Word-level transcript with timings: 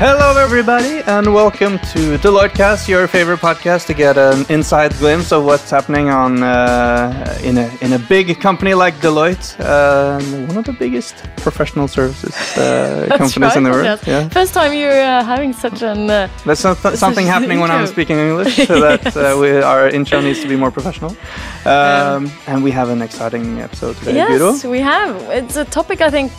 Hello, 0.00 0.36
everybody, 0.38 1.02
and 1.08 1.34
welcome 1.34 1.80
to 1.92 2.18
Deloitte 2.18 2.86
your 2.86 3.08
favorite 3.08 3.40
podcast 3.40 3.86
to 3.86 3.94
get 3.94 4.16
an 4.16 4.46
inside 4.48 4.96
glimpse 4.98 5.32
of 5.32 5.44
what's 5.44 5.68
happening 5.70 6.08
on 6.08 6.40
uh, 6.40 7.36
in 7.42 7.58
a 7.58 7.68
in 7.80 7.92
a 7.92 7.98
big 7.98 8.38
company 8.38 8.74
like 8.74 8.94
Deloitte, 9.00 9.58
uh, 9.58 10.20
one 10.46 10.56
of 10.56 10.64
the 10.66 10.72
biggest 10.72 11.16
professional 11.38 11.88
services 11.88 12.32
uh, 12.56 13.08
companies 13.18 13.48
right, 13.48 13.56
in 13.56 13.64
the 13.64 13.70
world. 13.70 13.86
yes. 13.86 14.06
Yeah, 14.06 14.28
First 14.28 14.54
time 14.54 14.72
you're 14.72 15.02
uh, 15.02 15.24
having 15.24 15.52
such 15.52 15.82
an. 15.82 16.08
Uh, 16.08 16.28
that's 16.46 16.62
not, 16.62 16.76
something 16.96 17.26
is 17.26 17.32
happening 17.34 17.58
when 17.58 17.72
I'm 17.72 17.88
speaking 17.88 18.18
English, 18.18 18.54
so 18.68 18.78
that 18.78 19.16
uh, 19.16 19.36
we, 19.40 19.60
our 19.60 19.88
intro 19.88 20.20
needs 20.20 20.40
to 20.42 20.48
be 20.48 20.54
more 20.54 20.70
professional. 20.70 21.16
Um, 21.64 22.30
and 22.46 22.62
we 22.62 22.70
have 22.70 22.88
an 22.88 23.02
exciting 23.02 23.58
episode 23.60 23.96
today, 23.96 24.14
yes, 24.14 24.30
Guro. 24.30 24.70
we 24.70 24.78
have. 24.78 25.20
It's 25.30 25.56
a 25.56 25.64
topic 25.64 26.00
I 26.00 26.10
think 26.10 26.30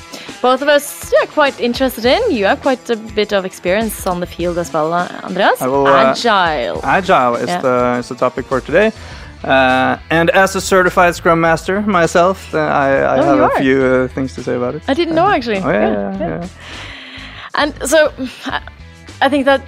both 0.41 0.61
of 0.61 0.69
us 0.69 1.11
are 1.21 1.27
quite 1.27 1.59
interested 1.59 2.05
in. 2.05 2.21
You 2.31 2.45
have 2.45 2.61
quite 2.61 2.89
a 2.89 2.95
bit 2.95 3.33
of 3.33 3.45
experience 3.51 4.07
on 4.11 4.19
the 4.19 4.25
field 4.35 4.57
as 4.57 4.69
well, 4.73 4.93
Andreas. 5.27 5.59
Will, 5.61 5.87
uh, 5.87 6.11
Agile. 6.11 6.79
Agile 6.83 7.35
is 7.43 7.47
Yeah. 7.49 7.61
the 7.61 7.75
is 7.99 8.07
the 8.09 8.15
topic 8.15 8.45
for 8.49 8.61
today. 8.61 8.91
Uh, 9.43 9.95
and 10.17 10.29
as 10.43 10.55
a 10.55 10.61
certified 10.61 11.13
Scrum 11.15 11.39
Master 11.39 11.81
myself, 11.81 12.37
uh, 12.53 12.57
I, 12.57 12.87
I 13.15 13.17
Oh, 13.19 13.23
have 13.23 13.51
a 13.51 13.61
few 13.63 13.77
uh, 13.85 14.07
things 14.15 14.33
to 14.35 14.41
say 14.43 14.55
about 14.55 14.75
it. 14.75 14.81
I 14.91 14.93
didn't 14.99 15.15
know 15.15 15.27
actually. 15.35 15.61
Oh 15.63 15.71
yeah, 15.71 15.91
yeah, 16.19 16.27
yeah. 16.29 16.47
And 17.61 17.71
so 17.91 17.97
I- 18.55 18.61
I 19.25 19.29
think 19.29 19.45
that 19.45 19.61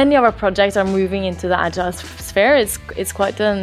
many 0.00 0.16
of 0.18 0.22
our 0.24 0.32
projects 0.32 0.76
are 0.76 0.84
moving 0.98 1.24
into 1.24 1.46
the 1.48 1.58
agile 1.66 1.92
sphere. 1.92 2.54
It's 2.62 2.78
it's 2.96 3.12
quite 3.12 3.40
an 3.50 3.58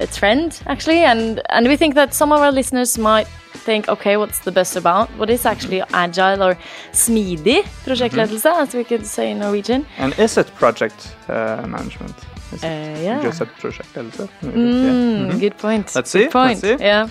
a 0.00 0.06
trend 0.06 0.60
actually, 0.66 1.04
and 1.04 1.40
and 1.50 1.66
we 1.68 1.76
think 1.76 1.94
that 1.94 2.14
some 2.14 2.32
of 2.32 2.40
our 2.40 2.52
listeners 2.52 2.98
might 2.98 3.26
think, 3.66 3.88
okay, 3.88 4.16
what's 4.16 4.40
the 4.40 4.52
best 4.52 4.76
about? 4.76 5.08
What 5.18 5.30
is 5.30 5.46
actually 5.46 5.82
agile 5.92 6.42
or 6.42 6.56
smidig 6.92 7.64
prosjektledelse, 7.84 8.44
as 8.46 8.74
we 8.74 8.84
could 8.84 9.06
say 9.06 9.30
in 9.30 9.38
Norwegian? 9.38 9.86
And 9.98 10.12
is 10.18 10.36
it 10.36 10.54
project 10.54 11.14
uh, 11.28 11.66
management? 11.66 12.14
Is 12.52 12.62
Uh, 12.64 12.68
yeah. 13.02 13.22
just 13.22 13.40
a 13.40 13.46
project 13.46 13.96
also? 13.96 14.28
Mm, 14.42 15.38
Good 15.40 15.56
point. 15.58 15.94
Let's 15.94 16.12
Good 16.12 16.30
Point. 16.30 16.62
let's 16.62 16.78
see. 16.80 16.84
Yeah. 16.84 17.08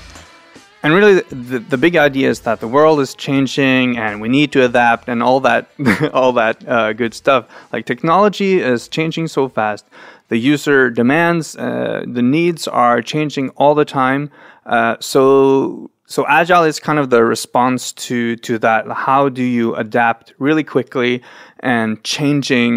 And 0.84 0.94
really, 0.94 1.22
the, 1.30 1.60
the 1.60 1.78
big 1.78 1.96
idea 1.96 2.30
is 2.30 2.42
that 2.42 2.60
the 2.60 2.68
world 2.68 3.00
is 3.00 3.16
changing, 3.16 3.98
and 3.98 4.20
we 4.22 4.28
need 4.28 4.52
to 4.52 4.66
adapt, 4.66 5.08
and 5.08 5.24
all 5.24 5.40
that, 5.40 5.68
all 6.14 6.34
that 6.34 6.58
uh, 6.68 6.92
good 6.94 7.14
stuff. 7.14 7.46
Like 7.72 7.86
technology 7.86 8.60
is 8.60 8.90
changing 8.90 9.30
so 9.30 9.48
fast, 9.48 9.86
the 10.34 10.40
user 10.40 10.90
demands, 10.90 11.56
uh, 11.56 12.04
the 12.08 12.24
needs 12.24 12.68
are 12.68 13.04
changing 13.04 13.50
all 13.62 13.76
the 13.76 13.86
time. 13.86 14.32
Uh, 14.66 14.96
so, 15.00 15.92
so 16.08 16.26
agile 16.28 16.64
is 16.64 16.80
kind 16.80 16.98
of 16.98 17.12
the 17.12 17.24
response 17.24 17.94
to 18.06 18.36
to 18.48 18.58
that. 18.66 18.82
How 19.08 19.30
do 19.30 19.44
you 19.44 19.76
adapt 19.76 20.34
really 20.40 20.64
quickly 20.64 21.22
and 21.60 22.04
changing 22.04 22.74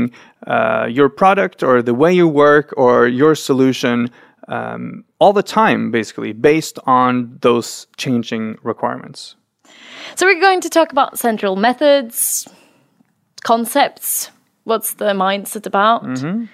uh, 0.46 0.86
your 0.98 1.08
product 1.08 1.62
or 1.62 1.80
the 1.80 1.94
way 2.02 2.12
you 2.12 2.28
work 2.28 2.74
or 2.77 3.08
your 3.08 3.34
solution? 3.34 4.10
um, 4.48 5.04
all 5.18 5.32
the 5.32 5.42
time, 5.42 5.90
basically, 5.90 6.32
based 6.32 6.78
on 6.86 7.38
those 7.40 7.88
changing 7.96 8.56
requirements. 8.62 9.34
So 10.14 10.24
we're 10.27 10.40
going 10.40 10.60
to 10.60 10.70
talk 10.70 10.92
about 10.92 11.18
central 11.18 11.56
methods, 11.56 12.46
concepts, 13.42 14.30
what's 14.64 14.94
the 14.94 15.12
mindset 15.14 15.66
about, 15.66 16.04
Mm-hmm. 16.04 16.44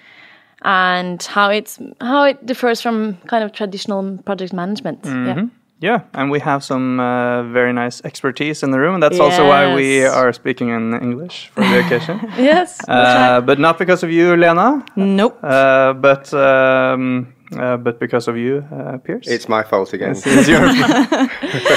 And 0.64 1.22
how 1.22 1.50
it's 1.50 1.78
how 2.00 2.24
it 2.24 2.44
differs 2.46 2.80
from 2.80 3.16
kind 3.26 3.44
of 3.44 3.52
traditional 3.52 4.18
project 4.24 4.52
management. 4.52 5.02
Mm-hmm. 5.02 5.26
Yeah. 5.38 5.46
Yeah, 5.82 6.02
and 6.14 6.30
we 6.30 6.38
have 6.38 6.62
some 6.62 7.00
uh, 7.00 7.42
very 7.52 7.72
nice 7.72 8.00
expertise 8.04 8.62
in 8.62 8.70
the 8.70 8.78
room, 8.78 8.94
and 8.94 9.02
that's 9.02 9.18
also 9.18 9.48
why 9.48 9.74
we 9.74 10.04
are 10.04 10.32
speaking 10.32 10.68
in 10.68 10.94
English 11.02 11.50
for 11.54 11.62
the 11.62 11.80
occasion. 11.80 12.20
Yes. 12.38 12.78
uh, 12.88 13.40
but 13.40 13.58
not 13.58 13.78
because 13.78 14.04
of 14.04 14.10
you, 14.12 14.36
Lena, 14.36 14.84
Nope. 14.94 15.40
uh, 15.42 15.92
but 15.94 16.32
um, 16.34 17.34
uh, 17.58 17.76
but 17.78 17.98
because 17.98 18.28
of 18.28 18.36
you, 18.36 18.64
uh, 18.70 18.98
Piers. 18.98 19.26
It's 19.26 19.48
my 19.48 19.64
fault 19.64 19.92
again. 19.92 20.14
It's 20.14 20.48
your 20.48 20.60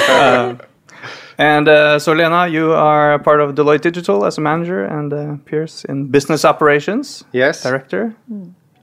Uh, 0.08 0.54
and 1.38 1.68
uh, 1.68 1.98
so, 1.98 2.12
Lena, 2.12 2.46
you 2.46 2.72
are 2.72 3.18
part 3.18 3.40
of 3.40 3.54
Deloitte 3.56 3.82
Digital 3.82 4.24
as 4.24 4.38
a 4.38 4.40
manager, 4.40 4.84
and 4.84 5.12
uh, 5.12 5.36
Piers 5.44 5.84
in 5.88 6.06
business 6.06 6.44
operations. 6.44 7.24
Yes. 7.32 7.62
director. 7.62 8.14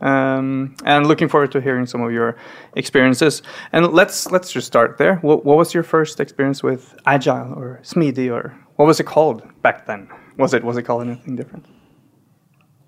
Um, 0.04 0.76
and 0.86 1.08
looking 1.08 1.30
forward 1.30 1.52
to 1.54 1.62
hearing 1.62 1.86
some 1.88 2.02
of 2.02 2.12
your 2.12 2.36
experiences. 2.76 3.42
And 3.72 3.88
let's 3.94 4.30
let's 4.32 4.52
just 4.52 4.68
start 4.68 4.98
there. 4.98 5.16
What, 5.22 5.46
what 5.46 5.58
was 5.58 5.74
your 5.74 5.84
first 5.84 6.20
experience 6.20 6.62
with 6.62 6.94
agile 7.06 7.54
or 7.56 7.80
smidig 7.84 8.32
or 8.32 8.54
what 8.76 8.86
was 8.86 9.00
it 9.00 9.06
called 9.06 9.42
back 9.62 9.86
then? 9.86 10.10
Was 10.38 10.54
it 10.54 10.64
was 10.64 10.78
it 10.78 10.84
called 10.84 11.04
anything 11.08 11.36
different? 11.38 11.66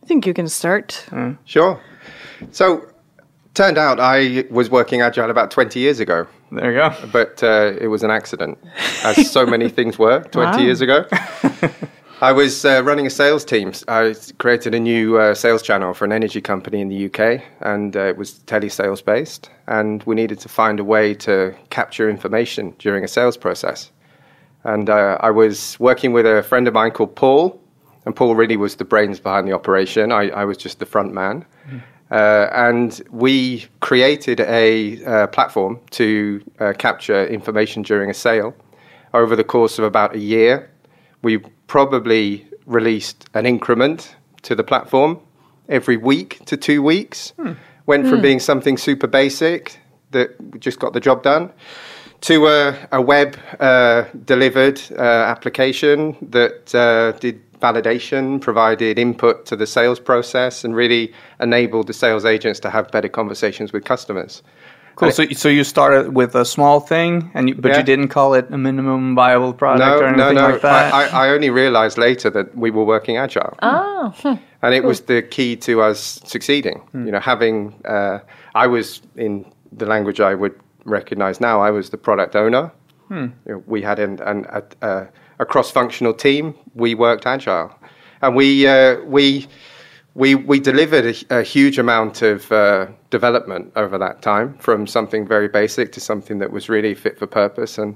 I 0.03 0.07
think 0.07 0.25
you 0.27 0.33
can 0.33 0.47
start. 0.47 1.05
Sure. 1.45 1.79
So, 2.51 2.81
turned 3.53 3.77
out 3.77 3.99
I 3.99 4.43
was 4.51 4.69
working 4.69 5.01
agile 5.01 5.29
about 5.31 5.49
20 5.51 5.79
years 5.79 5.99
ago, 5.99 6.27
There 6.51 6.71
you 6.71 6.77
go. 6.77 6.93
but 7.11 7.41
uh, 7.41 7.71
it 7.81 7.87
was 7.87 8.03
an 8.03 8.11
accident, 8.11 8.57
as 9.03 9.31
so 9.31 9.45
many 9.45 9.69
things 9.69 9.97
were 9.97 10.19
20 10.31 10.51
Wow. 10.51 10.57
years 10.63 10.81
ago. 10.81 11.05
I 12.21 12.31
was 12.31 12.63
uh, 12.63 12.81
running 12.81 13.05
a 13.05 13.09
sales 13.09 13.43
team. 13.43 13.73
I 13.89 14.15
created 14.37 14.73
a 14.73 14.79
new 14.79 15.17
uh, 15.17 15.35
sales 15.35 15.61
channel 15.61 15.93
for 15.93 16.05
an 16.05 16.13
energy 16.13 16.39
company 16.39 16.79
in 16.79 16.87
the 16.87 17.05
UK, 17.07 17.43
and 17.59 17.95
uh, 17.95 18.05
it 18.05 18.17
was 18.17 18.39
telesales 18.47 19.03
based. 19.03 19.49
And 19.67 20.01
we 20.03 20.15
needed 20.15 20.39
to 20.39 20.49
find 20.49 20.79
a 20.79 20.83
way 20.85 21.13
to 21.15 21.53
capture 21.71 22.09
information 22.09 22.73
during 22.79 23.03
a 23.03 23.07
sales 23.09 23.35
process. 23.35 23.91
And 24.63 24.89
uh, 24.89 25.17
I 25.19 25.29
was 25.29 25.77
working 25.77 26.13
with 26.13 26.25
a 26.25 26.41
friend 26.41 26.69
of 26.69 26.73
mine 26.73 26.91
called 26.91 27.17
Paul, 27.17 27.61
and 28.05 28.15
Paul 28.15 28.33
really 28.35 28.55
was 28.55 28.77
the 28.77 28.85
brains 28.85 29.19
behind 29.19 29.45
the 29.45 29.51
operation. 29.51 30.13
I, 30.13 30.29
I 30.29 30.45
was 30.45 30.55
just 30.57 30.79
the 30.79 30.85
front 30.85 31.13
man. 31.13 31.45
Uh, 32.11 32.47
and 32.53 33.01
we 33.09 33.65
created 33.81 34.39
a 34.39 35.03
uh, 35.03 35.27
platform 35.27 35.81
to 35.91 36.41
uh, 36.59 36.71
capture 36.77 37.25
information 37.27 37.81
during 37.81 38.09
a 38.09 38.13
sale. 38.13 38.55
Over 39.13 39.35
the 39.35 39.43
course 39.43 39.79
of 39.79 39.85
about 39.85 40.15
a 40.15 40.19
year, 40.19 40.69
we 41.21 41.39
probably 41.67 42.47
released 42.65 43.27
an 43.33 43.45
increment 43.45 44.15
to 44.43 44.55
the 44.55 44.63
platform 44.63 45.19
every 45.69 45.97
week 45.97 46.43
to 46.45 46.57
two 46.57 46.81
weeks. 46.81 47.33
Went 47.85 48.07
from 48.07 48.21
being 48.21 48.39
something 48.39 48.77
super 48.77 49.07
basic 49.07 49.79
that 50.11 50.59
just 50.59 50.79
got 50.79 50.93
the 50.93 50.99
job 50.99 51.21
done 51.21 51.51
to 52.21 52.47
a, 52.47 52.87
a 52.91 53.01
web 53.01 53.37
uh, 53.59 54.05
delivered 54.25 54.81
uh, 54.97 55.01
application 55.01 56.17
that 56.21 56.73
uh, 56.73 57.11
did 57.19 57.39
validation, 57.59 58.41
provided 58.41 58.97
input 58.97 59.45
to 59.45 59.55
the 59.55 59.67
sales 59.67 59.99
process, 59.99 60.63
and 60.63 60.75
really 60.75 61.13
enabled 61.39 61.87
the 61.87 61.93
sales 61.93 62.25
agents 62.25 62.59
to 62.59 62.69
have 62.69 62.89
better 62.91 63.09
conversations 63.09 63.71
with 63.71 63.85
customers. 63.85 64.41
Cool. 64.95 65.11
So, 65.11 65.25
so 65.31 65.49
you 65.49 65.63
started 65.65 66.15
with 66.15 66.35
a 66.35 66.45
small 66.45 66.79
thing, 66.79 67.29
and 67.33 67.49
you, 67.49 67.55
but 67.55 67.71
Yeah. 67.71 67.77
you 67.79 67.83
didn't 67.83 68.07
call 68.09 68.33
it 68.33 68.47
a 68.49 68.57
minimum 68.57 69.13
viable 69.15 69.53
product 69.53 69.79
No, 69.85 69.99
or 69.99 70.07
anything 70.07 70.35
no. 70.35 70.49
like 70.51 70.61
that. 70.61 70.93
I, 70.93 71.07
I, 71.07 71.27
I 71.27 71.29
only 71.31 71.49
realized 71.49 71.97
later 71.97 72.29
that 72.29 72.57
we 72.57 72.71
were 72.71 72.85
working 72.85 73.17
agile. 73.17 73.57
Oh, 73.61 74.13
hmm. 74.21 74.35
and 74.61 74.73
it 74.73 74.83
was 74.83 75.01
the 75.01 75.21
key 75.21 75.57
to 75.57 75.81
us 75.81 76.21
succeeding. 76.23 76.81
You 76.93 77.11
know, 77.11 77.19
having 77.19 77.73
uh, 77.85 78.19
I 78.53 78.67
was 78.67 79.01
in 79.17 79.45
the 79.71 79.85
language 79.85 80.21
I 80.21 80.33
would 80.33 80.55
recognize 80.85 81.41
now. 81.41 81.59
I 81.59 81.71
was 81.71 81.89
the 81.89 81.97
product 81.97 82.35
owner. 82.35 82.71
You 83.09 83.31
know, 83.45 83.63
we 83.67 83.81
had 83.83 83.99
an, 83.99 84.19
an, 84.21 84.45
a, 84.49 84.63
a, 84.81 85.07
a 85.39 85.45
cross-functional 85.45 86.13
team. 86.13 86.55
We 86.73 86.95
worked 86.95 87.25
agile, 87.27 87.69
and 88.21 88.35
we 88.35 88.65
uh, 88.67 89.01
we 89.05 89.47
we 90.15 90.33
we 90.33 90.59
delivered 90.59 91.05
a, 91.05 91.39
a 91.39 91.43
huge 91.43 91.77
amount 91.77 92.21
of 92.21 92.51
uh, 92.51 92.87
development 93.09 93.71
over 93.75 93.97
that 93.97 94.21
time, 94.21 94.57
from 94.57 94.87
something 94.87 95.27
very 95.27 95.49
basic 95.49 95.91
to 95.91 95.99
something 95.99 96.39
that 96.39 96.51
was 96.51 96.69
really 96.69 96.95
fit 96.95 97.19
for 97.19 97.27
purpose 97.27 97.77
and. 97.77 97.95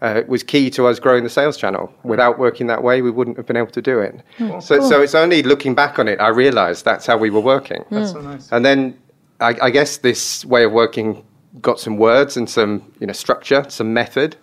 Uh, 0.00 0.14
it 0.16 0.28
was 0.28 0.44
key 0.44 0.70
to 0.70 0.86
us 0.86 1.00
growing 1.00 1.24
the 1.24 1.28
sales 1.28 1.56
channel. 1.56 1.92
Without 2.04 2.38
working 2.38 2.68
that 2.68 2.84
way, 2.84 3.02
we 3.02 3.10
wouldn't 3.10 3.36
have 3.36 3.46
been 3.46 3.56
able 3.56 3.72
to 3.72 3.82
do 3.82 3.98
it. 3.98 4.22
So, 4.62 4.80
so 4.88 5.02
it's 5.02 5.16
only 5.16 5.42
looking 5.42 5.74
back 5.74 5.98
on 5.98 6.06
it 6.06 6.20
I 6.20 6.28
realised 6.28 6.84
that's 6.84 7.04
how 7.04 7.16
we 7.16 7.30
were 7.30 7.40
working. 7.40 7.84
That's 7.90 8.12
so 8.12 8.20
nice. 8.20 8.48
And 8.52 8.64
then 8.64 8.96
I, 9.40 9.56
I 9.60 9.70
guess 9.70 9.96
this 9.96 10.44
way 10.44 10.62
of 10.62 10.70
working 10.70 11.24
got 11.60 11.80
some 11.80 11.96
words 11.96 12.36
and 12.36 12.48
some 12.48 12.92
you 13.00 13.08
know 13.08 13.12
structure, 13.12 13.64
some 13.68 13.92
method. 13.92 14.36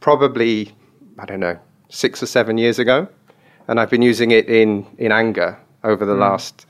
Probably 0.00 0.72
I 1.20 1.24
don't 1.24 1.38
know 1.38 1.56
six 1.88 2.20
or 2.20 2.26
seven 2.26 2.58
years 2.58 2.80
ago, 2.80 3.06
and 3.68 3.78
I've 3.78 3.90
been 3.90 4.02
using 4.02 4.32
it 4.32 4.48
in 4.48 4.84
in 4.98 5.12
anger 5.12 5.56
over 5.86 6.04
the 6.06 6.14
last 6.14 6.66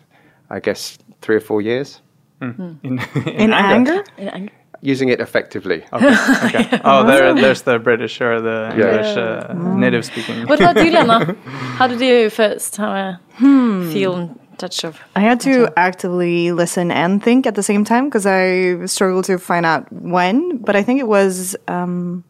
I 0.51 0.61
guess 0.61 0.99
three 1.23 1.37
or 1.37 1.41
four 1.41 1.61
years. 1.63 2.01
In, 2.41 2.79
in, 2.83 2.99
In 3.27 3.53
anger? 3.53 4.05
And- 4.19 4.51
Using 4.83 5.09
it 5.09 5.21
effectively. 5.21 5.83
Okay. 5.93 6.15
okay. 6.47 6.81
Oh, 6.85 7.03
there, 7.07 7.35
there's 7.35 7.63
the 7.63 7.79
British 7.79 8.21
or 8.21 8.41
the 8.43 8.59
Yeah. 8.77 8.85
English 8.91 9.17
uh, 9.17 9.55
native 9.79 10.05
speaking. 10.05 10.47
What 10.47 10.61
about 10.61 10.77
you, 10.77 10.93
Lena? 10.93 11.35
How 11.79 11.87
did 11.89 12.01
you 12.01 12.29
first 12.31 12.77
have 12.77 12.91
a 12.95 13.21
Hmm. 13.39 13.91
feel 13.91 14.15
and 14.15 14.39
touch 14.59 14.85
of? 14.85 15.01
I 15.17 15.21
had 15.21 15.41
to 15.41 15.73
actively 15.77 16.53
listen 16.53 16.91
and 16.91 17.23
think 17.23 17.47
at 17.47 17.55
the 17.55 17.63
same 17.63 17.85
time 17.85 18.05
because 18.09 18.27
I 18.27 18.85
struggled 18.87 19.25
to 19.25 19.39
find 19.39 19.65
out 19.67 19.91
when. 19.91 20.59
But 20.59 20.77
I 20.77 20.83
think 20.85 21.01
it 21.01 21.09
was 21.09 21.57
um, 21.69 22.23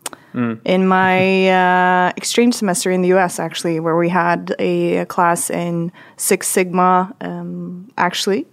in 0.64 0.86
my 0.86 1.48
uh, 1.48 2.12
exchange 2.16 2.54
semester 2.54 2.90
in 2.90 3.00
the 3.02 3.12
US, 3.18 3.38
actually, 3.38 3.80
where 3.80 3.96
we 3.96 4.08
had 4.10 4.54
a, 4.58 4.98
a 4.98 5.06
class 5.06 5.50
in 5.50 5.90
Six 6.16 6.46
Sigma, 6.48 7.14
um, 7.20 7.90
actually. 7.96 8.46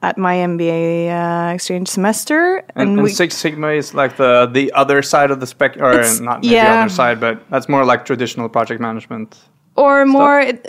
At 0.00 0.16
my 0.16 0.36
MBA 0.36 1.08
uh, 1.10 1.54
exchange 1.54 1.88
semester, 1.88 2.62
And, 2.76 2.90
and 2.90 3.02
we 3.02 3.10
Six 3.10 3.36
Sigma 3.36 3.70
is 3.70 3.94
like 3.94 4.16
the 4.16 4.46
the 4.52 4.72
other 4.72 5.02
side 5.02 5.32
of 5.32 5.38
the 5.40 5.46
spec, 5.46 5.76
or 5.76 5.90
It's- 5.92 6.20
not 6.20 6.36
maybe 6.42 6.48
the 6.50 6.54
yeah. 6.54 6.80
other 6.80 6.88
side, 6.90 7.18
but 7.20 7.34
that's 7.50 7.68
more 7.68 7.84
like 7.84 8.04
traditional 8.04 8.48
project 8.48 8.80
management. 8.80 9.36
or 9.76 10.06
more 10.06 10.40
it, 10.40 10.66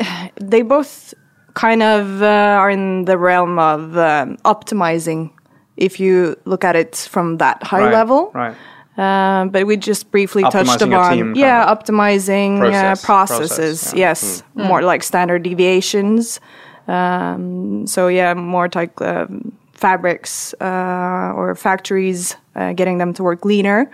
they 0.51 0.61
both 0.63 1.13
kind 1.53 1.81
of 1.83 2.21
uh, 2.21 2.61
are 2.61 2.71
in 2.71 3.05
the 3.05 3.17
realm 3.17 3.57
of 3.59 3.95
um, 3.97 4.37
optimizing 4.45 5.29
if 5.77 5.99
you 5.99 6.35
look 6.45 6.63
at 6.63 6.75
it 6.75 6.95
from 7.09 7.37
that 7.37 7.57
high 7.63 7.83
Right, 7.85 7.93
level 7.93 8.31
right? 8.33 8.55
Um, 8.99 9.49
but 9.49 9.65
we 9.65 9.77
just 9.77 10.11
briefly 10.11 10.43
touched 10.43 10.81
upon 10.81 11.13
team 11.13 11.25
kind 11.25 11.37
yeah 11.37 11.63
of 11.63 11.79
optimizing 11.79 12.59
process- 12.59 13.03
uh, 13.03 13.05
processes 13.05 13.79
process, 13.81 13.93
yeah. 13.93 14.09
yes. 14.09 14.43
More 14.55 14.81
like 14.81 15.03
standard 15.03 15.43
deviations. 15.43 16.41
Um, 16.87 17.87
so 17.87 18.07
yeah 18.09 18.33
more 18.33 18.67
like 18.75 18.99
um, 19.01 19.53
fabrics 19.73 20.53
uh, 20.59 21.31
or 21.35 21.55
factories 21.55 22.35
uh, 22.55 22.73
getting 22.73 22.97
them 22.97 23.13
to 23.13 23.23
work 23.23 23.45
leaner. 23.45 23.89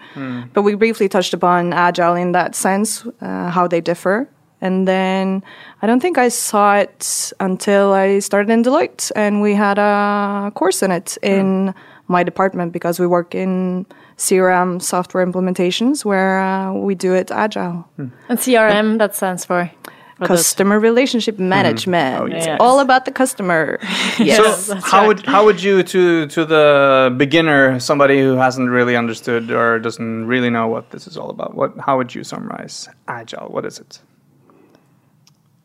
But 0.53 0.63
we 0.63 0.73
briefly 0.75 1.07
touched 1.07 1.33
upon 1.33 1.73
agile 1.73 2.15
in 2.15 2.31
that 2.31 2.55
sense 2.55 3.05
uh, 3.21 3.49
how 3.51 3.67
they 3.67 3.81
differ. 3.81 4.27
And 4.61 4.87
then 4.87 5.43
I 5.81 5.87
don't 5.87 5.99
think 5.99 6.17
I 6.17 6.29
saw 6.29 6.77
it 6.77 7.31
until 7.39 7.93
I 7.93 8.19
started 8.19 8.49
in 8.51 8.63
Deloitte, 8.63 9.11
and 9.15 9.41
we 9.41 9.53
had 9.53 9.77
a 9.77 10.51
course 10.55 10.81
in 10.81 10.91
it 10.91 11.17
in 11.21 11.73
my 12.07 12.23
department 12.23 12.71
because 12.73 12.99
we 12.99 13.05
work 13.05 13.35
in 13.35 13.85
CRM 14.17 14.81
software 14.81 15.25
implementations 15.25 16.05
where 16.05 16.39
uh, 16.39 16.73
we 16.73 16.95
do 16.95 17.13
it 17.13 17.31
agile. 17.31 17.87
Hmm. 17.97 18.07
And 18.29 18.39
CRM, 18.39 18.97
that 18.99 19.15
stands 19.15 19.45
for? 19.45 19.69
for 20.17 20.27
those- 20.27 20.37
Customer 20.39 20.79
relationship 20.79 21.37
hmm. 21.37 21.49
management. 21.49 22.21
Oh, 22.21 22.25
It's 22.25 22.45
yes. 22.45 22.57
all 22.59 22.79
about 22.79 23.05
the 23.05 23.11
customer. 23.11 23.79
yes. 24.19 24.65
So 24.65 24.75
how 24.75 24.99
right. 24.99 25.07
would 25.07 25.25
how 25.25 25.45
would 25.45 25.61
you 25.61 25.83
to 25.83 26.27
to 26.27 26.45
the 26.45 27.13
beginner, 27.17 27.79
somebody 27.79 28.21
who 28.21 28.35
hasn't 28.35 28.69
really 28.69 28.95
understood 28.95 29.51
or 29.51 29.79
doesn't 29.79 30.27
really 30.27 30.49
know 30.49 30.67
what 30.67 30.91
this 30.91 31.07
is 31.07 31.17
all 31.17 31.29
about? 31.29 31.55
What 31.55 31.77
how 31.79 31.97
would 31.97 32.15
you 32.15 32.23
summarize 32.23 32.87
agile? 33.07 33.49
What 33.49 33.65
is 33.65 33.79
it? 33.79 34.01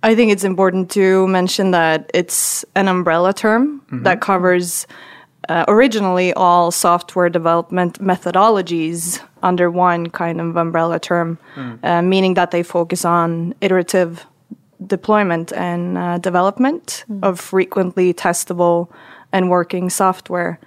I 0.03 0.15
think 0.15 0.33
it's 0.33 0.45
important 0.45 0.91
to 0.93 1.27
mention 1.29 1.73
that 1.73 2.11
it's 2.15 2.65
an 2.75 2.89
umbrella 2.89 3.35
term 3.35 3.83
mm-hmm. 3.83 4.03
that 4.05 4.21
covers 4.23 4.87
uh, 5.51 5.65
originally 5.67 6.33
all 6.35 6.71
software 6.71 7.29
development 7.29 8.01
methodologies 8.01 9.21
under 9.43 9.69
one 9.69 10.09
kind 10.09 10.41
of 10.41 10.57
umbrella 10.57 10.99
term, 11.01 11.39
uh, 11.83 12.03
meaning 12.03 12.35
that 12.35 12.53
they 12.53 12.63
focus 12.63 13.05
on 13.05 13.53
iterative 13.61 14.27
deployment 14.87 15.53
and 15.53 15.99
uh, 15.99 16.19
development 16.19 17.05
of 17.23 17.41
frequently 17.41 18.15
testable 18.15 18.89
and 19.33 19.51
working 19.51 19.91
software. 19.91 20.61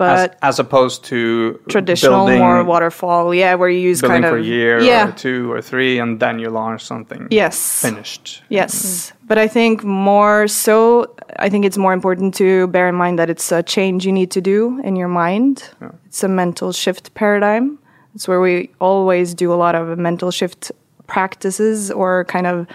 As, 0.00 0.28
But 0.28 0.38
as 0.42 0.58
opposed 0.60 1.04
to 1.06 1.60
traditional, 1.68 2.26
building, 2.26 2.38
more 2.38 2.62
waterfall, 2.62 3.34
yeah, 3.34 3.54
where 3.54 3.68
you 3.68 3.80
use 3.80 4.00
kind 4.00 4.24
for 4.24 4.36
a 4.36 4.42
year 4.42 4.80
yeah, 4.80 5.08
or 5.08 5.12
two 5.12 5.50
or 5.50 5.60
three, 5.60 5.98
and 5.98 6.20
then 6.20 6.38
you 6.38 6.50
launch 6.50 6.84
something 6.84 7.26
yes, 7.30 7.82
finished. 7.82 8.42
Yes, 8.48 9.12
but 9.26 9.38
I 9.38 9.48
think 9.48 9.82
more 9.82 10.46
so, 10.46 11.14
I 11.38 11.48
think 11.48 11.64
it's 11.64 11.76
more 11.76 11.92
important 11.92 12.34
to 12.36 12.68
bear 12.68 12.88
in 12.88 12.94
mind 12.94 13.18
that 13.18 13.28
it's 13.28 13.50
a 13.50 13.62
change 13.62 14.06
you 14.06 14.12
need 14.12 14.30
to 14.30 14.40
do 14.40 14.80
in 14.84 14.94
your 14.94 15.08
mind. 15.08 15.68
It's 16.06 16.22
a 16.22 16.28
mental 16.28 16.72
shift 16.72 17.14
paradigm. 17.14 17.78
It's 18.14 18.28
where 18.28 18.40
we 18.40 18.70
always 18.80 19.34
do 19.34 19.52
a 19.52 19.56
lot 19.56 19.74
of 19.74 19.98
mental 19.98 20.30
shift 20.30 20.70
practices 21.08 21.90
or 21.90 22.24
kind 22.26 22.46
of 22.46 22.66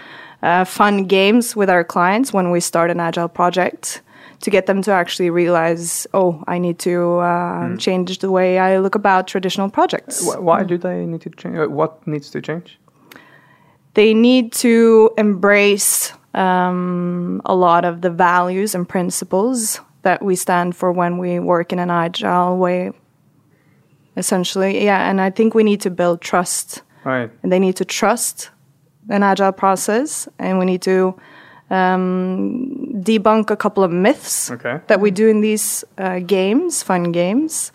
uh, 0.42 0.64
fun 0.64 1.06
games 1.06 1.56
with 1.56 1.70
our 1.70 1.84
clients 1.84 2.32
when 2.34 2.50
we 2.50 2.60
start 2.60 2.90
an 2.90 3.00
agile 3.00 3.28
project 3.28 4.02
to 4.44 4.50
get 4.50 4.66
them 4.66 4.82
to 4.82 4.90
actually 4.92 5.30
realize, 5.30 6.06
oh, 6.12 6.42
I 6.46 6.58
need 6.58 6.78
to 6.80 7.18
uh, 7.18 7.76
change 7.78 8.18
the 8.18 8.30
way 8.30 8.58
I 8.58 8.78
look 8.78 8.94
about 8.94 9.26
traditional 9.26 9.70
projects. 9.70 10.20
Wh- 10.22 10.42
Why 10.42 10.62
do 10.64 10.76
they 10.78 11.06
need 11.06 11.22
to 11.22 11.30
change? 11.30 11.56
What 11.70 12.06
needs 12.06 12.30
to 12.30 12.40
change? 12.40 12.78
they 13.94 14.12
need 14.12 14.52
to 14.52 15.10
embrace 15.16 16.12
um, 16.34 17.40
a 17.44 17.54
lot 17.54 17.84
of 17.84 18.00
the 18.00 18.10
values 18.10 18.74
and 18.74 18.88
principles 18.88 19.80
that 20.02 20.20
we 20.20 20.34
stand 20.34 20.74
for 20.74 20.90
when 20.90 21.16
we 21.18 21.38
work 21.38 21.72
in 21.72 21.78
an 21.78 21.90
agile 21.90 22.58
way. 22.58 22.90
Essentially, 24.16 24.84
yeah, 24.84 25.08
and 25.10 25.20
I 25.20 25.30
think 25.30 25.54
we 25.54 25.62
need 25.64 25.80
to 25.82 25.90
build 25.90 26.20
trust, 26.20 26.82
Right. 27.04 27.30
and 27.42 27.52
they 27.52 27.58
need 27.60 27.76
to 27.76 27.84
trust 27.84 28.50
an 29.08 29.22
agile 29.22 29.52
process, 29.52 30.28
and 30.38 30.58
we 30.58 30.64
need 30.64 30.82
to 30.82 31.14
um, 31.74 33.02
debunk 33.02 33.50
a 33.50 33.56
couple 33.56 33.82
of 33.84 33.90
myths 33.90 34.50
Okay. 34.50 34.76
that 34.86 35.00
we 35.00 35.10
do 35.10 35.26
in 35.28 35.40
these 35.40 35.84
uh, 35.98 36.18
games, 36.36 36.82
fun 36.82 37.12
games, 37.12 37.72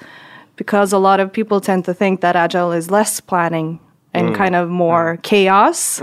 because 0.56 0.94
a 0.96 1.00
lot 1.00 1.19
of 1.19 1.28
people 1.31 1.60
tend 1.62 1.86
to 1.86 1.94
think 1.94 2.22
that 2.22 2.36
agile 2.36 2.72
is 2.78 2.90
less 2.92 3.19
planning 3.22 3.80
and 4.13 4.36
kind 4.36 4.56
of 4.56 4.69
more 4.69 5.18
chaos. 5.22 6.01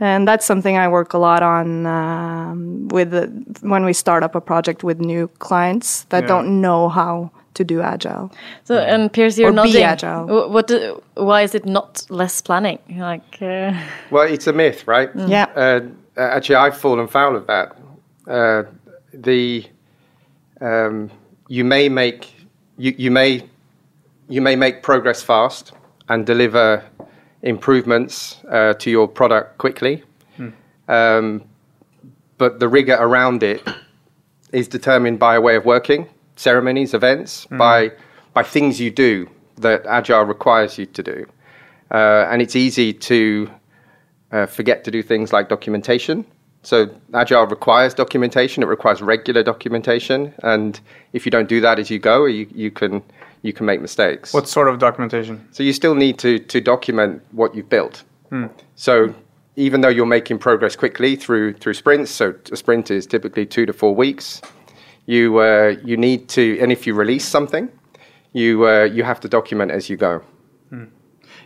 And 0.00 0.28
that's 0.28 0.46
something 0.46 0.76
I 0.78 0.86
work 0.88 1.12
a 1.14 1.18
lot 1.18 1.42
on 1.42 1.84
um, 1.86 2.88
with 2.88 3.10
the, 3.10 3.26
when 3.62 3.84
we 3.84 3.92
start 3.92 4.22
up 4.22 4.34
a 4.36 4.40
project 4.40 4.84
with 4.84 5.00
new 5.00 5.26
clients 5.38 6.04
that 6.10 6.22
Yeah. 6.22 6.28
don't 6.28 6.60
know 6.60 6.88
how 6.88 7.30
to 7.54 7.64
do 7.64 7.80
agile. 7.80 8.30
So, 8.64 8.74
and 8.78 9.10
Piers, 9.12 9.36
you're 9.38 9.50
Or 9.50 9.64
be 9.64 9.82
agile. 9.82 10.50
What? 10.54 10.68
Do, 10.68 11.02
why 11.14 11.42
is 11.42 11.54
it 11.54 11.64
not 11.66 12.06
less 12.10 12.40
planning? 12.42 12.78
Like, 12.88 13.42
uh, 13.42 13.72
Well, 14.10 14.32
it's 14.34 14.46
a 14.46 14.52
myth, 14.52 14.86
right? 14.86 15.10
Yeah. 15.26 15.46
Uh, 15.56 15.80
actually, 16.18 16.56
I've 16.56 16.76
fallen 16.76 17.06
foul 17.08 17.36
of 17.36 17.46
that. 17.46 17.76
Uh, 18.26 18.64
the 19.12 19.64
um, 20.60 21.10
you 21.48 21.64
may 21.64 21.88
make 21.88 22.34
you, 22.76 22.94
you 22.98 23.10
may 23.10 23.48
you 24.28 24.40
may 24.42 24.56
make 24.56 24.82
progress 24.82 25.22
fast 25.22 25.72
and 26.08 26.26
deliver 26.26 26.84
improvements 27.42 28.36
uh, 28.50 28.74
to 28.74 28.90
your 28.90 29.08
product 29.08 29.58
quickly, 29.58 30.02
um, 30.88 31.42
but 32.36 32.60
the 32.60 32.68
rigor 32.68 32.96
around 33.00 33.42
it 33.42 33.66
is 34.52 34.68
determined 34.68 35.18
by 35.18 35.36
a 35.36 35.40
way 35.40 35.56
of 35.56 35.64
working, 35.64 36.08
ceremonies, 36.36 36.94
events, 36.94 37.46
by 37.58 37.92
by 38.34 38.42
things 38.42 38.80
you 38.80 38.90
do 38.90 39.28
that 39.56 39.84
agile 39.86 40.24
requires 40.24 40.78
you 40.78 40.86
to 40.86 41.02
do, 41.02 41.26
uh, 41.90 42.26
and 42.30 42.42
it's 42.42 42.56
easy 42.56 42.92
to 42.92 43.50
uh, 44.32 44.46
forget 44.46 44.84
to 44.84 44.90
do 44.90 45.02
things 45.02 45.32
like 45.32 45.48
documentation. 45.48 46.24
So 46.62 46.88
agile 47.14 47.46
requires 47.46 47.94
documentation. 47.94 48.62
It 48.62 48.66
requires 48.66 49.00
regular 49.00 49.42
documentation, 49.42 50.34
and 50.42 50.78
if 51.12 51.24
you 51.24 51.30
don't 51.30 51.48
do 51.48 51.60
that 51.60 51.78
as 51.78 51.88
you 51.90 51.98
go, 51.98 52.26
you, 52.26 52.46
you 52.52 52.70
can 52.70 53.02
you 53.42 53.52
can 53.52 53.66
make 53.66 53.80
mistakes. 53.80 54.34
What 54.34 54.48
sort 54.48 54.68
of 54.68 54.78
documentation? 54.78 55.46
So 55.52 55.62
you 55.62 55.72
still 55.72 55.94
need 55.94 56.18
to 56.18 56.38
to 56.38 56.60
document 56.60 57.22
what 57.32 57.54
you've 57.54 57.68
built. 57.68 58.02
So 58.74 59.14
even 59.56 59.80
though 59.80 59.88
you're 59.88 60.06
making 60.06 60.38
progress 60.38 60.76
quickly 60.76 61.16
through 61.16 61.54
through 61.54 61.74
sprints, 61.74 62.10
so 62.10 62.34
a 62.52 62.56
sprint 62.56 62.90
is 62.90 63.06
typically 63.06 63.46
two 63.46 63.66
to 63.66 63.72
four 63.72 63.94
weeks. 63.94 64.42
You 65.06 65.38
uh, 65.38 65.76
you 65.84 65.96
need 65.96 66.28
to, 66.30 66.58
and 66.60 66.70
if 66.72 66.86
you 66.86 66.94
release 66.94 67.24
something, 67.24 67.70
you 68.32 68.66
uh, 68.66 68.84
you 68.84 69.04
have 69.04 69.20
to 69.20 69.28
document 69.28 69.70
as 69.70 69.88
you 69.88 69.96
go. 69.96 70.22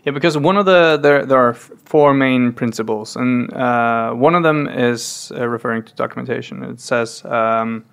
Yeah, 0.04 0.12
because 0.12 0.36
one 0.36 0.56
of 0.56 0.66
the 0.66 0.98
there 1.00 1.24
there 1.24 1.38
are 1.38 1.54
four 1.54 2.12
main 2.12 2.52
principles, 2.52 3.16
and 3.16 3.52
uh, 3.54 4.12
one 4.12 4.34
of 4.34 4.42
them 4.42 4.68
is 4.68 5.30
uh, 5.36 5.46
referring 5.46 5.84
to 5.84 5.94
documentation. 5.94 6.64
It 6.64 6.80
says 6.80 7.24
um, 7.24 7.84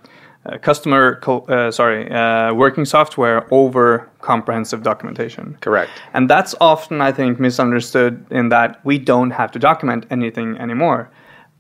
uh, 0.45 0.57
customer, 0.57 1.19
co- 1.21 1.45
uh, 1.49 1.69
sorry, 1.69 2.09
uh, 2.09 2.53
working 2.53 2.85
software 2.85 3.45
over 3.53 4.09
comprehensive 4.21 4.81
documentation. 4.81 5.55
Correct. 5.61 5.91
And 6.13 6.27
that's 6.29 6.55
often, 6.59 7.01
I 7.01 7.11
think, 7.11 7.39
misunderstood 7.39 8.25
in 8.31 8.49
that 8.49 8.83
we 8.83 8.97
don't 8.97 9.31
have 9.31 9.51
to 9.51 9.59
document 9.59 10.05
anything 10.09 10.57
anymore. 10.57 11.11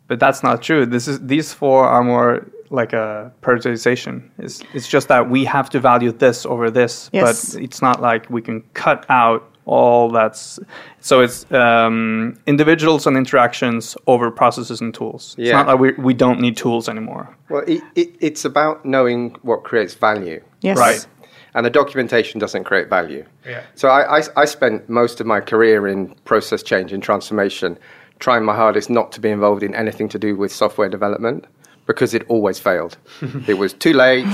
But 0.07 0.19
that's 0.19 0.41
not 0.41 0.63
true. 0.63 0.87
This 0.87 1.07
is 1.07 1.19
these 1.19 1.53
four 1.53 1.85
are 1.85 2.03
more 2.03 2.47
like 2.71 2.93
a 2.93 3.31
prioritization. 3.41 4.29
It's, 4.39 4.63
it's 4.73 4.87
just 4.87 5.07
that 5.09 5.29
we 5.29 5.43
have 5.45 5.69
to 5.71 5.79
value 5.79 6.11
this 6.11 6.45
over 6.45 6.71
this, 6.71 7.09
Yes. 7.13 7.53
but 7.53 7.61
it's 7.61 7.81
not 7.81 8.01
like 8.01 8.27
we 8.29 8.41
can 8.41 8.61
cut 8.73 9.05
out 9.09 9.43
all 9.69 10.09
that's. 10.09 10.59
So 10.99 11.21
it's 11.21 11.49
um, 11.51 12.37
individuals 12.47 13.05
and 13.05 13.15
interactions 13.15 13.95
over 14.07 14.31
processes 14.31 14.81
and 14.81 14.93
tools. 14.93 15.35
It's 15.37 15.51
not 15.51 15.67
like 15.67 15.79
we, 15.79 15.91
we 15.93 16.13
don't 16.13 16.41
need 16.41 16.57
tools 16.57 16.89
anymore. 16.89 17.35
Well, 17.49 17.63
it, 17.67 17.83
it, 17.95 18.15
it's 18.19 18.45
about 18.45 18.83
knowing 18.83 19.35
what 19.43 19.63
creates 19.63 19.93
value. 19.93 20.43
Yes. 20.61 20.77
Right. 20.77 21.05
And 21.53 21.65
the 21.65 21.69
documentation 21.69 22.39
doesn't 22.39 22.63
create 22.63 22.89
value. 22.89 23.25
Yeah. 23.45 23.63
So 23.75 23.89
I, 23.89 24.19
I, 24.19 24.23
I 24.35 24.45
spent 24.45 24.89
most 24.89 25.21
of 25.21 25.27
my 25.27 25.39
career 25.39 25.87
in 25.87 26.15
process 26.25 26.63
change 26.63 26.91
and 26.91 27.01
transformation, 27.01 27.77
trying 28.19 28.43
my 28.43 28.55
hardest 28.55 28.89
not 28.89 29.11
to 29.13 29.21
be 29.21 29.29
involved 29.29 29.63
in 29.63 29.75
anything 29.75 30.09
to 30.09 30.19
do 30.19 30.35
with 30.35 30.51
software 30.51 30.89
development 30.89 31.45
because 31.85 32.13
it 32.13 32.23
always 32.27 32.59
failed. 32.59 32.97
it 33.47 33.57
was 33.59 33.73
too 33.73 33.93
late, 33.93 34.25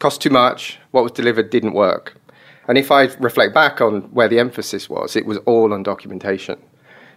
cost 0.00 0.22
too 0.22 0.30
much, 0.30 0.78
what 0.92 1.02
was 1.02 1.12
delivered 1.12 1.50
didn't 1.50 1.74
work. 1.74 2.16
And 2.68 2.78
if 2.78 2.90
I 2.90 3.04
reflect 3.18 3.54
back 3.54 3.80
on 3.80 4.02
where 4.12 4.28
the 4.28 4.38
emphasis 4.38 4.88
was, 4.88 5.16
it 5.16 5.26
was 5.26 5.38
all 5.38 5.72
on 5.72 5.82
documentation. 5.82 6.58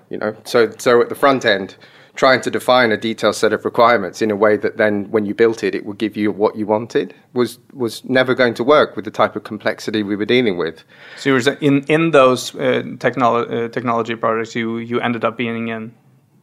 You 0.09 0.17
know, 0.17 0.35
so 0.43 0.71
so 0.77 1.01
at 1.01 1.09
the 1.09 1.15
front 1.15 1.45
end, 1.45 1.75
trying 2.15 2.41
to 2.41 2.49
define 2.49 2.91
a 2.91 2.97
detailed 2.97 3.35
set 3.35 3.53
of 3.53 3.65
requirements 3.65 4.21
in 4.21 4.31
a 4.31 4.35
way 4.35 4.57
that 4.57 4.77
then, 4.77 5.09
when 5.11 5.25
you 5.25 5.33
built 5.33 5.63
it, 5.63 5.75
it 5.75 5.85
would 5.85 5.97
give 5.97 6.15
you 6.15 6.31
what 6.31 6.55
you 6.55 6.65
wanted 6.65 7.13
was 7.33 7.59
was 7.73 8.03
never 8.05 8.33
going 8.33 8.53
to 8.53 8.63
work 8.63 8.95
with 8.95 9.05
the 9.05 9.11
type 9.11 9.35
of 9.35 9.43
complexity 9.43 10.03
we 10.03 10.15
were 10.15 10.25
dealing 10.25 10.57
with. 10.57 10.83
So 11.17 11.29
you 11.29 11.33
were 11.35 11.57
in 11.61 11.83
in 11.83 12.11
those 12.11 12.55
uh, 12.55 12.83
technolo- 12.97 13.65
uh, 13.65 13.67
technology 13.69 14.15
projects 14.15 14.55
you 14.55 14.77
you 14.77 14.99
ended 15.01 15.23
up 15.23 15.37
being 15.37 15.67
in, 15.67 15.93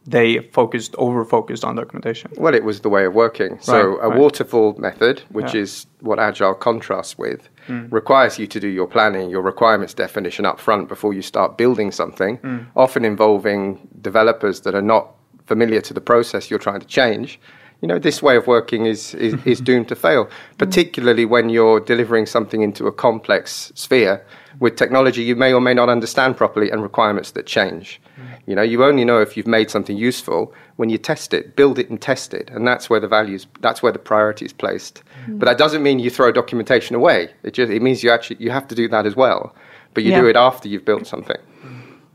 they 0.05 0.39
focused 0.51 0.95
over 0.97 1.23
focused 1.23 1.63
on 1.63 1.75
documentation. 1.75 2.31
Well, 2.37 2.53
it 2.53 2.63
was 2.63 2.81
the 2.81 2.89
way 2.89 3.05
of 3.05 3.13
working. 3.13 3.57
So 3.61 3.73
Right, 3.73 4.05
a 4.05 4.09
right. 4.09 4.19
waterfall 4.19 4.75
method, 4.77 5.21
which 5.29 5.53
Yeah. 5.53 5.61
is 5.61 5.87
what 6.01 6.19
Agile 6.19 6.55
contrasts 6.55 7.17
with, 7.17 7.47
hmm. 7.67 7.85
requires 7.89 8.37
you 8.37 8.47
to 8.47 8.59
do 8.59 8.67
your 8.67 8.87
planning, 8.87 9.29
your 9.29 9.41
requirements 9.41 9.93
definition 9.93 10.45
up 10.45 10.59
front 10.59 10.89
before 10.89 11.13
you 11.13 11.21
start 11.21 11.57
building 11.57 11.91
something, 11.91 12.37
hmm. 12.37 12.57
often 12.75 13.05
involving 13.05 13.87
developers 14.01 14.61
that 14.61 14.75
are 14.75 14.81
not 14.81 15.11
familiar 15.45 15.81
to 15.81 15.93
the 15.93 16.01
process 16.01 16.49
you're 16.49 16.59
trying 16.59 16.81
to 16.81 16.87
change. 16.87 17.39
You 17.81 17.87
know, 17.87 17.99
this 17.99 18.21
way 18.21 18.37
of 18.37 18.47
working 18.47 18.85
is, 18.85 19.13
is, 19.15 19.35
is 19.45 19.59
doomed 19.69 19.87
to 19.89 19.95
fail, 19.95 20.25
hmm. 20.25 20.57
particularly 20.57 21.25
when 21.25 21.49
you're 21.49 21.79
delivering 21.79 22.25
something 22.25 22.61
into 22.61 22.87
a 22.87 22.91
complex 22.91 23.71
sphere. 23.75 24.25
With 24.59 24.75
technology, 24.75 25.23
you 25.23 25.35
may 25.35 25.51
or 25.53 25.61
may 25.61 25.73
not 25.73 25.89
understand 25.89 26.37
properly 26.37 26.69
and 26.69 26.83
requirements 26.83 27.31
that 27.31 27.45
change. 27.45 27.99
You 28.45 28.55
know, 28.55 28.61
you 28.61 28.83
only 28.83 29.05
know 29.05 29.21
if 29.21 29.37
you've 29.37 29.47
made 29.47 29.71
something 29.71 29.95
useful 29.95 30.53
when 30.75 30.89
you 30.89 30.97
test 30.97 31.33
it, 31.33 31.55
build 31.55 31.79
it 31.79 31.89
and 31.89 32.01
test 32.01 32.33
it, 32.33 32.49
and 32.49 32.67
that's 32.67 32.89
where 32.89 32.99
the 32.99 33.07
values, 33.07 33.47
that's 33.61 33.81
where 33.81 33.91
the 33.91 33.99
priority 33.99 34.45
is 34.45 34.51
placed. 34.51 35.01
But 35.27 35.45
that 35.45 35.57
doesn't 35.57 35.81
mean 35.81 35.99
you 35.99 36.09
throw 36.09 36.31
documentation 36.31 36.95
away. 36.95 37.29
It 37.43 37.53
just 37.53 37.71
it 37.71 37.81
means 37.81 38.03
you 38.03 38.11
actually 38.11 38.37
you 38.39 38.51
have 38.51 38.67
to 38.67 38.75
do 38.75 38.87
that 38.89 39.05
as 39.05 39.15
well, 39.15 39.55
but 39.93 40.03
you 40.03 40.11
do 40.11 40.27
it 40.27 40.35
after 40.35 40.67
you've 40.67 40.85
built 40.85 41.07
something. 41.07 41.37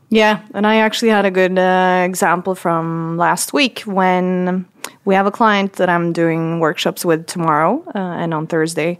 Yeah, 0.09 0.41
and 0.53 0.65
I 0.65 0.77
actually 0.77 1.09
had 1.09 1.25
a 1.25 1.31
good 1.31 1.57
uh, 1.57 2.03
example 2.05 2.55
from 2.55 3.17
last 3.17 3.53
week 3.53 3.81
when 3.81 4.65
we 5.05 5.13
have 5.13 5.27
a 5.27 5.31
client 5.31 5.73
that 5.73 5.89
I'm 5.89 6.13
doing 6.13 6.59
workshops 6.59 7.05
with 7.05 7.27
tomorrow 7.27 7.83
uh, 7.93 7.99
and 7.99 8.33
on 8.33 8.47
Thursday, 8.47 8.99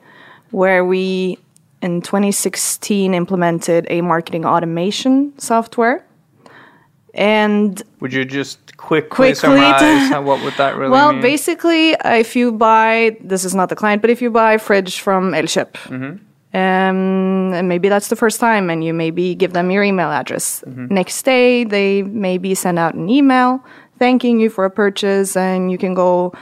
where 0.52 0.86
we 0.86 1.40
in 1.82 2.02
2016 2.02 3.14
implemented 3.14 3.88
a 3.90 4.02
marketing 4.02 4.46
automation 4.46 5.38
software. 5.40 6.06
And 7.14 7.82
Would 8.02 8.14
you 8.14 8.24
just 8.26 8.78
quickly, 8.78 9.10
Quickly 9.10 9.36
summarize 9.36 10.10
how- 10.10 10.22
what 10.30 10.44
would 10.44 10.54
that 10.58 10.76
really 10.78 10.92
well, 10.92 11.12
mean? 11.12 11.22
basically, 11.22 11.96
if 12.06 12.36
you 12.36 12.52
buy 12.52 13.18
this 13.22 13.44
is 13.46 13.54
not 13.56 13.70
the 13.70 13.76
client, 13.76 14.02
but 14.02 14.10
if 14.10 14.22
you 14.22 14.30
buy 14.32 14.54
a 14.54 14.60
fridge 14.60 15.00
from 15.02 15.32
Elkjøp, 15.34 15.76
um, 16.54 17.54
and 17.54 17.68
maybe 17.68 17.90
that's 17.90 18.08
the 18.10 18.16
first 18.16 18.40
time, 18.40 18.70
and 18.70 18.84
you 18.84 18.94
maybe 18.94 19.36
give 19.36 19.54
them 19.54 19.70
your 19.72 19.84
email 19.84 20.10
address. 20.10 20.64
Next 20.68 21.22
day, 21.24 21.64
they 21.64 22.04
maybe 22.04 22.56
send 22.56 22.80
out 22.80 22.94
an 22.96 23.10
email 23.10 23.64
thanking 24.00 24.40
you 24.40 24.50
for 24.50 24.66
a 24.66 24.70
purchase, 24.72 25.36
and 25.36 25.72
you 25.72 25.78
can 25.78 25.94
go 25.94 26.34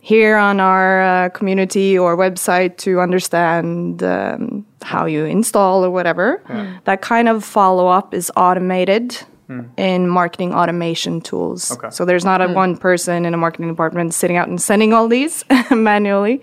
here 0.00 0.36
on 0.36 0.58
our 0.58 1.02
uh, 1.02 1.28
community 1.28 1.96
or 1.96 2.16
website 2.16 2.76
to 2.78 3.00
understand 3.00 4.02
um, 4.02 4.66
how 4.82 5.04
you 5.06 5.24
install 5.26 5.84
or 5.84 5.90
whatever. 5.90 6.42
That 6.84 7.02
kind 7.02 7.28
of 7.28 7.44
follow 7.44 7.86
up 7.86 8.12
is 8.14 8.32
automated 8.36 9.16
Hmm. 9.48 9.62
in 9.76 10.08
marketing 10.08 10.54
automation 10.54 11.20
tools. 11.20 11.72
Okay. 11.72 11.90
So 11.90 12.04
there's 12.04 12.24
not 12.24 12.40
a 12.40 12.46
hmm. 12.46 12.54
one 12.54 12.76
person 12.76 13.24
in 13.24 13.34
a 13.34 13.36
marketing 13.36 13.68
department 13.68 14.14
sitting 14.14 14.36
out 14.36 14.48
and 14.48 14.60
sending 14.62 14.92
all 14.92 15.08
these 15.08 15.44
manually, 15.70 16.40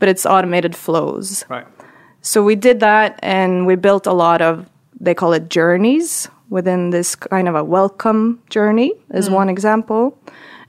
but 0.00 0.08
it's 0.08 0.26
automated 0.26 0.74
flows. 0.74 1.44
right. 1.48 1.66
So 2.22 2.42
we 2.44 2.54
did 2.54 2.80
that 2.80 3.18
and 3.22 3.66
we 3.66 3.76
built 3.76 4.06
a 4.06 4.12
lot 4.12 4.42
of, 4.42 4.68
they 5.00 5.14
call 5.14 5.32
it 5.32 5.48
journeys 5.48 6.28
within 6.50 6.90
this 6.90 7.14
kind 7.14 7.48
of 7.48 7.54
a 7.54 7.64
welcome 7.64 8.42
journey, 8.50 8.92
is 9.14 9.28
hmm. 9.28 9.34
one 9.34 9.48
example. 9.48 10.18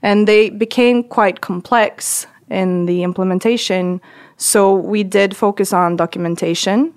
And 0.02 0.26
they 0.26 0.50
became 0.50 1.04
quite 1.04 1.40
complex 1.40 2.26
in 2.48 2.86
the 2.86 3.02
implementation. 3.02 4.00
So 4.36 4.74
we 4.74 5.02
did 5.02 5.36
focus 5.36 5.72
on 5.72 5.96
documentation. 5.96 6.94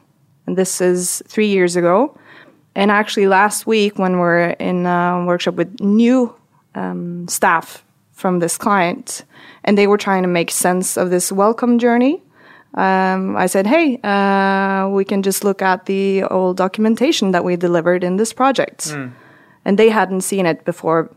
And 0.48 0.58
this 0.58 0.80
is 0.80 1.24
three 1.28 1.48
years 1.48 1.76
ago. 1.76 2.18
And 2.76 2.92
actually, 2.92 3.28
last 3.28 3.66
week, 3.66 3.98
when 3.98 4.20
we're 4.20 4.50
in 4.60 4.86
a 4.86 5.24
workshop 5.26 5.56
with 5.56 5.80
new 5.80 6.36
um, 6.76 7.28
staff 7.28 7.84
from 8.12 8.40
this 8.40 8.58
client, 8.58 9.24
and 9.64 9.78
they 9.78 9.88
were 9.88 9.98
trying 9.98 10.24
to 10.24 10.28
make 10.30 10.52
sense 10.52 10.98
of 10.98 11.10
this 11.10 11.32
welcome 11.32 11.80
journey, 11.80 12.22
um, 12.74 13.38
I 13.38 13.48
said, 13.48 13.66
"Hey, 13.66 14.00
uh, 14.04 14.90
we 14.90 15.06
can 15.06 15.22
just 15.24 15.44
look 15.44 15.62
at 15.62 15.86
the 15.86 16.24
old 16.24 16.58
documentation 16.58 17.32
that 17.32 17.44
we 17.46 17.56
delivered 17.56 18.04
in 18.04 18.18
this 18.18 18.34
project," 18.34 18.92
and 19.64 19.78
they 19.80 19.90
hadn't 19.90 20.22
seen 20.22 20.46
it 20.46 20.66
before. 20.66 21.10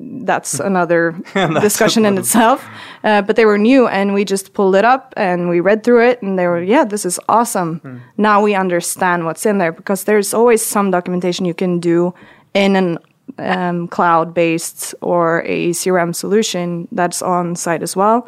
That's 0.00 0.60
another 0.60 1.12
discussion 1.60 2.04
in 2.06 2.18
itself. 2.18 2.64
Uh, 3.02 3.22
but 3.22 3.34
they 3.36 3.44
were 3.44 3.58
new, 3.58 3.88
and 3.88 4.14
we 4.14 4.24
just 4.24 4.52
pulled 4.52 4.76
it 4.76 4.84
up 4.84 5.12
and 5.16 5.48
we 5.48 5.60
read 5.60 5.82
through 5.82 6.08
it, 6.08 6.22
and 6.22 6.38
they 6.38 6.46
were, 6.46 6.62
"Yeah, 6.62 6.84
this 6.84 7.04
is 7.04 7.18
awesome." 7.28 7.80
Now 8.16 8.40
we 8.42 8.54
understand 8.54 9.24
what's 9.24 9.44
in 9.46 9.58
there 9.58 9.72
because 9.72 10.04
there's 10.04 10.32
always 10.34 10.64
some 10.64 10.90
documentation 10.92 11.46
you 11.46 11.54
can 11.54 11.80
do 11.80 12.12
in 12.54 12.76
an 12.76 12.98
um, 13.38 13.88
cloud-based 13.88 14.94
or 15.00 15.42
a 15.46 15.70
CRM 15.72 16.14
solution 16.14 16.86
that's 16.92 17.20
on 17.22 17.56
site 17.56 17.82
as 17.82 17.94
well 17.96 18.26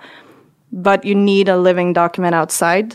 but 0.73 1.05
you 1.05 1.15
need 1.17 1.49
a 1.49 1.57
living 1.57 1.93
document 1.93 2.33
outside 2.35 2.95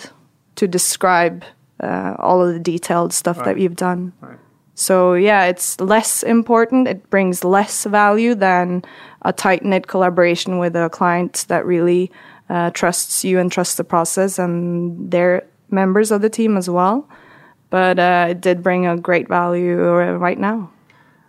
to 0.56 0.66
describe 0.68 1.44
uh, 1.84 2.16
all 2.20 2.42
of 2.42 2.54
the 2.54 2.60
detailed 2.60 3.12
stuff 3.12 3.38
that 3.38 3.48
Right. 3.48 3.58
you've 3.58 3.76
done. 3.76 4.14
Right. 4.22 4.38
So 4.76 5.14
yeah, 5.14 5.46
it's 5.46 5.80
less 5.80 6.22
important. 6.22 6.88
It 6.88 7.10
brings 7.10 7.44
less 7.44 7.86
value 7.86 8.36
than 8.36 8.84
a 9.22 9.32
tight 9.32 9.64
knit 9.64 9.88
collaboration 9.88 10.60
with 10.60 10.76
a 10.76 10.90
client 10.90 11.46
that 11.48 11.66
really 11.66 12.12
uh, 12.50 12.70
trusts 12.72 13.24
you 13.24 13.40
and 13.40 13.52
trusts 13.52 13.76
the 13.76 13.84
process, 13.84 14.38
and 14.38 15.10
they're 15.10 15.48
members 15.72 16.12
of 16.12 16.22
the 16.22 16.30
team 16.30 16.58
as 16.58 16.70
well. 16.70 17.10
But 17.70 17.98
uh, 17.98 18.28
it 18.30 18.42
did 18.42 18.62
bring 18.62 18.86
a 18.86 18.98
great 18.98 19.28
value 19.28 19.78
right 19.78 20.38
now. 20.38 20.70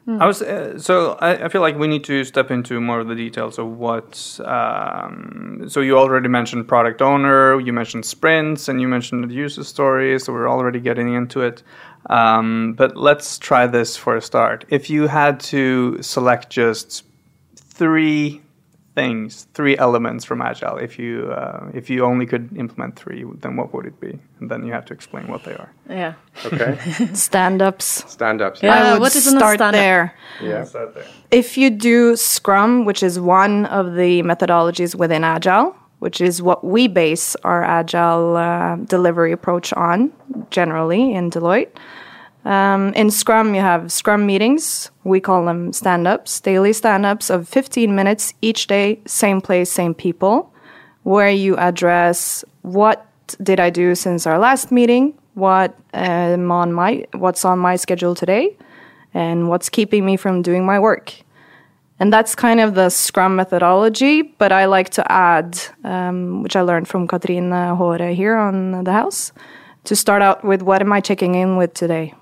I 0.08 0.26
was 0.26 0.40
uh, 0.40 0.78
so 0.78 1.12
I, 1.20 1.46
I 1.46 1.48
feel 1.48 1.62
like 1.62 1.76
we 1.76 1.88
need 1.88 2.04
to 2.04 2.22
step 2.22 2.52
into 2.52 2.80
more 2.80 3.00
of 3.00 3.08
the 3.08 3.16
details 3.16 3.58
of 3.58 3.66
what. 3.66 4.38
Um, 4.44 5.64
so 5.68 5.80
you 5.80 5.98
already 5.98 6.28
mentioned 6.28 6.68
product 6.68 7.02
owner, 7.02 7.58
you 7.60 7.72
mentioned 7.72 8.04
sprints, 8.04 8.68
and 8.68 8.80
you 8.80 8.86
mentioned 8.86 9.28
the 9.28 9.34
user 9.34 9.64
stories. 9.64 10.24
So 10.24 10.32
we're 10.32 10.48
already 10.48 10.78
getting 10.78 11.14
into 11.14 11.42
it. 11.42 11.64
Um, 12.08 12.74
but 12.74 12.96
let's 12.96 13.36
try 13.36 13.66
this 13.66 13.96
for 13.96 14.14
a 14.16 14.20
start. 14.20 14.64
If 14.68 14.88
you 14.88 15.08
had 15.08 15.40
to 15.40 16.00
select 16.02 16.50
just 16.50 17.04
three 17.56 18.42
things, 18.96 19.46
three 19.54 19.76
elements 19.78 20.24
from 20.24 20.40
Agile, 20.42 20.78
if 20.78 20.98
you 20.98 21.30
uh, 21.30 21.70
if 21.80 21.88
you 21.90 22.04
only 22.10 22.26
could 22.26 22.46
implement 22.56 22.96
three, 23.02 23.24
then 23.42 23.52
what 23.58 23.68
would 23.72 23.86
it 23.86 24.00
be? 24.00 24.18
And 24.40 24.50
then 24.50 24.64
you 24.66 24.72
have 24.72 24.86
to 24.86 24.94
explain 24.94 25.28
what 25.28 25.44
they 25.44 25.54
are. 25.62 25.70
Yeah. 25.88 26.14
Okay, 26.46 26.76
Stand 27.28 27.60
ups. 27.62 27.86
stand 28.10 28.40
ups. 28.42 28.62
Yeah. 28.62 28.74
I 28.74 28.92
would 28.92 29.00
what 29.02 29.14
is 29.14 29.24
start 29.26 29.58
stand-up? 29.58 29.72
there. 29.72 30.14
yeah. 30.42 30.64
Start 30.64 30.94
there. 30.94 31.06
if 31.30 31.56
you 31.58 31.68
do 31.70 32.16
Scrum, 32.16 32.84
which 32.88 33.02
is 33.02 33.20
one 33.20 33.66
of 33.66 33.94
the 33.94 34.22
methodologies 34.22 34.94
within 34.94 35.22
Agile, 35.24 35.76
which 36.00 36.20
is 36.20 36.40
what 36.42 36.64
we 36.64 36.88
base 36.88 37.36
our 37.44 37.62
Agile 37.62 38.36
uh, 38.36 38.76
delivery 38.94 39.32
approach 39.32 39.72
on 39.74 40.10
generally 40.50 41.12
in 41.14 41.30
Deloitte. 41.30 41.70
Um, 42.46 42.92
in 42.94 43.10
Scrum, 43.10 43.56
you 43.56 43.60
have 43.60 43.90
Scrum 43.90 44.24
meetings. 44.24 44.92
We 45.02 45.20
call 45.20 45.44
them 45.44 45.72
stand 45.72 46.06
ups, 46.06 46.40
daily 46.40 46.72
stand 46.72 47.04
ups 47.04 47.28
of 47.28 47.48
15 47.48 47.92
minutes 47.92 48.34
each 48.40 48.68
day, 48.68 49.00
same 49.04 49.40
place, 49.40 49.70
same 49.70 49.94
people, 49.94 50.54
where 51.02 51.28
you 51.28 51.56
address 51.56 52.44
what 52.62 53.04
did 53.42 53.58
I 53.58 53.70
do 53.70 53.96
since 53.96 54.28
our 54.28 54.38
last 54.38 54.70
meeting, 54.70 55.14
what 55.34 55.76
um, 55.92 56.52
on 56.52 56.72
my 56.72 57.04
what's 57.14 57.44
on 57.44 57.58
my 57.58 57.74
schedule 57.74 58.14
today, 58.14 58.56
and 59.12 59.48
what's 59.48 59.68
keeping 59.68 60.06
me 60.06 60.16
from 60.16 60.40
doing 60.40 60.64
my 60.64 60.78
work. 60.78 61.14
And 61.98 62.12
that's 62.12 62.36
kind 62.36 62.60
of 62.60 62.76
the 62.76 62.90
Scrum 62.90 63.34
methodology, 63.34 64.22
but 64.22 64.52
I 64.52 64.66
like 64.66 64.90
to 64.90 65.10
add, 65.10 65.58
um, 65.82 66.44
which 66.44 66.54
I 66.54 66.60
learned 66.60 66.86
from 66.86 67.08
Katrine 67.08 67.50
Hore 67.50 67.98
here 67.98 68.36
on 68.36 68.84
the 68.84 68.92
house, 68.92 69.32
to 69.82 69.96
start 69.96 70.22
out 70.22 70.44
with 70.44 70.62
what 70.62 70.80
am 70.80 70.92
I 70.92 71.00
checking 71.00 71.34
in 71.34 71.56
with 71.56 71.74
today? 71.74 72.14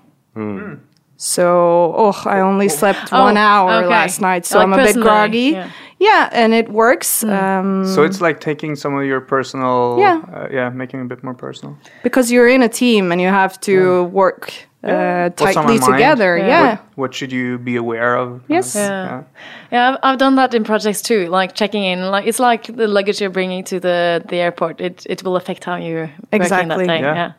So, 1.17 1.93
oh, 1.95 2.21
I 2.25 2.41
only 2.41 2.67
slept 2.67 3.09
Oh, 3.13 3.23
one 3.23 3.37
hour 3.37 3.71
okay. 3.75 3.87
last 3.87 4.19
night, 4.19 4.45
so 4.45 4.57
Like 4.59 4.67
I'm 4.67 4.73
a 4.73 4.83
bit 4.83 4.95
groggy. 4.95 5.51
yeah. 5.53 5.69
Yeah. 5.97 6.29
and 6.33 6.53
it 6.53 6.67
works 6.69 7.23
um, 7.23 7.85
So 7.85 8.03
it's 8.03 8.19
like 8.19 8.41
taking 8.41 8.75
some 8.75 8.93
of 8.99 9.05
your 9.05 9.21
personal, 9.21 9.95
Yeah. 9.97 10.21
uh, 10.33 10.47
yeah, 10.51 10.69
making 10.69 10.99
it 10.99 11.03
a 11.03 11.07
bit 11.07 11.23
more 11.23 11.33
personal. 11.33 11.77
because 12.03 12.31
you're 12.33 12.49
in 12.49 12.61
a 12.61 12.67
team 12.69 13.11
and 13.13 13.21
you 13.21 13.29
have 13.29 13.57
to 13.61 14.03
work 14.11 14.51
uh, 14.83 15.29
What's 15.37 15.41
on 15.57 15.63
tightly 15.63 15.79
mind? 15.79 15.93
together. 15.93 16.37
Yeah. 16.37 16.47
Yeah. 16.47 16.69
What, 16.71 16.79
what 16.95 17.13
should 17.13 17.31
you 17.31 17.57
be 17.59 17.75
aware 17.77 18.15
of? 18.17 18.41
Yes. 18.49 18.75
Yeah. 18.75 19.23
Yeah, 19.71 19.91
I've, 19.93 19.97
I've 20.03 20.17
done 20.19 20.35
that 20.35 20.53
in 20.53 20.63
projects 20.65 21.01
too. 21.01 21.27
Like 21.29 21.55
checking 21.55 21.83
in, 21.85 22.11
like 22.11 22.27
it's 22.27 22.39
like 22.39 22.63
the 22.75 22.87
luggage 22.87 23.19
you're 23.21 23.31
bringing 23.33 23.63
to 23.63 23.79
the 23.79 24.21
the 24.29 24.35
airport. 24.35 24.81
It 24.81 25.05
it 25.09 25.23
will 25.23 25.37
affect 25.37 25.63
how 25.63 25.77
you're 25.77 26.11
working 26.31 26.41
Exactly. 26.41 26.85
that 26.85 26.87
day. 26.87 26.99
Yeah. 27.01 27.31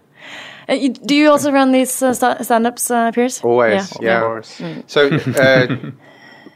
Yeah. 0.68 0.74
Uh, 0.74 0.78
you, 0.78 0.88
do 0.90 1.14
you 1.14 1.30
also 1.30 1.52
run 1.52 1.72
these 1.72 2.02
uh, 2.02 2.12
sta- 2.12 2.42
stand-ups, 2.42 2.90
uh, 2.90 3.10
Piers? 3.12 3.42
Always, 3.42 3.92
yeah. 4.00 4.18
Of 4.18 4.22
course. 4.24 4.62
So 4.86 5.08
uh, 5.40 5.76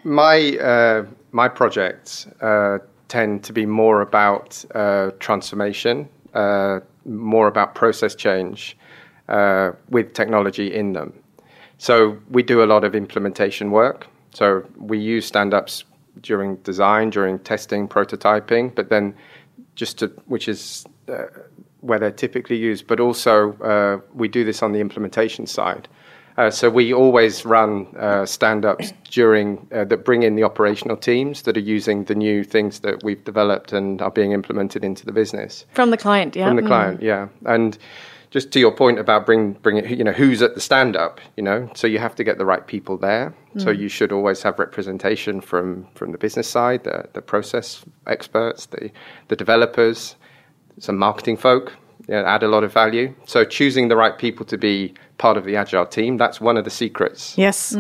my 0.05 0.57
uh, 0.59 1.05
my 1.33 1.49
projects 1.49 2.27
uh, 2.41 2.79
tend 3.09 3.45
to 3.45 3.53
be 3.53 3.67
more 3.67 4.01
about 4.01 4.65
uh, 4.75 5.11
transformation, 5.19 6.09
uh, 6.35 6.81
more 7.05 7.49
about 7.49 7.75
process 7.75 8.15
change 8.15 8.77
uh, 9.29 9.73
with 9.91 10.13
technology 10.15 10.73
in 10.75 10.93
them. 10.93 11.13
So 11.79 12.19
we 12.31 12.43
do 12.43 12.63
a 12.63 12.67
lot 12.67 12.85
of 12.85 12.95
implementation 12.95 13.71
work. 13.71 14.07
So 14.33 14.65
we 14.77 14.99
use 14.99 15.27
stand-ups 15.27 15.85
during 16.21 16.57
design, 16.57 17.11
during 17.11 17.39
testing, 17.39 17.89
prototyping, 17.89 18.75
but 18.75 18.91
then 18.91 19.15
just 19.75 19.99
to 19.99 20.09
which 20.27 20.49
is 20.49 20.85
uh, 21.09 21.25
where 21.81 21.99
they're 21.99 22.11
typically 22.11 22.57
used. 22.57 22.87
But 22.87 23.01
also 23.01 23.53
uh, 23.61 24.01
we 24.15 24.29
do 24.29 24.45
this 24.45 24.63
on 24.63 24.73
the 24.73 24.81
implementation 24.81 25.47
side. 25.47 25.89
Uh, 26.37 26.51
so 26.51 26.71
we 26.71 26.95
always 26.95 27.45
run 27.45 27.87
uh, 27.99 28.25
stand-ups 28.25 28.93
during 29.11 29.67
uh, 29.75 29.85
that 29.85 30.05
bring 30.05 30.23
in 30.23 30.37
the 30.37 30.45
operational 30.45 30.97
teams 30.97 31.43
that 31.43 31.57
are 31.57 31.61
using 31.61 32.05
the 32.05 32.15
new 32.15 32.45
things 32.45 32.81
that 32.81 33.03
we've 33.03 33.23
developed 33.25 33.73
and 33.73 34.01
are 34.01 34.13
being 34.13 34.33
implemented 34.33 34.83
into 34.85 35.05
the 35.05 35.13
business 35.13 35.67
From 35.75 35.91
the 35.91 35.97
client, 35.99 36.37
yeah. 36.37 36.47
from 36.49 36.57
the 36.57 36.63
Mm. 36.63 36.67
client. 36.69 37.03
Yeah, 37.03 37.29
and 37.45 37.77
just 38.31 38.53
to 38.53 38.61
your 38.61 38.71
point 38.73 38.99
about 38.99 39.27
bring 39.27 39.55
bring 39.55 39.77
it, 39.79 39.91
you 39.91 40.05
know, 40.05 40.13
who's 40.13 40.41
at 40.41 40.55
the 40.55 40.61
stand-up, 40.61 41.21
you 41.37 41.43
know, 41.43 41.69
so 41.75 41.87
you 41.87 41.99
have 41.99 42.15
to 42.15 42.25
get 42.25 42.39
the 42.39 42.47
right 42.47 42.67
people 42.67 42.97
there. 42.97 43.35
So 43.59 43.71
you 43.71 43.89
should 43.89 44.13
always 44.13 44.43
have 44.43 44.59
representation 44.61 45.41
from 45.41 45.89
from 45.95 46.13
the 46.13 46.19
business 46.19 46.49
side, 46.49 46.85
the 46.85 47.09
the 47.13 47.21
process 47.21 47.85
experts, 48.07 48.67
the 48.67 48.91
the 49.29 49.37
developers, 49.37 50.15
some 50.79 50.97
marketing 50.99 51.37
folk. 51.37 51.73
Yeah, 52.09 52.23
add 52.27 52.43
a 52.43 52.49
lot 52.49 52.65
of 52.65 52.73
value. 52.73 53.15
So 53.27 53.45
choosing 53.45 53.89
the 53.89 53.97
right 53.97 54.17
people 54.19 54.45
to 54.47 54.59
be 54.59 54.95
part 55.19 55.37
of 55.37 55.45
the 55.45 55.55
agile 55.57 55.87
team, 55.87 56.17
that's 56.17 56.41
one 56.41 56.57
of 56.57 56.65
the 56.65 56.71
secrets. 56.71 57.35
Yes. 57.39 57.77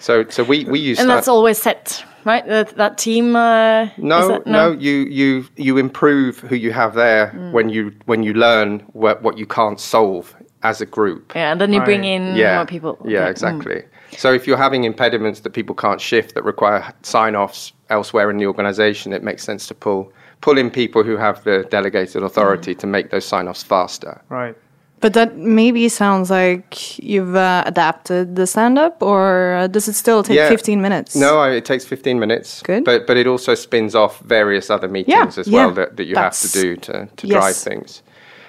So 0.00 0.24
so 0.28 0.42
we 0.42 0.64
we 0.64 0.78
use 0.80 0.98
And 1.00 1.08
that- 1.08 1.14
that's 1.14 1.28
always 1.28 1.58
set, 1.58 2.04
right? 2.24 2.44
That, 2.46 2.76
that 2.76 2.98
team. 2.98 3.36
Uh, 3.36 3.88
No, 3.96 4.28
that- 4.28 4.46
no, 4.46 4.72
you 4.72 5.06
you 5.08 5.44
you 5.56 5.78
improve 5.78 6.40
who 6.40 6.56
you 6.56 6.72
have 6.72 6.94
there 6.94 7.28
when 7.52 7.68
you 7.68 7.92
when 8.06 8.22
you 8.24 8.34
learn 8.34 8.80
what 8.92 9.22
what 9.22 9.38
you 9.38 9.46
can't 9.46 9.78
solve 9.80 10.34
as 10.62 10.80
a 10.80 10.86
group. 10.86 11.32
Yeah, 11.34 11.52
and 11.52 11.60
then 11.60 11.72
you 11.72 11.80
bring 11.80 12.04
in 12.04 12.34
Yeah, 12.36 12.56
more 12.56 12.66
people. 12.66 12.98
Yeah, 13.04 13.20
Okay. 13.20 13.26
Mm. 13.28 13.30
exactly. 13.30 13.82
So 14.18 14.32
if 14.32 14.46
you're 14.46 14.58
having 14.58 14.84
impediments 14.84 15.40
that 15.40 15.50
people 15.52 15.74
can't 15.74 16.00
shift 16.00 16.34
that 16.34 16.44
require 16.44 16.82
sign-offs 17.02 17.72
elsewhere 17.88 18.28
in 18.30 18.36
the 18.38 18.46
organization, 18.46 19.12
it 19.12 19.22
makes 19.22 19.42
sense 19.42 19.66
to 19.68 19.74
pull 19.74 20.12
pull 20.42 20.58
in 20.58 20.70
people 20.70 21.02
who 21.02 21.16
have 21.16 21.42
the 21.44 21.66
delegated 21.70 22.22
authority 22.22 22.74
to 22.74 22.86
make 22.86 23.10
those 23.10 23.24
sign-offs 23.24 23.62
faster. 23.62 24.20
Right. 24.28 24.54
But 25.00 25.14
that 25.14 25.36
maybe 25.36 25.88
sounds 25.88 26.30
like 26.30 26.98
you've 26.98 27.34
uh, 27.34 27.64
adapted 27.66 28.36
the 28.36 28.46
stand 28.46 28.78
up, 28.78 29.02
or 29.02 29.54
uh, 29.54 29.66
does 29.66 29.88
it 29.88 29.94
still 29.94 30.22
take 30.22 30.36
Yeah. 30.36 30.48
15 30.48 30.80
minutes? 30.80 31.16
No, 31.16 31.40
I, 31.40 31.50
it 31.50 31.64
takes 31.64 31.84
15 31.84 32.20
minutes. 32.20 32.62
Good. 32.62 32.84
But 32.84 33.06
but 33.08 33.16
it 33.16 33.26
also 33.26 33.56
spins 33.56 33.96
off 33.96 34.20
various 34.20 34.70
other 34.70 34.88
meetings 34.88 35.38
as 35.38 35.48
well 35.50 35.68
yeah. 35.68 35.74
that, 35.74 35.96
that 35.96 36.04
you 36.04 36.14
have 36.14 36.38
to 36.40 36.48
do 36.52 36.76
to, 36.76 37.08
to 37.16 37.26
yes. 37.26 37.34
drive 37.34 37.56
things. 37.56 38.02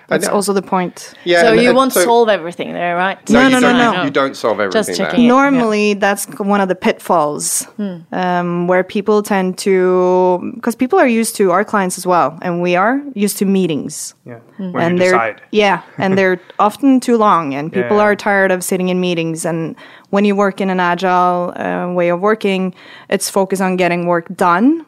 That's 0.09 0.27
also 0.27 0.53
the 0.53 0.61
point. 0.61 1.13
yeah, 1.23 1.41
so 1.41 1.51
and- 1.53 1.61
you 1.61 1.69
and 1.69 1.77
won't 1.77 1.93
so- 1.93 2.03
solve 2.03 2.29
everything 2.29 2.73
there, 2.73 2.95
right? 2.95 3.17
No, 3.29 3.41
you 3.47 3.49
no, 3.49 3.59
no, 3.59 3.71
no. 3.93 4.03
You 4.03 4.09
don't 4.11 4.35
solve 4.35 4.59
everything 4.59 4.79
Just 4.79 4.87
there. 4.97 5.07
checking. 5.07 5.21
Yeah. 5.21 5.27
Normally, 5.29 5.93
that's 5.95 6.25
one 6.39 6.61
of 6.61 6.67
the 6.67 6.75
pitfalls 6.75 7.63
Hmm. 7.77 7.95
um, 8.11 8.67
where 8.67 8.83
people 8.83 9.23
tend 9.23 9.57
to, 9.59 10.51
because 10.55 10.75
people 10.75 10.99
are 10.99 11.07
used 11.07 11.35
to 11.37 11.51
our 11.51 11.63
clients 11.63 11.97
as 11.97 12.05
well, 12.05 12.37
and 12.41 12.61
we 12.61 12.75
are 12.75 13.01
used 13.15 13.37
to 13.39 13.45
meetings. 13.45 14.13
Yeah. 14.25 14.39
Hmm. 14.57 14.71
When 14.73 14.83
and 14.83 14.93
you 14.93 14.99
they're 14.99 15.11
decide. 15.13 15.41
yeah, 15.51 15.81
and 15.97 16.17
they're 16.17 16.39
often 16.59 16.99
too 16.99 17.17
long, 17.17 17.53
and 17.53 17.71
people 17.71 17.97
Yeah. 17.97 18.03
are 18.03 18.15
tired 18.15 18.51
of 18.51 18.63
sitting 18.63 18.89
in 18.89 18.99
meetings. 18.99 19.45
And 19.45 19.75
when 20.09 20.25
you 20.25 20.35
work 20.35 20.59
in 20.61 20.69
an 20.69 20.79
agile 20.79 21.53
uh, 21.55 21.87
way 21.93 22.09
of 22.09 22.19
working, 22.19 22.73
it's 23.09 23.29
focused 23.29 23.61
on 23.61 23.77
getting 23.77 24.05
work 24.05 24.27
done. 24.35 24.85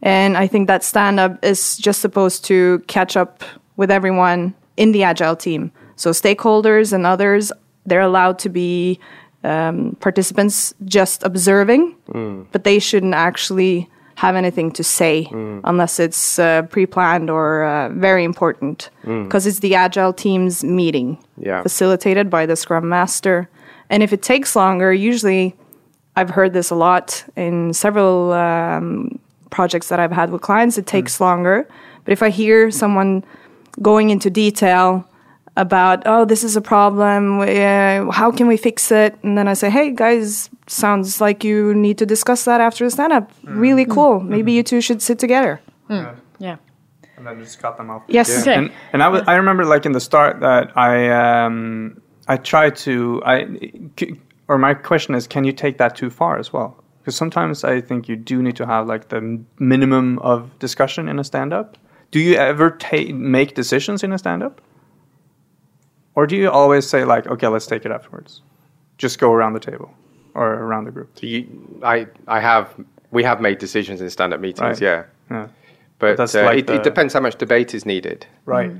And 0.00 0.36
I 0.36 0.46
think 0.46 0.68
that 0.68 0.84
stand 0.84 1.18
up 1.18 1.44
is 1.44 1.76
just 1.76 2.00
supposed 2.00 2.44
to 2.44 2.78
catch 2.86 3.16
up 3.16 3.42
with 3.78 3.90
everyone 3.90 4.54
in 4.76 4.92
the 4.92 5.02
agile 5.04 5.36
team. 5.36 5.72
So 5.96 6.10
stakeholders 6.10 6.92
and 6.92 7.06
others, 7.06 7.50
they're 7.86 8.02
allowed 8.02 8.38
to 8.40 8.50
be 8.50 9.00
um, 9.44 9.96
participants 10.00 10.74
just 10.84 11.22
observing, 11.22 11.96
but 12.52 12.64
they 12.64 12.78
shouldn't 12.78 13.14
actually 13.14 13.88
have 14.16 14.34
anything 14.34 14.72
to 14.72 14.82
say 14.82 15.28
unless 15.64 16.00
it's 16.00 16.40
uh, 16.40 16.62
pre-planned 16.62 17.30
or 17.30 17.62
uh, 17.64 17.88
very 17.90 18.24
important. 18.24 18.90
Because 19.04 19.46
it's 19.46 19.60
the 19.60 19.74
agile 19.76 20.12
team's 20.12 20.62
meeting 20.64 21.16
Yeah. 21.38 21.62
facilitated 21.62 22.28
by 22.28 22.44
the 22.46 22.56
scrum 22.56 22.88
master. 22.88 23.48
And 23.90 24.02
if 24.02 24.12
it 24.12 24.20
takes 24.22 24.54
longer 24.54 24.92
usually 24.92 25.54
i've 26.16 26.30
heard 26.30 26.52
this 26.52 26.68
a 26.70 26.74
lot 26.74 27.24
in 27.36 27.72
several 27.72 28.32
um, 28.32 29.20
projects 29.50 29.88
that 29.88 30.00
i've 30.00 30.10
had 30.20 30.30
with 30.32 30.42
clients 30.42 30.76
it 30.76 30.86
takes 30.86 31.20
longer. 31.20 31.66
But 32.04 32.12
if 32.12 32.22
i 32.22 32.30
hear 32.30 32.70
someone 32.72 33.24
going 33.82 34.10
into 34.10 34.30
detail 34.30 35.08
about 35.56 36.02
oh 36.06 36.24
this 36.24 36.44
is 36.44 36.56
a 36.56 36.60
problem 36.60 37.40
uh, 37.40 38.10
how 38.12 38.30
can 38.30 38.46
we 38.46 38.56
fix 38.56 38.92
it? 38.92 39.16
And 39.24 39.36
then 39.36 39.48
i 39.48 39.54
say 39.54 39.70
hey 39.70 39.90
guys 39.90 40.50
sounds 40.68 41.20
like 41.20 41.42
you 41.42 41.74
need 41.74 41.98
to 41.98 42.06
discuss 42.06 42.44
that 42.44 42.60
after 42.60 42.84
the 42.84 42.90
stand 42.90 43.12
up 43.12 43.32
really 43.44 43.84
cool. 43.84 44.20
Maybe 44.20 44.52
you 44.52 44.62
two 44.62 44.80
should 44.80 45.02
sit 45.02 45.18
together. 45.18 45.60
Yeah. 45.88 46.56
And 47.16 47.26
then 47.26 47.42
just 47.42 47.58
cut 47.60 47.76
them 47.76 47.90
off. 47.90 48.02
yes. 48.06 48.42
Okay. 48.42 48.54
And 48.54 48.70
and 48.92 49.02
I, 49.02 49.08
was, 49.08 49.22
I 49.26 49.34
remember 49.34 49.64
like 49.64 49.84
in 49.86 49.92
the 49.92 50.00
start 50.00 50.38
that 50.40 50.76
I 50.76 51.10
um 51.10 52.00
I 52.28 52.36
tried 52.36 52.76
to 52.76 53.20
I 53.24 53.46
c- 53.98 54.20
or 54.46 54.58
my 54.58 54.74
question 54.74 55.14
is 55.16 55.26
can 55.26 55.42
you 55.44 55.52
take 55.52 55.78
that 55.78 55.96
too 55.96 56.10
far 56.10 56.38
as 56.38 56.52
well? 56.52 56.76
Because 57.00 57.16
sometimes 57.16 57.64
I 57.64 57.80
think 57.80 58.08
you 58.08 58.14
do 58.14 58.40
need 58.42 58.54
to 58.56 58.66
have 58.66 58.86
like 58.86 59.08
the 59.08 59.40
minimum 59.58 60.18
of 60.20 60.56
discussion 60.60 61.08
in 61.08 61.18
a 61.18 61.24
stand 61.24 61.52
up. 61.52 61.76
Do 62.10 62.20
you 62.20 62.36
ever 62.36 62.70
take 62.70 63.14
make 63.14 63.54
decisions 63.54 64.02
in 64.02 64.12
a 64.12 64.18
stand 64.18 64.42
up? 64.42 64.60
Or 66.14 66.26
do 66.26 66.36
you 66.36 66.50
always 66.50 66.88
say 66.88 67.04
like 67.04 67.26
okay, 67.26 67.46
let's 67.48 67.66
take 67.66 67.84
it 67.84 67.92
afterwards. 67.92 68.42
Just 68.96 69.18
go 69.18 69.32
around 69.32 69.52
the 69.52 69.60
table 69.60 69.94
or 70.34 70.52
around 70.54 70.84
the 70.84 70.90
group. 70.90 71.10
So 71.18 71.26
you, 71.26 71.80
I, 71.82 72.06
I 72.26 72.40
have, 72.40 72.74
we 73.10 73.22
have 73.24 73.40
made 73.40 73.58
decisions 73.58 74.00
in 74.00 74.10
stand-up 74.10 74.40
meetings, 74.40 74.60
Right. 74.60 74.80
yeah. 74.80 75.04
Yeah. 75.30 75.48
But 75.98 76.16
That's 76.16 76.34
uh, 76.34 76.44
like 76.44 76.58
it, 76.58 76.66
the- 76.66 76.74
it 76.74 76.82
depends 76.82 77.14
how 77.14 77.20
much 77.20 77.36
debate 77.38 77.74
is 77.74 77.84
needed. 77.86 78.26
Right. 78.44 78.72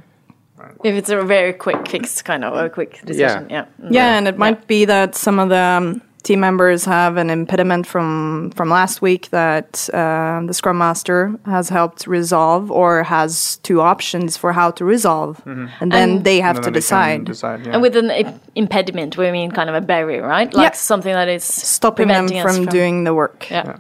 If 0.83 0.95
it's 0.97 1.09
a 1.11 1.23
very 1.23 1.53
quick 1.53 1.87
fix, 1.89 2.21
kind 2.23 2.45
of 2.45 2.55
a 2.57 2.69
quick 2.69 3.01
decision. 3.05 3.49
Yeah. 3.49 3.67
Mm. 3.81 3.93
Yeah, 3.93 4.19
and 4.19 4.27
it 4.27 4.37
might 4.39 4.67
be 4.67 4.85
that 4.87 5.15
some 5.15 5.39
of 5.39 5.49
the 5.51 5.57
um, 5.57 6.03
team 6.29 6.41
members 6.41 6.85
have 6.85 7.17
an 7.23 7.31
impediment 7.31 7.85
from 7.93 8.51
from 8.57 8.69
last 8.81 8.97
week 9.09 9.23
that 9.31 9.89
uh, 9.95 10.41
the 10.49 10.53
scrum 10.61 10.77
master 10.87 11.21
has 11.55 11.67
helped 11.79 12.01
resolve 12.19 12.65
or 12.81 12.91
has 13.17 13.57
two 13.69 13.79
options 13.93 14.37
for 14.43 14.51
how 14.53 14.69
to 14.79 14.85
resolve, 14.95 15.35
and 15.81 15.91
then 15.97 16.09
And- 16.11 16.25
they 16.29 16.39
have 16.47 16.57
And 16.57 16.65
to 16.67 16.71
they 16.71 16.81
decide. 16.81 17.25
decide 17.25 17.61
yeah. 17.67 17.73
And 17.75 17.81
with 17.83 17.97
an 18.03 18.11
i- 18.11 18.35
impediment, 18.55 19.17
we 19.21 19.31
mean 19.39 19.51
kind 19.59 19.69
of 19.71 19.77
a 19.83 19.85
barrier, 19.93 20.23
right? 20.37 20.51
Like 20.63 20.75
Yeah. 20.75 20.91
something 20.93 21.15
that 21.21 21.29
is 21.37 21.45
stopping 21.75 22.09
them 22.09 22.27
preventing 22.27 22.47
us 22.47 22.57
from, 22.57 22.67
doing 22.79 23.05
the 23.09 23.15
work. 23.23 23.41
Yeah. 23.51 23.77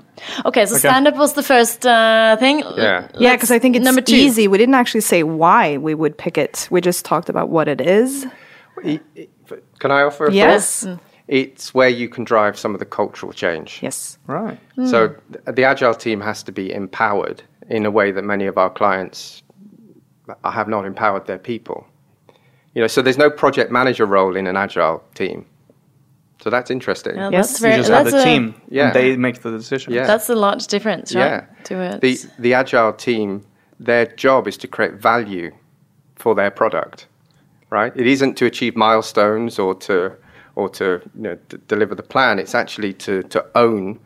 Okay, 0.48 0.64
so 0.66 0.74
stand 0.78 1.04
up 1.08 1.16
was 1.24 1.32
the 1.40 1.42
first 1.54 1.80
uh, 1.86 2.36
thing. 2.44 2.56
Yeah. 2.60 2.66
Yeah, 2.76 3.00
Let's- 3.14 3.36
because 3.36 3.50
I 3.56 3.58
think 3.62 3.76
it's 3.76 3.84
number 3.88 4.00
two. 4.02 4.16
easy. 4.26 4.48
We 4.48 4.58
didn't 4.62 4.78
actually 4.82 5.04
say 5.12 5.20
why 5.22 5.62
we 5.86 5.92
would 6.00 6.14
pick 6.24 6.36
it. 6.46 6.54
We 6.70 6.80
just 6.80 7.04
talked 7.10 7.28
about 7.34 7.48
what 7.56 7.66
it 7.68 7.80
is. 7.80 8.26
Can 9.80 9.90
I 9.90 10.00
offer 10.08 10.26
a 10.26 10.32
Yes. 10.32 10.84
thought? 10.84 10.98
It's 11.28 11.74
where 11.74 11.88
you 11.90 12.08
can 12.08 12.24
drive 12.24 12.58
some 12.58 12.72
of 12.74 12.80
the 12.80 12.86
cultural 12.86 13.32
change. 13.32 13.80
Yes. 13.82 14.18
right. 14.26 14.58
Mm. 14.76 14.90
So 14.90 15.14
the 15.44 15.62
agile 15.64 15.94
team 15.94 16.20
has 16.22 16.42
to 16.44 16.52
be 16.52 16.72
empowered 16.72 17.42
in 17.68 17.84
a 17.84 17.90
way 17.90 18.10
that 18.12 18.24
many 18.24 18.46
of 18.46 18.56
our 18.56 18.70
clients 18.70 19.42
have 20.44 20.68
not 20.68 20.86
empowered 20.86 21.26
their 21.26 21.38
people. 21.38 21.86
You 22.74 22.80
know, 22.82 22.86
so 22.86 23.02
there's 23.02 23.18
no 23.18 23.30
project 23.30 23.70
manager 23.70 24.06
role 24.06 24.36
in 24.36 24.46
an 24.46 24.56
agile 24.56 25.02
team. 25.14 25.44
So 26.40 26.50
that's 26.50 26.70
interesting. 26.70 27.16
Yeah, 27.16 27.30
Yes. 27.30 27.48
that's 27.48 27.60
You 27.60 27.66
You 27.66 27.70
very, 27.70 27.80
just 27.80 27.90
have 27.90 28.04
that's 28.04 28.16
the 28.16 28.22
a, 28.22 28.24
team. 28.24 28.54
Yeah. 28.68 28.86
And 28.86 28.94
they 28.94 29.16
make 29.16 29.42
the 29.42 29.50
decision. 29.50 29.92
Yeah. 29.92 30.06
That's 30.06 30.28
a 30.30 30.34
large 30.34 30.66
difference, 30.66 31.14
right? 31.14 31.24
Yeah. 31.24 31.44
To 31.64 31.74
it. 31.82 32.00
The 32.00 32.18
the 32.38 32.54
agile 32.54 32.92
team, 32.92 33.44
their 33.80 34.06
job 34.06 34.46
is 34.48 34.56
to 34.58 34.66
create 34.68 34.94
value 34.94 35.50
for 36.16 36.34
their 36.34 36.50
product, 36.50 37.06
right? 37.70 37.92
It 37.96 38.06
isn't 38.06 38.36
to 38.38 38.46
achieve 38.46 38.76
milestones 38.76 39.58
or 39.58 39.74
to 39.74 40.12
or 40.58 40.68
to 40.68 40.84
you 41.16 41.22
know, 41.22 41.34
d- 41.48 41.56
deliver 41.68 41.94
the 41.94 42.02
plan. 42.14 42.38
It's 42.38 42.54
actually 42.54 42.92
to 43.06 43.22
to 43.34 43.40
own 43.54 43.98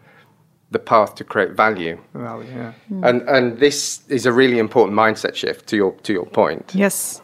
the 0.71 0.79
path 0.79 1.15
to 1.17 1.25
create 1.25 1.53
value. 1.57 1.97
Value, 2.15 2.49
yeah. 2.57 2.73
And 3.09 3.23
and 3.37 3.59
this 3.59 4.03
is 4.09 4.27
a 4.27 4.33
really 4.33 4.59
important 4.59 4.97
mindset 4.97 5.35
shift 5.35 5.67
to 5.71 5.77
your 5.77 5.93
to 6.07 6.13
your 6.13 6.27
point. 6.27 6.73
Yes. 6.75 7.21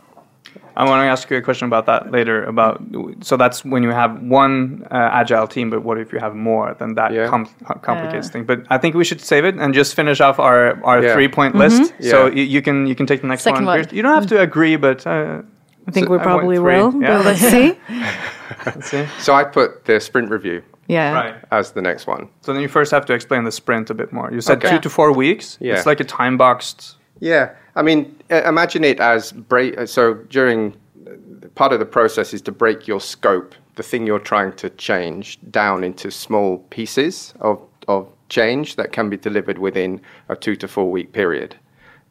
I 0.81 0.85
want 0.85 1.01
to 1.03 1.11
ask 1.11 1.29
you 1.31 1.37
a 1.37 1.43
question 1.43 1.67
about 1.67 1.87
that 1.87 2.03
later. 2.13 2.45
About 2.45 2.81
so 3.21 3.37
that's 3.37 3.65
when 3.65 3.83
you 3.83 3.91
have 4.03 4.13
one 4.23 4.87
uh, 4.91 5.21
agile 5.21 5.47
team, 5.49 5.71
but 5.71 5.81
what 5.83 5.99
if 5.99 6.13
you 6.13 6.21
have 6.21 6.35
more? 6.37 6.75
Then 6.79 6.95
that 6.95 7.11
Yeah. 7.13 7.29
com- 7.29 7.49
complicates 7.83 8.27
Yeah. 8.29 8.33
things. 8.33 8.47
But 8.47 8.59
I 8.71 8.79
think 8.79 8.95
we 8.95 9.05
should 9.05 9.21
save 9.21 9.45
it 9.49 9.55
and 9.63 9.75
just 9.75 9.95
finish 9.97 10.21
off 10.21 10.39
our, 10.39 10.79
our 10.85 11.03
Yeah. 11.03 11.15
three 11.15 11.29
point 11.29 11.55
list. 11.55 11.93
So 12.01 12.17
Yeah. 12.27 12.35
you, 12.37 12.43
you 12.55 12.63
can 12.63 12.87
you 12.87 12.95
can 12.95 13.07
take 13.07 13.21
the 13.21 13.27
next 13.29 13.43
Second 13.43 13.67
one. 13.67 13.79
one. 13.81 13.89
You 13.97 14.03
don't 14.03 14.15
have 14.15 14.29
to 14.29 14.41
agree, 14.41 14.77
but 14.77 15.05
uh, 15.07 15.43
I 15.89 15.91
think 15.91 16.07
So 16.07 16.13
we 16.13 16.19
probably 16.19 16.59
will, 16.59 16.93
yeah. 17.03 17.17
but 17.17 17.25
let's 17.27 17.41
see. 17.55 17.69
Let's 18.67 18.91
see. 18.91 19.07
So 19.19 19.35
I 19.35 19.45
put 19.45 19.85
the 19.85 20.01
sprint 20.01 20.31
review 20.31 20.63
Yeah. 20.87 21.13
Right. 21.13 21.35
as 21.51 21.73
the 21.73 21.83
next 21.83 22.07
one. 22.07 22.29
So 22.43 22.53
then 22.53 22.63
you 22.63 22.69
first 22.69 22.91
have 22.93 23.05
to 23.07 23.13
explain 23.15 23.45
the 23.45 23.53
sprint 23.53 23.91
a 23.91 23.95
bit 23.95 24.13
more. 24.13 24.31
You 24.33 24.41
said 24.41 24.59
Okay. 24.59 24.71
two 24.71 24.81
to 24.81 24.91
four 24.91 25.13
weeks. 25.13 25.59
Yeah. 25.61 25.75
It's 25.77 25.87
like 25.87 26.01
a 26.01 26.05
time 26.05 26.37
boxed. 26.37 26.97
Yeah, 27.21 27.51
I 27.75 27.83
mean, 27.83 28.15
imagine 28.31 28.85
it 28.85 29.01
as 29.01 29.33
break. 29.33 29.89
So 29.89 30.15
during 30.31 30.75
uh, 31.07 31.49
part 31.57 31.73
of 31.73 31.81
the 31.81 31.85
process 31.87 32.33
is 32.33 32.41
to 32.43 32.53
break 32.53 32.87
your 32.87 33.01
scope, 33.01 33.55
the 33.75 33.83
thing 33.83 34.07
you're 34.07 34.21
trying 34.21 34.53
to 34.53 34.71
change, 34.71 35.39
down 35.51 35.83
into 35.85 36.11
small 36.11 36.59
pieces 36.71 37.35
of 37.41 37.59
of 37.89 38.07
change 38.29 38.77
that 38.77 38.93
can 38.93 39.09
be 39.11 39.17
delivered 39.17 39.59
within 39.59 40.01
a 40.29 40.37
two 40.37 40.55
to 40.57 40.69
four 40.69 40.91
week 40.93 41.13
period. 41.13 41.57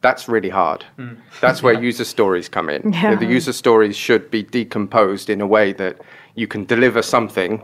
That's 0.00 0.28
really 0.28 0.48
hard. 0.50 0.84
That's 1.40 1.62
where 1.62 1.72
user 1.88 2.04
stories 2.04 2.48
come 2.48 2.68
in. 2.68 2.92
Yeah. 2.92 3.14
The 3.14 3.26
user 3.26 3.52
stories 3.52 3.96
should 3.96 4.30
be 4.30 4.42
decomposed 4.42 5.30
in 5.30 5.40
a 5.40 5.46
way 5.46 5.72
that 5.74 5.96
you 6.38 6.46
can 6.46 6.64
deliver 6.64 7.02
something 7.02 7.62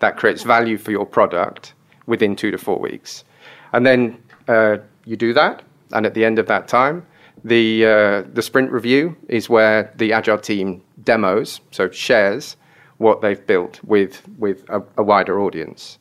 that 0.00 0.16
creates 0.16 0.42
value 0.42 0.76
for 0.76 0.90
your 0.90 1.06
product 1.06 1.74
within 2.06 2.36
two 2.36 2.50
to 2.50 2.58
four 2.58 2.78
weeks. 2.78 3.24
And 3.72 3.86
then 3.86 4.22
uh, 4.48 4.78
you 5.04 5.16
do 5.16 5.32
that, 5.32 5.62
and 5.92 6.04
at 6.06 6.14
the 6.14 6.24
end 6.24 6.38
of 6.38 6.46
that 6.46 6.68
time, 6.68 7.06
the 7.44 7.86
uh, 7.86 8.22
the 8.32 8.42
sprint 8.42 8.72
review 8.72 9.16
is 9.28 9.48
where 9.48 9.92
the 9.96 10.12
agile 10.12 10.38
team 10.38 10.82
demos, 11.04 11.60
so 11.70 11.90
shares 11.90 12.56
what 12.98 13.20
they've 13.20 13.46
built 13.46 13.80
with 13.84 14.22
with 14.38 14.64
a, 14.68 14.82
a 14.96 15.02
wider 15.02 15.40
audience. 15.40 15.98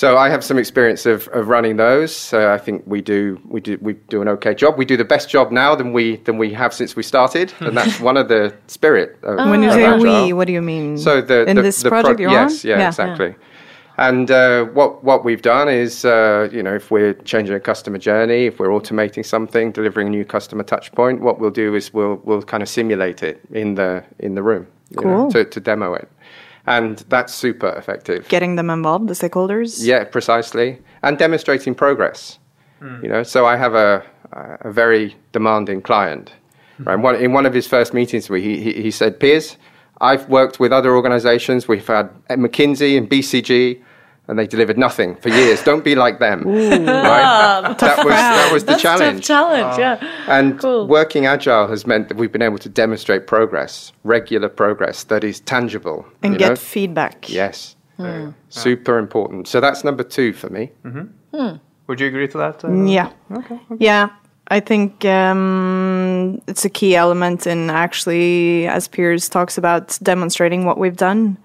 So 0.00 0.16
I 0.16 0.30
have 0.30 0.42
some 0.42 0.56
experience 0.56 1.04
of, 1.04 1.28
of 1.28 1.48
running 1.48 1.76
those. 1.76 2.16
So 2.16 2.50
I 2.50 2.56
think 2.56 2.82
we 2.86 3.02
do 3.02 3.38
we 3.46 3.60
do 3.60 3.76
we 3.82 3.92
do 4.08 4.22
an 4.22 4.28
okay 4.28 4.54
job. 4.54 4.78
We 4.78 4.86
do 4.86 4.96
the 4.96 5.04
best 5.04 5.28
job 5.28 5.52
now 5.52 5.74
than 5.74 5.92
we 5.92 6.16
than 6.24 6.38
we 6.38 6.54
have 6.54 6.72
since 6.72 6.96
we 6.96 7.02
started, 7.02 7.52
and 7.60 7.76
that's 7.76 8.00
one 8.00 8.16
of 8.16 8.28
the 8.28 8.54
spirit. 8.66 9.18
Of, 9.22 9.50
When 9.50 9.62
you 9.62 9.70
say 9.70 9.98
we, 9.98 10.32
what 10.32 10.46
do 10.46 10.54
you 10.54 10.62
mean? 10.62 10.96
So 10.96 11.20
the 11.20 11.44
in 11.44 11.56
the, 11.56 11.62
this 11.62 11.82
the 11.82 11.90
pro- 11.90 12.00
project 12.00 12.20
you're 12.20 12.30
yes, 12.30 12.64
on? 12.64 12.70
yeah, 12.70 12.88
exactly. 12.88 13.34
And 13.98 14.30
uh, 14.30 14.64
what 14.72 15.04
what 15.04 15.22
we've 15.22 15.42
done 15.42 15.68
is, 15.68 16.06
uh, 16.06 16.48
you 16.50 16.62
know, 16.62 16.74
if 16.76 16.90
we're 16.90 17.12
changing 17.24 17.54
a 17.54 17.60
customer 17.60 17.98
journey, 17.98 18.46
if 18.46 18.58
we're 18.58 18.70
automating 18.70 19.22
something, 19.22 19.70
delivering 19.70 20.06
a 20.06 20.10
new 20.10 20.24
customer 20.24 20.62
touch 20.62 20.90
point, 20.92 21.20
what 21.20 21.40
we'll 21.40 21.50
do 21.50 21.74
is 21.74 21.92
we'll 21.92 22.22
we'll 22.24 22.40
kind 22.40 22.62
of 22.62 22.70
simulate 22.70 23.22
it 23.22 23.42
in 23.52 23.74
the 23.74 24.02
in 24.18 24.34
the 24.34 24.42
room, 24.42 24.66
you 24.92 25.02
know, 25.02 25.28
to 25.28 25.44
to 25.44 25.60
demo 25.60 25.92
it, 25.92 26.08
and 26.66 26.98
that's 27.08 27.34
super 27.34 27.68
effective. 27.68 28.28
Getting 28.28 28.56
them 28.56 28.70
involved, 28.70 29.08
the 29.08 29.14
stakeholders. 29.14 29.84
Yeah, 29.84 30.04
precisely, 30.04 30.78
and 31.02 31.18
demonstrating 31.18 31.74
progress. 31.74 32.38
Hmm. 32.80 33.02
You 33.02 33.08
know, 33.10 33.22
so 33.22 33.46
I 33.46 33.56
have 33.56 33.74
a 33.74 34.04
a 34.32 34.70
very 34.70 35.16
demanding 35.32 35.82
client. 35.82 36.32
Hmm. 36.76 36.84
Right, 36.84 36.96
one, 36.96 37.16
in 37.16 37.32
one 37.32 37.46
of 37.46 37.54
his 37.54 37.66
first 37.66 37.92
meetings, 37.92 38.30
with 38.30 38.42
me, 38.42 38.56
he, 38.56 38.62
he 38.62 38.82
he 38.82 38.90
said, 38.90 39.20
"Piers, 39.20 39.56
I've 40.00 40.28
worked 40.28 40.60
with 40.60 40.72
other 40.72 40.94
organisations. 40.94 41.68
We've 41.68 41.86
had 41.86 42.10
McKinsey 42.28 42.96
and 42.96 43.08
BCG." 43.08 43.82
And 44.30 44.38
they 44.38 44.46
delivered 44.46 44.78
nothing 44.78 45.16
for 45.16 45.28
years. 45.28 45.60
Don't 45.64 45.82
be 45.84 45.96
like 45.96 46.20
them. 46.20 46.44
Right? 46.46 47.74
that 47.80 47.98
was 48.04 48.14
that 48.14 48.52
was 48.52 48.62
the 48.64 48.72
That's 48.72 48.84
a 48.84 48.86
tough 48.86 48.98
challenge. 48.98 49.26
challenge, 49.26 49.78
yeah. 49.78 49.96
And 50.28 50.56
Cool. 50.60 50.86
working 50.86 51.26
agile 51.26 51.66
has 51.66 51.84
meant 51.84 52.06
that 52.08 52.16
we've 52.16 52.30
been 52.30 52.40
able 52.50 52.58
to 52.58 52.68
demonstrate 52.68 53.26
progress, 53.26 53.92
regular 54.04 54.48
progress 54.48 55.02
that 55.04 55.24
is 55.24 55.40
tangible. 55.40 56.06
And 56.22 56.34
you 56.34 56.38
get 56.38 56.48
know? 56.50 56.54
feedback. 56.56 57.28
Yes. 57.28 57.74
Hmm. 57.96 58.30
Super 58.50 58.98
important. 58.98 59.48
So 59.48 59.60
that's 59.60 59.82
number 59.84 60.04
two 60.04 60.32
for 60.32 60.48
me. 60.48 60.70
Mm-hmm. 60.84 61.36
Hmm. 61.36 61.56
Would 61.88 61.98
you 62.00 62.06
agree 62.06 62.28
to 62.28 62.38
that? 62.38 62.64
uh, 62.64 62.68
mm, 62.68 62.88
Yeah. 62.88 63.10
Yeah. 63.80 64.08
I 64.52 64.60
think 64.60 65.04
um, 65.04 66.40
it's 66.46 66.64
a 66.64 66.70
key 66.70 66.94
element 66.94 67.46
in 67.48 67.68
actually, 67.70 68.66
as 68.68 68.86
Piers 68.88 69.28
talks 69.28 69.58
about, 69.58 69.98
demonstrating 70.02 70.64
what 70.66 70.78
we've 70.78 70.96
done. 70.96 71.36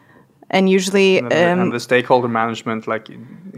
And 0.56 0.70
usually, 0.70 1.18
And, 1.20 1.30
the, 1.32 1.52
um, 1.52 1.60
and 1.60 1.72
the 1.74 1.80
stakeholder 1.80 2.30
management, 2.30 2.88
like 2.88 3.06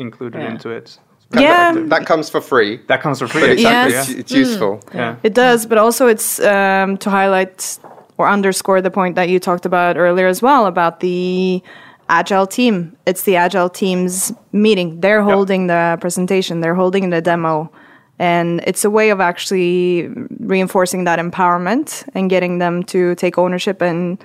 included 0.06 0.42
Yeah. 0.42 0.52
into 0.52 0.70
it. 0.70 0.98
yeah, 1.34 1.74
That 1.94 2.06
comes 2.12 2.30
for 2.30 2.42
free, 2.42 2.80
That 2.88 3.02
comes 3.02 3.20
for 3.20 3.28
free. 3.28 3.42
but 3.42 3.50
it's, 3.52 3.62
exactly. 3.62 3.94
Yes. 3.94 4.10
it's, 4.10 4.20
it's 4.20 4.32
useful. 4.32 4.74
Yeah. 4.94 5.00
yeah. 5.00 5.16
It 5.28 5.34
does, 5.34 5.66
but 5.70 5.78
also 5.78 6.08
it's 6.08 6.40
um, 6.40 6.98
to 7.04 7.10
highlight 7.10 7.80
or 8.18 8.28
underscore 8.28 8.82
the 8.82 8.90
point 9.00 9.16
that 9.16 9.28
you 9.30 9.40
talked 9.40 9.66
about 9.66 9.96
earlier 9.98 10.28
as 10.28 10.42
well 10.42 10.66
about 10.66 11.00
the 11.02 11.62
agile 12.10 12.48
team. 12.48 12.96
It's 13.06 13.24
the 13.24 13.36
agile 13.36 13.70
team's 13.70 14.34
meeting. 14.52 15.00
They're 15.02 15.22
holding 15.22 15.68
the 15.68 15.98
presentation, 16.02 16.62
they're 16.62 16.76
holding 16.84 17.12
the 17.12 17.22
demo. 17.22 17.70
And 18.20 18.62
it's 18.66 18.84
a 18.84 18.90
way 18.90 19.12
of 19.12 19.20
actually 19.20 20.10
reinforcing 20.40 21.04
that 21.04 21.20
empowerment 21.20 21.88
and 22.16 22.30
getting 22.32 22.58
them 22.58 22.82
to 22.94 23.14
take 23.16 23.38
ownership 23.38 23.82
and 23.82 24.18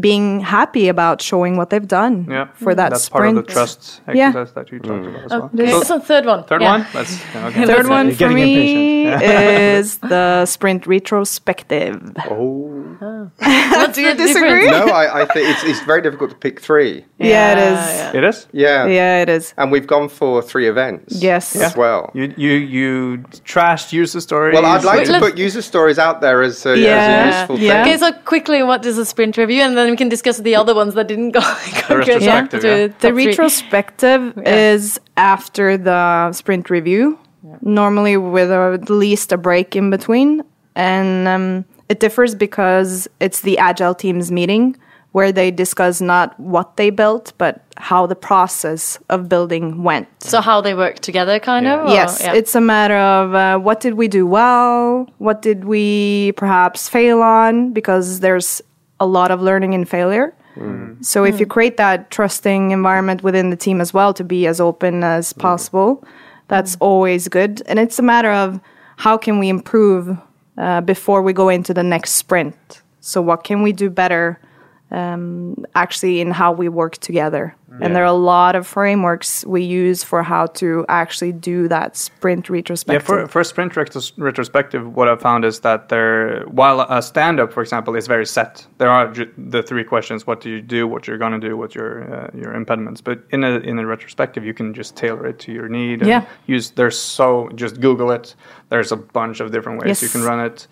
being 0.00 0.40
happy 0.40 0.88
about 0.88 1.20
showing 1.22 1.56
what 1.56 1.70
they've 1.70 1.88
done 1.88 2.26
Yeah. 2.30 2.48
for 2.54 2.74
that 2.74 2.90
That's 2.90 3.04
sprint. 3.04 3.34
part 3.34 3.38
of 3.38 3.46
the 3.46 3.52
trust 3.52 4.00
Yeah. 4.14 4.28
exercise 4.28 4.52
that 4.54 4.72
you 4.72 4.78
talked 4.78 5.06
about 5.06 5.24
as 5.24 5.32
oh, 5.32 5.38
well. 5.38 5.50
Okay, 5.54 5.70
So, 5.70 5.82
so 5.82 5.98
third 6.00 6.24
one. 6.26 6.44
third 6.44 6.62
yeah. 6.62 6.70
one. 6.72 6.86
Let's. 6.94 7.18
Okay. 7.48 7.66
Third 7.66 7.88
one 7.88 8.06
You're 8.08 8.16
for 8.16 8.30
me 8.30 9.06
is 9.78 9.98
the 9.98 10.44
sprint 10.46 10.86
retrospective. 10.86 12.12
Oh. 12.30 13.30
What's 13.38 13.94
Do 13.96 14.02
you 14.02 14.14
disagree? 14.14 14.66
No, 14.66 14.86
I, 14.86 15.22
I 15.22 15.24
think 15.26 15.48
it's, 15.48 15.64
it's 15.64 15.80
very 15.84 16.02
difficult 16.02 16.30
to 16.30 16.36
pick 16.36 16.60
three. 16.60 17.04
Yeah, 17.18 17.52
it 17.52 17.58
is. 17.58 17.78
yeah. 17.78 18.16
It 18.18 18.24
is. 18.24 18.46
Yeah. 18.52 18.86
Yeah, 18.86 19.22
it 19.22 19.28
is. 19.28 19.54
And 19.56 19.70
we've 19.72 19.86
gone 19.86 20.08
for 20.08 20.42
three 20.42 20.68
events 20.68 21.22
Yes. 21.22 21.54
as 21.56 21.76
well. 21.76 22.10
You 22.14 22.32
you 22.36 22.52
you 22.52 23.18
trashed 23.44 23.92
user 23.92 24.20
stories. 24.20 24.54
Well, 24.54 24.66
I'd 24.66 24.84
like 24.84 24.98
Wait, 25.06 25.06
to 25.06 25.18
put 25.20 25.38
user 25.38 25.62
stories 25.62 25.98
out 25.98 26.20
there 26.20 26.42
as 26.42 26.64
uh, 26.66 26.70
a, 26.70 26.76
Yeah. 26.76 26.90
as 26.90 27.34
a 27.34 27.38
useful 27.38 27.58
Yeah. 27.58 27.84
thing. 27.84 27.94
Okay, 27.94 27.98
so 27.98 28.12
quickly, 28.24 28.62
what 28.62 28.84
is 28.86 28.98
a 28.98 29.04
sprint 29.04 29.36
review, 29.36 29.62
and 29.62 29.76
then 29.76 29.87
we 29.90 29.96
can 29.96 30.08
discuss 30.08 30.38
the 30.38 30.54
other 30.56 30.74
ones 30.74 30.94
that 30.94 31.08
didn't 31.08 31.32
go. 31.32 31.40
go 31.88 32.02
good. 32.04 32.08
retrospective, 32.08 32.60
to 32.62 32.68
yeah. 32.68 32.86
The 33.00 33.14
retrospective 33.14 34.32
Yeah. 34.36 34.72
is 34.72 35.00
after 35.16 35.76
the 35.76 36.32
sprint 36.32 36.70
review, 36.70 37.18
normally 37.62 38.16
with 38.16 38.50
at 38.50 38.90
least 38.90 39.32
a 39.32 39.36
break 39.38 39.74
in 39.76 39.90
between. 39.90 40.42
And 40.74 41.26
um, 41.28 41.64
it 41.88 42.00
differs 42.00 42.34
because 42.34 43.08
it's 43.20 43.40
the 43.40 43.58
agile 43.58 43.94
teams 43.94 44.30
meeting 44.30 44.76
where 45.12 45.32
they 45.32 45.50
discuss 45.50 46.00
not 46.02 46.38
what 46.38 46.76
they 46.76 46.90
built, 46.90 47.32
but 47.38 47.64
how 47.78 48.06
the 48.06 48.14
process 48.14 48.98
of 49.08 49.26
building 49.28 49.82
went. 49.82 50.06
So 50.22 50.40
how 50.42 50.60
they 50.60 50.74
work 50.74 50.98
together, 51.00 51.40
kind 51.40 51.64
Yeah. 51.64 51.80
of. 51.80 51.86
or- 51.88 51.92
Yes, 51.92 52.20
yeah. 52.22 52.34
it's 52.34 52.54
a 52.54 52.60
matter 52.60 52.94
of 52.96 53.34
uh, 53.34 53.58
what 53.58 53.80
did 53.80 53.94
we 53.94 54.06
do 54.06 54.26
well? 54.26 55.08
What 55.16 55.40
did 55.40 55.64
we 55.64 56.32
perhaps 56.36 56.88
fail 56.90 57.22
on? 57.22 57.72
Because 57.72 58.20
there's 58.20 58.60
a 59.00 59.06
lot 59.06 59.30
of 59.30 59.40
learning 59.40 59.74
and 59.74 59.88
failure. 59.88 60.34
Mm. 60.56 61.04
So 61.04 61.24
if 61.24 61.38
you 61.40 61.46
mm. 61.46 61.50
create 61.50 61.76
that 61.76 62.10
trusting 62.10 62.72
environment 62.72 63.22
within 63.22 63.50
the 63.50 63.56
team 63.56 63.80
as 63.80 63.94
well 63.94 64.12
to 64.14 64.24
be 64.24 64.46
as 64.46 64.60
open 64.60 65.04
as 65.04 65.32
mm. 65.32 65.38
possible, 65.38 66.04
that's 66.48 66.76
always 66.80 67.28
good. 67.28 67.62
And 67.66 67.78
it's 67.78 67.98
a 67.98 68.02
matter 68.02 68.32
of 68.32 68.60
how 68.96 69.16
can 69.16 69.38
we 69.38 69.48
improve 69.48 70.16
uh, 70.56 70.80
before 70.80 71.22
we 71.22 71.32
go 71.32 71.48
into 71.48 71.72
the 71.72 71.84
next 71.84 72.12
sprint. 72.12 72.82
So 73.00 73.22
what 73.22 73.44
can 73.44 73.62
we 73.62 73.72
do 73.72 73.88
better? 73.88 74.40
Um, 74.90 75.64
actually 75.74 76.20
in 76.20 76.30
how 76.30 76.52
we 76.52 76.68
work 76.68 76.96
together. 76.98 77.54
And 77.80 77.94
there 77.94 78.02
are 78.02 78.06
a 78.06 78.12
lot 78.12 78.56
of 78.56 78.66
frameworks 78.66 79.44
we 79.44 79.62
use 79.62 80.02
for 80.02 80.22
how 80.22 80.46
to 80.46 80.84
actually 80.88 81.32
do 81.32 81.68
that 81.68 81.96
sprint 81.96 82.48
retrospective. 82.50 83.02
Yeah, 83.02 83.06
for, 83.06 83.28
for 83.28 83.44
sprint 83.44 83.74
retros- 83.74 84.12
retrospective, 84.16 84.96
what 84.96 85.06
I've 85.06 85.20
found 85.20 85.44
is 85.44 85.60
that 85.60 85.88
there, 85.88 86.44
while 86.46 86.80
a 86.80 87.02
stand 87.02 87.38
up, 87.38 87.52
for 87.52 87.62
example, 87.62 87.94
is 87.94 88.06
very 88.06 88.26
set, 88.26 88.66
there 88.78 88.88
are 88.88 89.12
ju- 89.12 89.32
the 89.36 89.62
three 89.62 89.84
questions: 89.84 90.26
what 90.26 90.40
do 90.40 90.50
you 90.50 90.62
do, 90.62 90.88
what 90.88 91.06
you're 91.06 91.18
going 91.18 91.38
to 91.38 91.48
do, 91.48 91.56
what 91.56 91.74
your 91.74 92.12
uh, 92.12 92.30
your 92.34 92.54
impediments. 92.54 93.00
But 93.00 93.22
in 93.30 93.44
a 93.44 93.58
in 93.58 93.78
a 93.78 93.86
retrospective, 93.86 94.44
you 94.44 94.54
can 94.54 94.74
just 94.74 94.96
tailor 94.96 95.26
it 95.26 95.38
to 95.40 95.52
your 95.52 95.68
need. 95.68 96.04
Yeah. 96.04 96.26
Use 96.46 96.70
there's 96.70 96.98
so 96.98 97.50
just 97.54 97.80
Google 97.80 98.10
it. 98.10 98.34
There's 98.70 98.92
a 98.92 98.96
bunch 98.96 99.40
of 99.40 99.52
different 99.52 99.84
ways 99.84 100.02
you 100.02 100.08
can 100.08 100.22
run 100.22 100.40
it. 100.40 100.66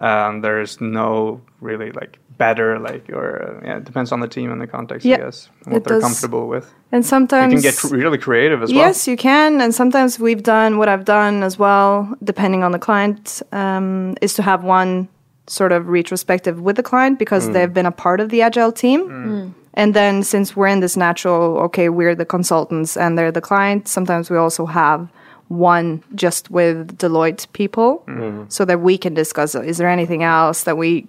Um, 0.00 0.40
there's 0.40 0.80
no 0.80 1.40
really 1.60 1.92
like 1.92 2.18
better 2.38 2.78
like 2.78 3.10
or 3.10 3.42
uh, 3.42 3.66
yeah, 3.66 3.76
it 3.76 3.84
depends 3.84 4.12
on 4.12 4.20
the 4.20 4.28
team 4.28 4.50
and 4.50 4.58
the 4.60 4.66
context, 4.66 5.04
Yeah, 5.04 5.16
I 5.16 5.18
guess, 5.18 5.50
what 5.66 5.84
they're 5.84 5.96
does. 6.00 6.02
comfortable 6.02 6.48
with. 6.48 6.72
and 6.90 7.04
sometimes 7.04 7.52
You 7.52 7.58
can 7.58 7.62
get 7.70 7.76
cr- 7.76 7.94
really 7.94 8.16
creative 8.18 8.62
as 8.62 8.70
well. 8.72 8.78
Yes, 8.86 9.06
you 9.06 9.16
can. 9.16 9.60
And 9.60 9.74
sometimes 9.74 10.18
we've 10.18 10.42
done 10.42 10.78
what 10.78 10.88
I've 10.88 11.04
done 11.04 11.42
as 11.42 11.58
well, 11.58 12.14
depending 12.24 12.64
on 12.64 12.72
the 12.72 12.78
client, 12.78 13.42
um, 13.52 14.16
is 14.22 14.32
to 14.34 14.42
have 14.42 14.64
one 14.64 15.08
sort 15.46 15.72
of 15.72 15.88
retrospective 15.88 16.60
with 16.62 16.76
the 16.76 16.82
client 16.82 17.18
because 17.18 17.50
they've 17.50 17.74
been 17.74 17.86
a 17.86 17.92
part 17.92 18.20
of 18.20 18.30
the 18.30 18.40
agile 18.40 18.72
team. 18.72 19.54
And 19.74 19.94
then 19.94 20.22
since 20.22 20.56
we're 20.56 20.66
in 20.68 20.80
this 20.80 20.96
natural, 20.96 21.58
okay, 21.66 21.88
we're 21.90 22.14
the 22.14 22.24
consultants 22.24 22.96
and 22.96 23.16
they're 23.18 23.32
the 23.32 23.40
client, 23.40 23.86
sometimes 23.86 24.30
we 24.30 24.36
also 24.38 24.64
have 24.66 25.08
one 25.50 26.00
just 26.14 26.48
with 26.50 26.96
Deloitte 26.98 27.52
people 27.52 28.04
so 28.48 28.64
that 28.64 28.80
we 28.80 28.96
can 28.96 29.14
discuss 29.14 29.54
is 29.56 29.78
there 29.78 29.88
anything 29.88 30.22
else 30.22 30.62
that 30.62 30.76
we 30.76 31.06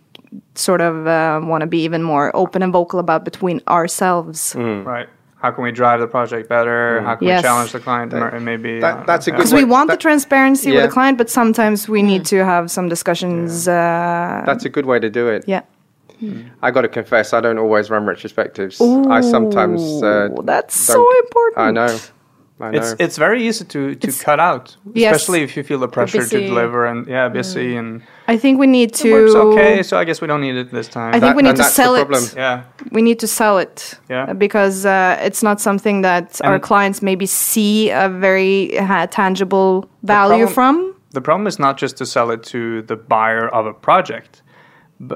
sort 0.56 0.82
of 0.82 1.06
uh, 1.06 1.40
want 1.44 1.62
to 1.62 1.68
be 1.68 1.84
even 1.84 2.02
more 2.02 2.36
open 2.36 2.64
and 2.64 2.74
vocal 2.74 3.00
about 3.00 3.24
between 3.24 3.62
ourselves. 3.68 4.56
Right. 4.58 5.08
How 5.38 5.52
can 5.52 5.64
we 5.64 5.72
drive 5.72 6.00
the 6.00 6.08
project 6.08 6.50
better? 6.50 7.02
How 7.02 7.16
can 7.16 7.28
Yes. 7.28 7.40
we 7.44 7.48
challenge 7.48 7.72
the 7.72 7.80
client? 7.80 8.14
and 8.14 8.44
maybe 8.46 8.80
that- 8.80 8.98
uh, 9.00 9.04
that's 9.06 9.28
a 9.28 9.32
yeah. 9.32 9.36
good 9.36 9.42
because 9.42 9.54
we 9.54 9.64
want 9.64 9.88
that- 9.90 10.00
the 10.00 10.02
transparency 10.02 10.72
with 10.72 10.84
the 10.84 10.88
client, 10.90 11.18
but 11.20 11.30
sometimes 11.30 11.88
we 11.90 12.02
need 12.02 12.26
to 12.26 12.44
have 12.46 12.72
some 12.72 12.88
discussions. 12.90 13.68
Uh, 13.68 14.42
That's 14.46 14.66
a 14.66 14.70
good 14.70 14.86
way 14.86 15.00
to 15.00 15.10
do 15.10 15.28
it. 15.28 15.44
yeah, 15.48 15.62
I 16.62 16.72
got 16.72 16.82
to 16.82 16.88
confess, 16.88 17.34
I 17.34 17.42
don't 17.42 17.58
always 17.60 17.90
run 17.90 18.06
retrospectives. 18.06 18.76
I 19.10 19.22
sometimes. 19.22 19.82
Uh, 20.02 20.30
that's 20.44 20.76
so 20.76 21.00
important. 21.24 21.58
I 21.68 21.72
know. 21.72 21.98
I 22.62 22.72
know. 22.72 22.78
It's 22.80 22.96
it's 23.00 23.18
very 23.18 23.48
easy 23.48 23.66
to, 23.66 23.96
to 23.96 24.12
cut 24.26 24.40
out, 24.40 24.78
Yes. 24.94 25.16
especially 25.16 25.42
if 25.44 25.56
you 25.58 25.64
feel 25.64 25.80
the 25.80 25.88
pressure 25.88 26.26
to 26.28 26.40
deliver 26.48 26.86
and 26.86 27.08
yeah, 27.08 27.30
busy 27.30 27.76
and 27.76 28.02
I 28.28 28.38
think 28.38 28.60
we 28.60 28.68
need 28.68 28.94
to. 29.02 29.08
it 29.08 29.14
works 29.14 29.36
okay. 29.36 29.84
So 29.84 29.98
I 29.98 30.04
guess 30.06 30.22
we 30.22 30.28
don't 30.28 30.42
need 30.42 30.56
it 30.56 30.72
this 30.72 30.88
time. 30.88 31.10
I 31.10 31.20
think 31.20 31.22
That- 31.22 31.36
we 31.36 31.44
need 31.44 31.56
to 31.58 31.64
sell 31.64 31.96
it. 31.96 32.08
yeah, 32.38 32.64
We 32.92 33.02
need 33.02 33.20
to 33.20 33.28
sell 33.28 33.58
it. 33.58 34.00
Yeah. 34.10 34.30
uh, 34.30 34.34
Because 34.34 34.86
uh, 34.86 35.28
it's 35.28 35.42
not 35.44 35.60
something 35.62 36.04
that 36.04 36.40
our 36.44 36.60
clients 36.60 37.02
maybe 37.02 37.26
see 37.26 37.90
a 37.92 38.08
very 38.10 38.78
uh, 38.78 39.08
tangible 39.08 39.86
value 40.04 40.46
problem- 40.48 40.94
from. 40.94 40.96
the 41.14 41.22
problem 41.22 41.48
is 41.48 41.58
not 41.60 41.82
just 41.82 41.98
to 41.98 42.06
sell 42.06 42.32
it 42.34 42.44
to 42.52 42.82
the 42.84 42.96
buyer 42.96 43.48
of 43.54 43.66
a 43.66 43.74
project 43.74 44.44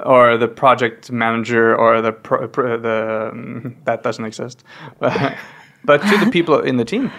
or 0.06 0.38
the 0.38 0.48
project 0.48 1.12
manager 1.12 1.76
or 1.76 2.02
the 2.02 2.12
pro, 2.12 2.48
pro, 2.48 2.78
the 2.78 3.30
um, 3.32 3.76
that 3.86 4.02
doesn't 4.04 4.26
exist, 4.26 4.64
but, 5.00 5.14
but 5.86 6.02
to 6.10 6.18
the 6.26 6.32
people 6.32 6.60
in 6.70 6.78
the 6.78 6.86
team. 6.86 7.12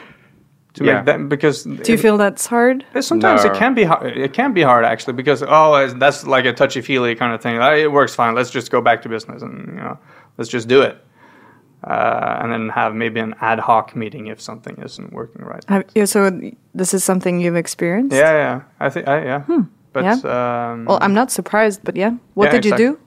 To 0.76 0.84
Yeah. 0.84 0.96
make 0.96 1.04
them 1.06 1.28
because 1.28 1.64
Do 1.64 1.90
you 1.92 1.98
feel 1.98 2.16
that's 2.18 2.46
hard? 2.46 2.84
Sometimes 3.00 3.44
No. 3.44 3.50
it 3.50 3.56
can 3.58 3.74
be 3.74 3.84
hard. 3.84 4.16
It 4.16 4.32
can 4.34 4.52
be 4.52 4.62
hard 4.62 4.84
actually 4.84 5.14
because 5.14 5.42
oh, 5.46 5.86
that's 5.98 6.26
like 6.26 6.44
a 6.44 6.52
touchy 6.52 6.82
feely 6.82 7.14
kind 7.14 7.32
of 7.34 7.40
thing. 7.40 7.56
It 7.60 7.90
works 7.90 8.14
fine. 8.14 8.34
Let's 8.34 8.50
just 8.50 8.70
go 8.70 8.80
back 8.82 9.00
to 9.02 9.08
business 9.08 9.42
and 9.42 9.68
you 9.68 9.82
know, 9.82 9.96
let's 10.36 10.50
just 10.50 10.68
do 10.68 10.82
it, 10.82 10.96
uh, 11.84 12.40
and 12.42 12.52
then 12.52 12.68
have 12.68 12.94
maybe 12.94 13.20
an 13.20 13.34
ad 13.40 13.58
hoc 13.58 13.94
meeting 13.96 14.26
if 14.26 14.40
something 14.40 14.76
isn't 14.84 15.12
working 15.12 15.42
right. 15.44 15.64
Have, 15.68 15.84
yeah, 15.94 16.04
so 16.04 16.30
this 16.74 16.92
is 16.94 17.02
something 17.04 17.40
you've 17.40 17.56
experienced? 17.56 18.14
Yeah, 18.14 18.32
yeah. 18.32 18.60
I 18.80 18.90
think, 18.90 19.08
I, 19.08 19.24
yeah. 19.24 19.42
But 19.92 20.04
Yeah. 20.04 20.12
um, 20.72 20.84
Well, 20.84 20.98
I'm 21.00 21.14
not 21.14 21.30
surprised, 21.30 21.80
but 21.84 21.96
yeah. 21.96 22.12
What 22.34 22.46
Yeah, 22.46 22.50
did 22.52 22.64
you 22.66 22.76
do? 22.76 22.98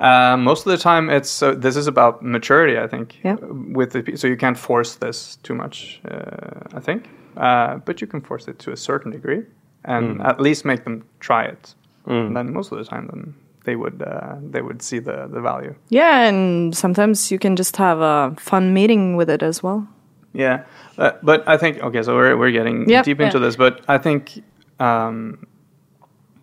Uh, 0.00 0.36
most 0.36 0.66
of 0.66 0.70
the 0.70 0.78
time, 0.78 1.10
it's 1.10 1.42
uh, 1.42 1.54
this 1.54 1.76
is 1.76 1.86
about 1.88 2.22
maturity. 2.22 2.78
I 2.78 2.86
think. 2.86 3.18
Yeah. 3.24 3.36
With 3.74 3.92
the, 3.92 4.16
so 4.16 4.26
you 4.28 4.36
can't 4.36 4.58
force 4.58 4.96
this 4.96 5.36
too 5.42 5.54
much. 5.54 6.00
Uh, 6.10 6.76
I 6.76 6.80
think, 6.80 7.08
uh, 7.36 7.76
but 7.84 8.00
you 8.00 8.06
can 8.06 8.20
force 8.20 8.48
it 8.48 8.58
to 8.60 8.72
a 8.72 8.76
certain 8.76 9.10
degree, 9.12 9.42
and 9.84 10.20
at 10.22 10.40
least 10.40 10.64
make 10.64 10.84
them 10.84 11.02
try 11.20 11.44
it. 11.44 11.74
And 12.06 12.34
then 12.36 12.52
most 12.52 12.72
of 12.72 12.78
the 12.78 12.84
time, 12.84 13.06
then 13.12 13.34
they 13.64 13.76
would 13.76 14.00
uh, 14.02 14.36
they 14.50 14.62
would 14.62 14.82
see 14.82 14.98
the 15.00 15.26
the 15.34 15.40
value. 15.40 15.74
Yeah, 15.90 16.28
and 16.28 16.74
sometimes 16.76 17.30
you 17.30 17.38
can 17.38 17.56
just 17.56 17.76
have 17.76 18.00
a 18.00 18.34
fun 18.38 18.72
meeting 18.72 19.16
with 19.18 19.28
it 19.30 19.42
as 19.42 19.62
well. 19.62 19.86
Yeah, 20.32 20.62
uh, 20.98 21.10
but 21.22 21.42
I 21.48 21.56
think 21.58 21.82
okay. 21.82 22.02
So 22.02 22.14
we're 22.14 22.36
we're 22.36 22.52
getting 22.52 22.88
Yep. 22.88 23.04
deep 23.04 23.20
into 23.20 23.38
Yeah. 23.38 23.44
this, 23.46 23.56
but 23.56 23.80
I 23.88 23.98
think 23.98 24.42
um, 24.80 25.46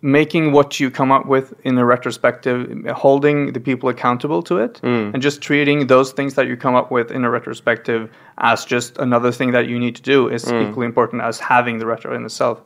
making 0.02 0.52
what 0.52 0.78
you 0.78 0.90
come 0.90 1.10
up 1.10 1.26
with 1.26 1.54
in 1.64 1.78
a 1.78 1.84
retrospective, 1.84 2.86
holding 2.94 3.52
the 3.52 3.60
people 3.60 3.88
accountable 3.88 4.42
to 4.42 4.58
it, 4.58 4.80
and 5.14 5.22
just 5.22 5.40
treating 5.42 5.86
those 5.86 6.12
things 6.12 6.34
that 6.34 6.46
you 6.46 6.56
come 6.56 6.74
up 6.74 6.90
with 6.90 7.10
in 7.10 7.24
a 7.24 7.30
retrospective 7.30 8.10
as 8.38 8.64
just 8.64 8.98
another 8.98 9.32
thing 9.32 9.52
that 9.52 9.66
you 9.68 9.78
need 9.78 9.96
to 9.96 10.02
do 10.02 10.28
is 10.28 10.44
equally 10.68 10.86
important 10.86 11.22
as 11.22 11.38
having 11.40 11.78
the 11.78 11.86
retro 11.86 12.14
in 12.14 12.24
itself. 12.24 12.60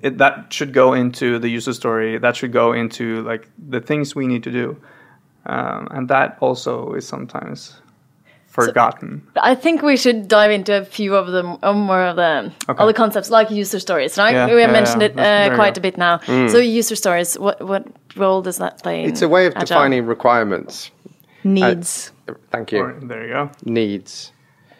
It, 0.00 0.18
that 0.18 0.52
should 0.52 0.72
go 0.72 0.92
into 0.94 1.38
the 1.38 1.48
user 1.48 1.72
story. 1.72 2.18
That 2.18 2.36
should 2.36 2.52
go 2.52 2.72
into 2.72 3.22
like 3.22 3.48
the 3.58 3.80
things 3.80 4.14
we 4.14 4.26
need 4.26 4.42
to 4.44 4.50
do, 4.50 4.76
um, 5.46 5.88
and 5.90 6.08
that 6.08 6.36
also 6.40 6.94
is 6.94 7.06
sometimes 7.06 7.81
forgotten. 8.52 9.26
I 9.36 9.54
think 9.54 9.82
we 9.82 9.96
should 9.96 10.28
dive 10.28 10.50
into 10.50 10.76
a 10.80 10.84
few 10.84 11.14
of 11.16 11.32
them, 11.32 11.56
or 11.62 11.74
more 11.74 12.04
of 12.04 12.16
the 12.16 12.52
Okay. 12.68 12.78
all 12.80 12.86
the 12.86 12.94
concepts, 12.94 13.30
like 13.30 13.50
user 13.50 13.80
stories. 13.80 14.18
Right? 14.18 14.34
Yeah, 14.34 14.46
we 14.54 14.60
have 14.60 14.70
yeah, 14.70 14.80
mentioned 14.80 15.02
yeah. 15.02 15.46
it 15.46 15.52
uh, 15.52 15.54
quite 15.56 15.78
a 15.78 15.80
bit 15.80 15.96
now. 15.96 16.18
Mm. 16.18 16.50
So 16.50 16.58
user 16.58 16.96
stories, 16.96 17.38
what 17.38 17.60
what 17.60 17.86
role 18.16 18.42
does 18.42 18.58
that 18.58 18.82
play? 18.82 19.04
it's 19.04 19.22
in 19.22 19.26
a 19.26 19.32
way 19.32 19.46
of 19.46 19.54
Agile? 19.56 19.66
defining 19.66 20.06
requirements. 20.06 20.90
Needs. 21.44 22.12
Uh, 22.28 22.34
thank 22.50 22.72
you. 22.72 22.82
Or- 22.82 23.00
there 23.00 23.22
you 23.26 23.32
go. 23.32 23.50
Needs. 23.64 24.32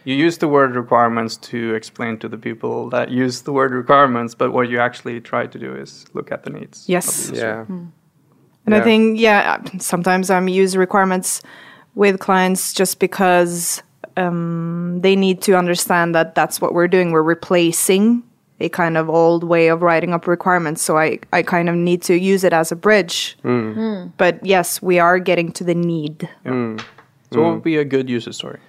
You 0.05 0.15
use 0.17 0.39
the 0.39 0.49
word 0.49 0.75
requirements 0.75 1.37
to 1.51 1.75
explain 1.75 2.19
to 2.19 2.29
the 2.29 2.37
people 2.37 2.91
that 2.91 3.11
use 3.11 3.43
the 3.43 3.53
word 3.53 3.73
requirements, 3.73 4.35
but 4.35 4.51
what 4.53 4.69
you 4.69 4.81
actually 4.81 5.21
try 5.21 5.47
to 5.47 5.59
do 5.59 5.75
is 5.77 6.07
look 6.13 6.33
at 6.33 6.43
the 6.43 6.51
needs. 6.51 6.89
Yes. 6.89 7.27
the 7.27 7.35
user. 7.35 7.47
Yeah. 7.47 7.65
Hmm. 7.65 7.85
And 8.67 8.75
I 8.75 8.81
think, 8.81 9.19
yeah, 9.19 9.61
sometimes 9.79 10.31
um, 10.31 10.37
I'm 10.37 10.49
use 10.49 10.77
requirements 10.77 11.43
with 11.95 12.21
clients 12.21 12.73
just 12.73 12.99
because 12.99 13.83
um, 14.17 15.01
they 15.03 15.17
need 15.17 15.43
to 15.43 15.57
understand 15.57 16.15
that 16.15 16.35
that's 16.35 16.61
what 16.61 16.75
we're 16.75 16.89
doing. 16.89 17.13
We're 17.13 17.23
replacing 17.23 18.23
a 18.61 18.69
kind 18.69 18.97
of 18.97 19.11
old 19.11 19.45
way 19.45 19.69
of 19.69 19.83
writing 19.83 20.13
up 20.13 20.27
requirements. 20.27 20.83
So 20.83 20.97
I, 20.97 21.19
I 21.33 21.43
kind 21.43 21.69
of 21.69 21.75
need 21.75 22.03
to 22.03 22.15
use 22.15 22.45
it 22.45 22.53
as 22.53 22.71
a 22.71 22.77
bridge. 22.77 23.37
Mm. 23.45 23.75
Hmm. 23.75 24.09
But 24.17 24.45
yes, 24.45 24.81
we 24.81 24.99
are 24.99 25.19
getting 25.19 25.53
to 25.53 25.65
the 25.65 25.75
need. 25.75 26.29
Hmm. 26.45 26.79
So 27.33 27.39
mm. 27.39 27.43
what 27.43 27.55
would 27.55 27.63
be 27.65 27.77
a 27.77 27.85
good 27.85 28.09
user 28.09 28.33
story? 28.33 28.61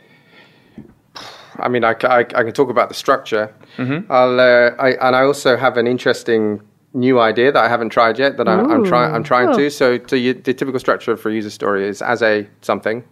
I 1.58 1.70
mean, 1.70 1.84
I, 1.84 1.92
I, 2.04 2.20
I 2.20 2.24
can 2.24 2.52
talk 2.52 2.70
about 2.70 2.90
the 2.90 2.96
structure. 2.96 3.54
Mm-hmm. 3.78 4.12
I'll, 4.12 4.40
uh, 4.40 4.72
I, 4.80 5.08
and 5.08 5.16
I 5.16 5.22
also 5.22 5.56
have 5.56 5.78
an 5.78 5.86
interesting 5.86 6.62
new 6.94 7.20
idea 7.20 7.52
that 7.52 7.64
I 7.64 7.70
haven't 7.70 7.90
tried 7.90 8.18
yet 8.18 8.38
that 8.38 8.48
I'm, 8.48 8.72
I'm 8.72 8.84
trying. 8.84 9.14
I'm 9.14 9.24
trying 9.24 9.56
to. 9.56 9.66
Oh. 9.66 9.70
So, 9.70 10.00
so 10.08 10.16
you, 10.16 10.34
the 10.34 10.54
typical 10.54 10.80
structure 10.80 11.16
for 11.18 11.30
a 11.30 11.34
user 11.34 11.50
story 11.50 11.88
is 11.88 12.02
as 12.02 12.22
a 12.22 12.48
something. 12.62 13.04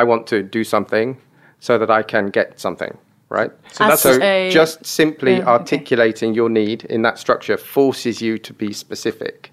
I 0.00 0.04
want 0.04 0.26
to 0.28 0.42
do 0.42 0.64
something 0.64 1.16
so 1.60 1.78
that 1.78 1.90
I 1.90 2.02
can 2.02 2.26
get 2.30 2.60
something. 2.60 2.96
Right. 3.28 3.50
So, 3.72 3.84
As 3.84 4.00
so 4.02 4.10
a- 4.22 4.50
just 4.54 4.86
simply 4.86 5.32
Yeah, 5.32 5.38
okay. 5.40 5.50
articulating 5.50 6.34
your 6.36 6.48
need 6.48 6.84
in 6.84 7.02
that 7.02 7.18
structure 7.18 7.56
forces 7.58 8.20
you 8.22 8.38
to 8.38 8.52
be 8.52 8.72
specific, 8.72 9.50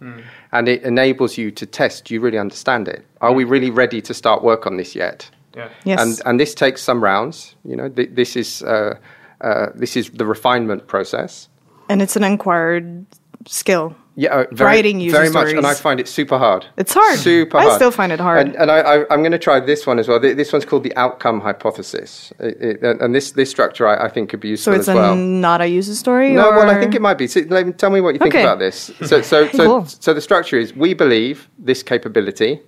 and 0.51 0.67
it 0.67 0.83
enables 0.83 1.37
you 1.39 1.51
to 1.51 1.65
test. 1.65 2.05
Do 2.05 2.13
you 2.13 2.21
really 2.21 2.37
understand 2.39 2.87
it? 2.87 3.01
Are 3.19 3.33
we 3.33 3.43
really 3.45 3.71
ready 3.71 4.01
to 4.01 4.13
start 4.13 4.43
work 4.43 4.67
on 4.67 4.77
this 4.77 4.95
yet? 4.95 5.31
Yeah. 5.57 5.69
Yes. 5.85 5.99
and 6.01 6.21
and 6.25 6.39
this 6.39 6.53
takes 6.55 6.83
some 6.83 7.03
rounds. 7.03 7.55
You 7.65 7.75
know, 7.75 7.89
th- 7.89 8.09
this 8.15 8.35
is 8.35 8.61
uh, 8.61 8.93
uh, 9.41 9.65
this 9.81 9.95
is 9.95 10.09
the 10.11 10.25
refinement 10.25 10.85
process. 10.87 11.49
and 11.89 12.01
it's 12.01 12.15
an 12.15 12.23
acquired 12.23 13.05
skill. 13.47 13.95
Yeah, 14.15 14.29
uh, 14.29 14.45
very, 14.51 14.67
Writing 14.75 14.99
user 14.99 15.17
very 15.17 15.29
much, 15.31 15.53
and 15.53 15.65
I 15.65 15.73
find 15.73 15.99
it 15.99 16.07
super 16.07 16.37
hard. 16.37 16.67
It's 16.77 16.93
hard. 16.93 17.17
Super 17.17 17.57
I 17.57 17.75
still 17.75 17.89
find 17.89 18.11
it 18.11 18.19
hard. 18.19 18.45
And, 18.45 18.55
and 18.57 18.69
I, 18.69 18.77
I, 18.79 18.95
I'm 19.09 19.21
going 19.21 19.31
to 19.31 19.39
try 19.39 19.59
this 19.59 19.87
one 19.87 19.97
as 19.97 20.07
well. 20.07 20.19
This 20.19 20.53
one's 20.53 20.65
called 20.65 20.83
the 20.83 20.95
outcome 20.95 21.41
hypothesis, 21.41 22.31
It- 22.39 22.83
it- 22.83 23.01
and 23.01 23.15
this 23.15 23.31
this 23.31 23.49
structure 23.49 23.87
I, 23.87 24.05
I 24.05 24.09
think 24.09 24.29
could 24.29 24.39
be 24.39 24.49
so 24.55 24.69
useful 24.71 24.73
it's 24.75 24.81
as 24.87 24.95
a, 24.95 24.95
well. 24.95 25.15
not 25.15 25.61
a 25.61 25.67
user 25.67 25.95
story? 25.95 26.33
No, 26.33 26.51
well, 26.51 26.69
I 26.69 26.79
think 26.79 26.93
it 26.93 27.01
might 27.01 27.17
be. 27.17 27.25
So, 27.25 27.39
let 27.49 27.65
me- 27.65 27.73
tell 27.73 27.89
me 27.89 28.01
what 28.01 28.13
you 28.13 28.19
think 28.19 28.35
Okay. 28.35 28.43
about 28.43 28.59
this. 28.59 28.91
So, 29.03 29.23
so, 29.23 29.47
so, 29.51 29.65
Cool. 29.65 29.85
so 29.87 30.13
the 30.13 30.21
structure 30.21 30.59
is: 30.59 30.75
we 30.75 30.93
believe 30.93 31.49
this 31.57 31.81
capability 31.81 32.61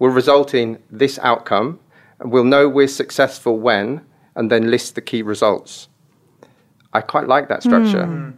will 0.00 0.10
result 0.10 0.52
in 0.52 0.78
this 0.90 1.16
outcome, 1.20 1.78
and 2.18 2.32
we'll 2.32 2.42
know 2.44 2.68
we're 2.68 2.88
successful 2.88 3.56
when, 3.60 4.00
and 4.34 4.50
then 4.50 4.68
list 4.68 4.96
the 4.96 5.00
key 5.00 5.22
results. 5.22 5.86
I 6.94 7.00
quite 7.02 7.28
like 7.28 7.48
that 7.48 7.62
structure. 7.62 8.06
Hmm. 8.06 8.30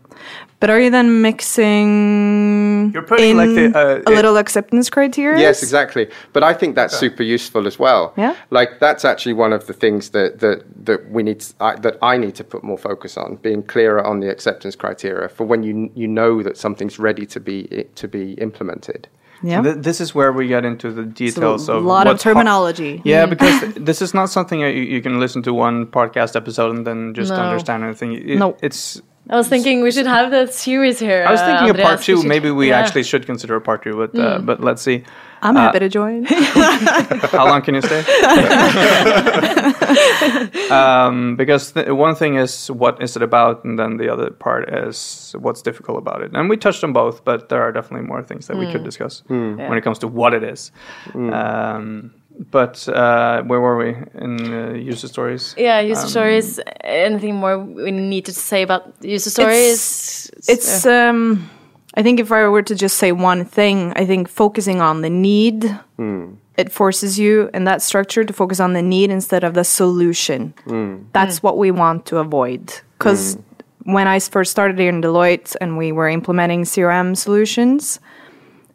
But 0.59 0.69
are 0.69 0.79
you 0.79 0.91
then 0.91 1.23
mixing 1.23 2.93
You're 2.93 3.03
putting, 3.03 3.31
in 3.31 3.37
like, 3.39 3.73
the, 3.73 3.79
uh, 3.79 4.03
a 4.07 4.13
little 4.13 4.37
acceptance 4.37 4.91
criteria? 4.91 5.41
Yes, 5.41 5.63
exactly. 5.63 6.11
But 6.35 6.43
I 6.43 6.53
think 6.53 6.75
that's 6.75 6.95
super 6.95 7.23
useful 7.23 7.67
as 7.67 7.79
well. 7.79 8.13
Yeah? 8.19 8.37
Like 8.51 8.79
that's 8.79 9.07
actually 9.07 9.33
one 9.33 9.55
of 9.55 9.67
the 9.67 9.73
things 9.73 10.11
that 10.11 10.41
that 10.41 10.65
that 10.85 11.11
we 11.11 11.23
need 11.23 11.43
I, 11.61 11.77
that 11.77 11.97
I 12.03 12.19
need 12.19 12.35
to 12.35 12.45
put 12.45 12.63
more 12.63 12.77
focus 12.77 13.17
on, 13.17 13.37
being 13.37 13.63
clearer 13.63 14.05
on 14.05 14.21
the 14.21 14.29
acceptance 14.29 14.77
criteria 14.77 15.29
for 15.31 15.45
when 15.45 15.63
you 15.63 15.91
you 15.95 16.07
know 16.07 16.43
that 16.43 16.59
something's 16.59 16.99
ready 16.99 17.25
to 17.27 17.41
be 17.41 17.87
to 17.95 18.09
be 18.09 18.35
implemented. 18.35 19.09
Yeah. 19.43 19.63
Th- 19.63 19.77
this 19.77 20.01
is 20.01 20.15
where 20.15 20.33
we 20.33 20.49
get 20.49 20.65
into 20.65 20.93
the 20.93 21.03
details 21.05 21.69
a 21.69 21.73
of 21.75 21.85
a 21.85 21.87
lot 21.89 22.07
of 22.07 22.13
what's 22.15 22.25
har- 22.25 22.35
terminology. 22.35 23.01
yeah, 23.05 23.27
because 23.27 23.75
this 23.89 24.03
is 24.03 24.13
not 24.15 24.29
something 24.31 24.61
you, 24.61 24.69
you 24.69 25.01
can 25.01 25.19
listen 25.21 25.43
to 25.45 25.55
one 25.55 25.87
podcast 25.87 26.37
episode 26.37 26.77
and 26.77 26.87
then 26.87 27.15
just 27.15 27.31
No. 27.31 27.37
understand 27.37 27.83
anything. 27.85 28.13
It, 28.13 28.39
No. 28.39 28.57
it's. 28.63 29.01
I 29.29 29.37
was 29.37 29.49
thinking 29.49 29.83
we 29.83 29.93
should 29.93 30.07
have 30.07 30.31
that 30.33 30.53
series 30.53 30.99
here. 30.99 31.25
I 31.27 31.31
was 31.31 31.41
uh, 31.41 31.47
thinking 31.47 31.71
of 31.71 31.77
part 31.77 31.87
Andreas. 32.01 32.09
We 32.09 32.15
two. 32.15 32.21
should- 32.21 32.29
Maybe 32.29 32.51
we 32.51 32.69
yeah. 32.69 32.79
actually 32.81 33.05
should 33.05 33.27
consider 33.27 33.57
a 33.57 33.61
part 33.61 33.83
two, 33.85 33.97
but 33.97 34.19
uh, 34.19 34.39
but 34.41 34.61
let's 34.61 34.83
see. 34.83 35.05
I'm 35.43 35.57
happy 35.57 35.79
to 35.81 35.89
join. 35.89 36.25
How 36.25 37.47
long 37.47 37.63
can 37.63 37.75
you 37.75 37.83
stay? 37.83 38.01
um, 40.71 41.37
because 41.37 41.73
th- 41.73 41.89
one 41.89 42.15
thing 42.15 42.37
is 42.37 42.71
what 42.71 43.03
is 43.03 43.17
it 43.17 43.23
about, 43.23 43.65
and 43.65 43.79
then 43.79 43.97
the 43.97 44.13
other 44.13 44.31
part 44.31 44.69
is 44.73 45.35
what's 45.39 45.63
difficult 45.63 45.99
about 45.99 46.23
it. 46.23 46.33
And 46.35 46.49
we 46.49 46.57
touched 46.57 46.85
on 46.85 46.93
both, 46.93 47.25
but 47.25 47.49
there 47.49 47.63
are 47.63 47.73
definitely 47.73 48.07
more 48.07 48.23
things 48.23 48.47
that 48.49 48.57
we 48.57 48.71
could 48.73 48.85
discuss 48.85 49.23
when 49.29 49.73
it 49.79 49.83
comes 49.83 49.99
to 50.01 50.09
what 50.09 50.35
it 50.35 50.43
is. 50.43 50.73
Um, 51.15 52.15
but 52.51 52.89
uh, 52.89 53.43
where 53.43 53.61
were 53.61 53.77
we 53.77 53.91
in 54.15 54.55
uh, 54.55 54.73
user 54.73 55.09
stories? 55.09 55.55
Yeah, 55.59 55.81
user 55.81 56.03
Um, 56.03 56.09
stories. 56.09 56.61
Anything 56.85 57.37
more 57.37 57.59
we 57.59 57.91
need 57.91 58.25
to 58.27 58.33
say 58.33 58.63
about 58.63 58.93
user 59.03 59.31
stories? 59.31 60.31
It's 60.49 60.87
um 60.87 61.51
I 61.95 62.03
think 62.03 62.21
if 62.21 62.31
I 62.31 62.47
were 62.49 62.63
to 62.63 62.75
just 62.75 62.99
say 62.99 63.13
one 63.13 63.45
thing, 63.45 63.93
I 63.97 64.07
think 64.07 64.29
focusing 64.29 64.81
on 64.81 65.03
the 65.03 65.11
need 65.11 65.65
hmm. 65.97 66.35
it 66.57 66.71
forces 66.71 67.19
you 67.19 67.51
in 67.53 67.65
that 67.65 67.83
structure 67.83 68.25
to 68.25 68.33
focus 68.33 68.61
on 68.61 68.75
the 68.75 68.83
need 68.83 69.11
instead 69.11 69.45
of 69.45 69.55
the 69.55 69.65
solution. 69.65 70.55
Hmm. 70.65 70.99
That's 71.13 71.39
hmm. 71.39 71.47
what 71.47 71.59
we 71.59 71.71
want 71.71 72.07
to 72.07 72.19
avoid. 72.19 72.73
Because 72.99 73.39
when 73.85 74.07
I 74.07 74.21
first 74.21 74.51
started 74.51 74.79
here 74.79 74.91
in 74.91 75.01
Deloitte 75.01 75.57
and 75.61 75.77
we 75.79 75.91
were 75.91 76.09
implementing 76.09 76.65
CRM 76.65 77.17
solutions, 77.17 77.99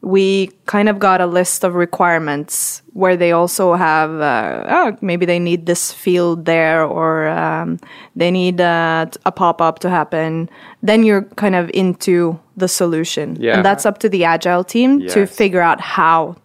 we 0.05 0.51
kind 0.67 0.87
of 0.87 0.99
got 0.99 1.19
a 1.19 1.25
list 1.25 1.63
of 1.63 1.73
requirements 1.73 2.83
where 2.93 3.17
they 3.17 3.31
also 3.31 3.73
have, 3.73 4.11
uh, 4.21 4.63
oh, 4.69 4.97
maybe 5.01 5.25
they 5.25 5.39
need 5.39 5.65
this 5.65 5.91
field 5.91 6.45
there 6.45 6.85
or 6.85 7.27
um, 7.27 7.79
they 8.15 8.29
need 8.29 8.61
uh, 8.61 9.07
a 9.25 9.31
pop 9.31 9.61
up 9.61 9.79
to 9.79 9.89
happen. 9.89 10.47
Then 10.83 11.01
you're 11.03 11.23
kind 11.37 11.55
of 11.55 11.71
into 11.73 12.39
the 12.55 12.67
solution. 12.67 13.35
Yeah. 13.39 13.55
And 13.55 13.65
that's 13.65 13.83
up 13.83 13.97
to 13.99 14.09
the 14.09 14.23
agile 14.25 14.63
team 14.63 15.07
to 15.07 15.25
figure 15.25 15.61
out 15.61 15.81
how. 15.81 16.35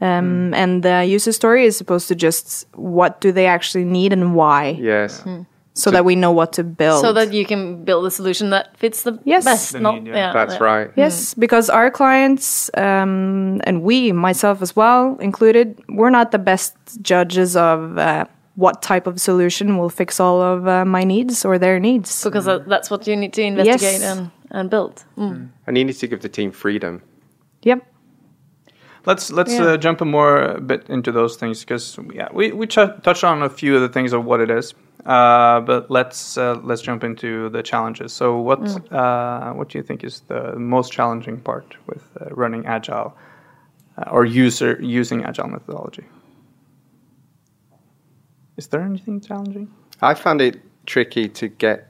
Um, 0.00 0.54
And 0.54 0.82
the 0.84 1.04
user 1.04 1.32
story 1.32 1.64
is 1.66 1.76
supposed 1.76 2.06
to 2.08 2.14
just 2.14 2.68
what 2.76 3.20
do 3.20 3.32
they 3.32 3.46
actually 3.46 3.84
need 3.84 4.12
and 4.12 4.36
why, 4.36 4.78
Yes. 4.80 5.22
Hmm. 5.22 5.42
So 5.76 5.90
that 5.90 6.04
we 6.04 6.14
know 6.14 6.30
what 6.30 6.52
to 6.52 6.62
build. 6.62 7.00
so 7.02 7.12
that 7.12 7.32
you 7.32 7.44
can 7.44 7.84
build 7.84 8.06
a 8.06 8.10
solution 8.10 8.50
that 8.50 8.76
fits 8.76 9.02
the 9.02 9.18
Yes. 9.24 9.44
best. 9.44 9.72
The 9.72 9.80
not, 9.80 9.94
need, 9.94 10.06
yeah. 10.06 10.16
yeah, 10.16 10.32
That's 10.32 10.54
yeah. 10.54 10.64
right. 10.64 10.90
Yes, 10.96 11.34
because 11.34 11.68
our 11.68 11.90
clients 11.90 12.70
um, 12.76 13.60
and 13.64 13.82
we, 13.82 14.12
myself 14.12 14.62
as 14.62 14.76
well 14.76 15.16
included, 15.20 15.82
we're 15.88 16.10
not 16.10 16.30
the 16.30 16.38
best 16.38 16.74
judges 17.02 17.56
of 17.56 17.98
uh, 17.98 18.24
what 18.54 18.82
type 18.82 19.08
of 19.08 19.20
solution 19.20 19.76
will 19.76 19.90
fix 19.90 20.20
all 20.20 20.40
of 20.40 20.66
uh, 20.68 20.84
my 20.84 21.02
needs 21.02 21.44
or 21.44 21.58
their 21.58 21.80
needs. 21.80 22.22
Because 22.22 22.44
that- 22.44 22.68
that's 22.68 22.88
what 22.90 23.06
you 23.08 23.16
need 23.16 23.32
to 23.32 23.42
investigate 23.42 24.00
Yes. 24.00 24.02
and, 24.02 24.30
and 24.52 24.70
build. 24.70 25.04
Mm. 25.18 25.48
And 25.66 25.76
you 25.76 25.84
need 25.84 25.96
to 25.98 26.06
give 26.06 26.20
the 26.20 26.28
team 26.28 26.52
freedom. 26.52 27.02
Yep. 27.62 27.82
Let's 29.06 29.30
let's 29.30 29.52
Yeah. 29.52 29.72
uh, 29.72 29.76
jump 29.76 30.00
a 30.00 30.04
more 30.04 30.42
a 30.56 30.60
bit 30.60 30.88
into 30.88 31.12
those 31.12 31.36
things 31.36 31.60
because 31.60 31.98
yeah, 32.14 32.28
we 32.32 32.52
we 32.52 32.66
ch- 32.66 33.02
touched 33.02 33.24
on 33.24 33.42
a 33.42 33.48
few 33.50 33.76
of 33.76 33.82
the 33.82 33.88
things 33.88 34.12
of 34.12 34.24
what 34.24 34.40
it 34.40 34.50
is, 34.50 34.74
uh, 35.06 35.60
but 35.60 35.90
let's 35.90 36.38
uh, 36.38 36.54
let's 36.64 36.80
jump 36.82 37.04
into 37.04 37.50
the 37.50 37.62
challenges. 37.62 38.12
So 38.12 38.38
what 38.40 38.60
uh, 38.92 39.52
what 39.52 39.68
do 39.68 39.78
you 39.78 39.84
think 39.84 40.04
is 40.04 40.20
the 40.28 40.54
most 40.58 40.92
challenging 40.92 41.40
part 41.40 41.76
with 41.86 42.02
uh, 42.20 42.34
running 42.34 42.66
agile 42.66 43.12
uh, 43.98 44.10
or 44.10 44.24
user 44.24 44.78
using 44.80 45.24
agile 45.24 45.48
methodology? 45.48 46.04
Is 48.56 48.68
there 48.68 48.80
anything 48.82 49.20
challenging? 49.20 49.68
I 50.00 50.14
found 50.14 50.40
it 50.40 50.60
tricky 50.86 51.28
to 51.28 51.48
get 51.48 51.88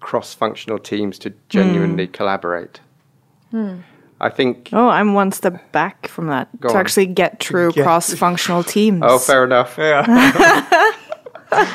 cross-functional 0.00 0.78
teams 0.78 1.18
to 1.18 1.32
genuinely 1.48 2.06
Hmm. 2.06 2.12
collaborate. 2.12 2.80
I 4.20 4.30
think. 4.30 4.70
Oh, 4.72 4.88
I'm 4.88 5.14
one 5.14 5.30
step 5.32 5.70
back 5.72 6.08
from 6.08 6.26
that 6.28 6.48
to 6.62 6.68
on. 6.70 6.76
actually 6.76 7.06
get 7.06 7.38
true 7.40 7.70
get- 7.72 7.84
cross-functional 7.84 8.64
teams. 8.74 9.02
Oh, 9.04 9.18
fair 9.18 9.44
enough. 9.44 9.76
Yeah. 9.78 10.04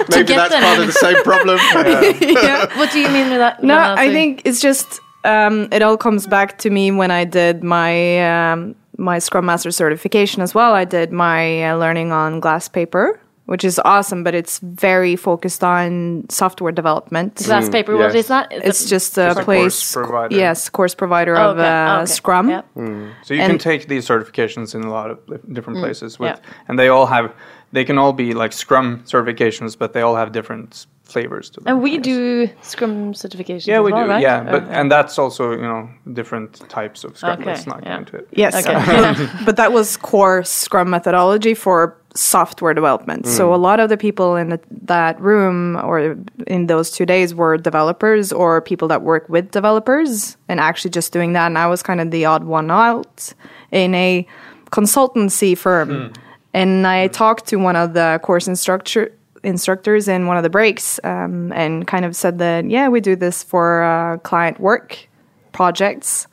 Maybe 0.10 0.34
that's 0.34 0.54
part 0.54 0.76
in. 0.78 0.82
of 0.82 0.88
the 0.88 0.92
same 0.94 1.24
problem. 1.24 1.58
What 2.78 2.92
do 2.92 3.00
you 3.00 3.10
mean 3.10 3.30
by 3.30 3.38
that? 3.40 3.64
No, 3.64 3.74
Lena? 3.76 3.96
I 3.98 4.12
think 4.12 4.44
it's 4.46 4.62
just 4.62 5.00
um, 5.24 5.68
it 5.72 5.82
all 5.82 5.98
comes 5.98 6.28
back 6.28 6.60
to 6.60 6.70
me 6.70 6.92
when 6.92 7.10
I 7.10 7.24
did 7.26 7.64
my 7.64 8.52
um, 8.52 8.76
my 8.98 9.18
Scrum 9.20 9.46
Master 9.46 9.72
certification 9.72 10.42
as 10.44 10.54
well. 10.54 10.74
I 10.74 10.86
did 10.86 11.12
my 11.12 11.72
uh, 11.72 11.78
learning 11.78 12.12
on 12.12 12.40
Glasspaper, 12.40 13.18
which 13.46 13.64
is 13.64 13.80
awesome, 13.84 14.24
but 14.24 14.34
it's 14.34 14.60
very 14.60 15.16
focused 15.16 15.64
on 15.64 16.26
software 16.30 16.72
development. 16.72 17.36
Glasspaper. 17.36 17.98
What 17.98 18.14
yes. 18.14 18.16
is 18.16 18.28
that? 18.28 18.52
Is 18.54 18.62
It's 18.64 18.86
it- 18.86 18.90
just 18.90 19.18
a 19.18 19.26
Just 19.28 19.40
a 19.40 19.44
place, 19.44 19.62
course 19.64 19.94
provider. 19.94 20.36
yes, 20.36 20.70
course 20.70 20.96
provider 20.96 21.36
Oh, 21.38 21.52
of 21.52 21.58
okay, 21.58 21.68
uh, 21.68 21.98
okay, 21.98 22.06
Scrum. 22.06 22.50
yeah. 22.50 22.62
Mm. 22.78 23.12
So 23.24 23.34
you 23.34 23.42
can 23.42 23.58
take 23.58 23.88
these 23.88 24.08
certifications 24.08 24.76
in 24.76 24.84
a 24.84 24.90
lot 24.92 25.12
of 25.12 25.18
different 25.54 25.80
mm, 25.80 25.84
places 25.84 26.20
with, 26.20 26.30
yeah. 26.40 26.52
and 26.68 26.80
they 26.80 26.88
all 26.88 27.06
have 27.08 27.34
they 27.74 27.84
can 27.84 27.98
all 27.98 28.14
be 28.14 28.34
like 28.34 28.54
Scrum 28.54 29.00
certifications, 29.06 29.78
but 29.78 29.94
they 29.94 30.02
all 30.02 30.16
have 30.16 30.32
different 30.32 30.86
flavors 31.04 31.50
to 31.52 31.60
them. 31.60 31.68
And 31.68 31.84
we 31.84 31.98
do 31.98 32.50
Scrum 32.62 33.14
certification. 33.14 33.70
Yeah, 33.70 33.80
as 33.80 33.86
we 33.86 33.92
well, 33.92 34.06
do. 34.06 34.10
Right? 34.10 34.22
Yeah, 34.22 34.44
but 34.44 34.64
and 34.70 34.92
that's 34.92 35.20
also 35.20 35.52
you 35.52 35.62
know 35.62 35.90
different 36.14 36.68
types 36.70 37.04
of 37.04 37.18
Scrum. 37.18 37.40
Okay, 37.40 37.52
Let's 37.52 37.68
not 37.68 37.84
yeah. 37.84 37.90
get 37.90 38.00
into 38.00 38.18
it. 38.18 38.28
Yes, 38.32 38.56
Okay. 38.56 39.28
but 39.46 39.58
that 39.58 39.72
was 39.72 39.98
core 39.98 40.44
Scrum 40.44 40.90
methodology 40.90 41.54
for 41.54 41.98
software 42.16 42.74
development. 42.74 43.26
So 43.26 43.50
mm. 43.50 43.54
a 43.54 43.58
lot 43.58 43.80
of 43.80 43.90
the 43.90 43.98
people 43.98 44.36
in 44.36 44.50
the, 44.50 44.60
that 44.84 45.20
room 45.20 45.78
or 45.78 46.16
in 46.46 46.68
those 46.68 46.92
two 46.92 47.08
days 47.08 47.34
were 47.34 47.58
developers 47.58 48.32
or 48.32 48.62
people 48.62 48.88
that 48.90 49.02
work 49.02 49.28
with 49.30 49.50
developers 49.50 50.38
and 50.48 50.60
actually 50.60 50.92
just 50.92 51.12
doing 51.12 51.34
that. 51.34 51.48
And 51.48 51.58
I 51.58 51.66
was 51.66 51.82
kind 51.82 52.00
of 52.00 52.12
the 52.12 52.26
odd 52.26 52.44
one 52.44 52.70
out 52.70 53.34
in 53.72 53.96
a 53.96 54.28
consultancy 54.72 55.58
firm. 55.58 56.10
Hmm. 56.10 56.14
And 56.54 56.86
I 56.86 57.08
talked 57.08 57.48
to 57.48 57.56
one 57.56 57.76
of 57.76 57.96
the 57.96 58.20
course 58.22 58.48
instructor 58.48 59.12
instructors 59.44 60.08
in 60.08 60.26
one 60.28 60.38
of 60.38 60.44
the 60.44 60.50
breaks 60.50 61.00
um, 61.04 61.52
and 61.54 61.86
kind 61.88 62.06
of 62.06 62.16
said 62.16 62.40
that 62.40 62.70
yeah 62.70 62.88
we 62.88 63.00
do 63.02 63.16
this 63.16 63.44
for 63.44 63.84
uh, 63.84 64.18
client 64.20 64.60
work 64.60 65.08
projects 65.52 66.28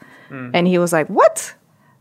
and 0.54 0.66
he 0.68 0.78
was 0.78 0.92
like 0.92 1.08
what 1.08 1.54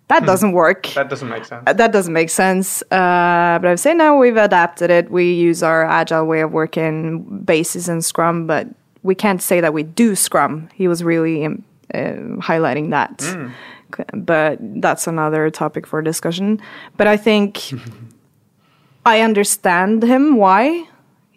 that 0.08 0.24
doesn't 0.26 0.52
work 0.54 0.86
That 0.96 1.10
doesn't 1.10 1.30
make 1.30 1.46
sense. 1.46 1.64
uh, 1.68 1.74
that 1.74 1.92
doesn't 1.92 2.14
make 2.14 2.30
sense. 2.32 2.82
Uh, 2.92 3.58
but 3.62 3.66
I've 3.66 3.80
said 3.80 3.98
no, 3.98 4.18
we've 4.18 4.38
adapted 4.38 4.90
it. 4.90 5.10
We 5.12 5.34
use 5.34 5.62
our 5.64 5.84
agile 5.86 6.26
way 6.26 6.42
of 6.42 6.52
working 6.52 7.24
basis 7.46 7.88
in 7.88 8.02
Scrum, 8.02 8.48
but 8.48 8.68
we 9.04 9.14
can't 9.16 9.42
say 9.42 9.62
that 9.62 9.72
we 9.74 9.84
do 9.84 10.16
Scrum. 10.16 10.68
He 10.74 10.88
was 10.88 11.04
really 11.04 11.46
um, 11.46 11.64
uh, 11.94 12.38
highlighting 12.42 12.90
that. 12.90 13.22
C- 13.22 14.04
But 14.14 14.58
that's 14.82 15.06
another 15.08 15.50
topic 15.52 15.86
for 15.88 16.02
discussion. 16.02 16.60
But 16.98 17.06
I 17.08 17.16
think 17.18 17.72
I 19.06 19.22
understand 19.22 20.04
him 20.04 20.38
why 20.38 20.88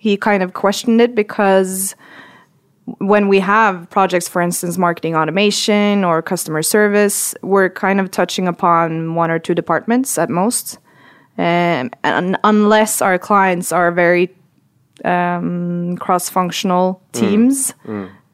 he 0.03 0.17
kind 0.17 0.43
of 0.43 0.53
questioned 0.53 1.01
it 1.01 1.15
because 1.15 1.95
when 2.99 3.29
we 3.29 3.39
have 3.39 3.89
projects, 3.89 4.27
for 4.27 4.43
instance, 4.43 4.77
marketing 4.77 5.15
automation 5.15 6.03
or 6.03 6.21
customer 6.21 6.61
service, 6.61 7.37
we're 7.43 7.71
kind 7.71 8.01
of 8.01 8.11
touching 8.11 8.49
upon 8.49 9.15
one 9.15 9.31
or 9.31 9.39
two 9.39 9.55
departments 9.55 10.19
at 10.19 10.29
most. 10.29 10.79
Um, 11.39 11.91
and 12.03 12.37
unless 12.43 13.01
our 13.01 13.17
clients 13.17 13.71
are 13.71 13.93
very 13.93 14.35
um, 15.05 15.97
cross 15.99 16.29
functional 16.29 17.01
teams, 17.13 17.73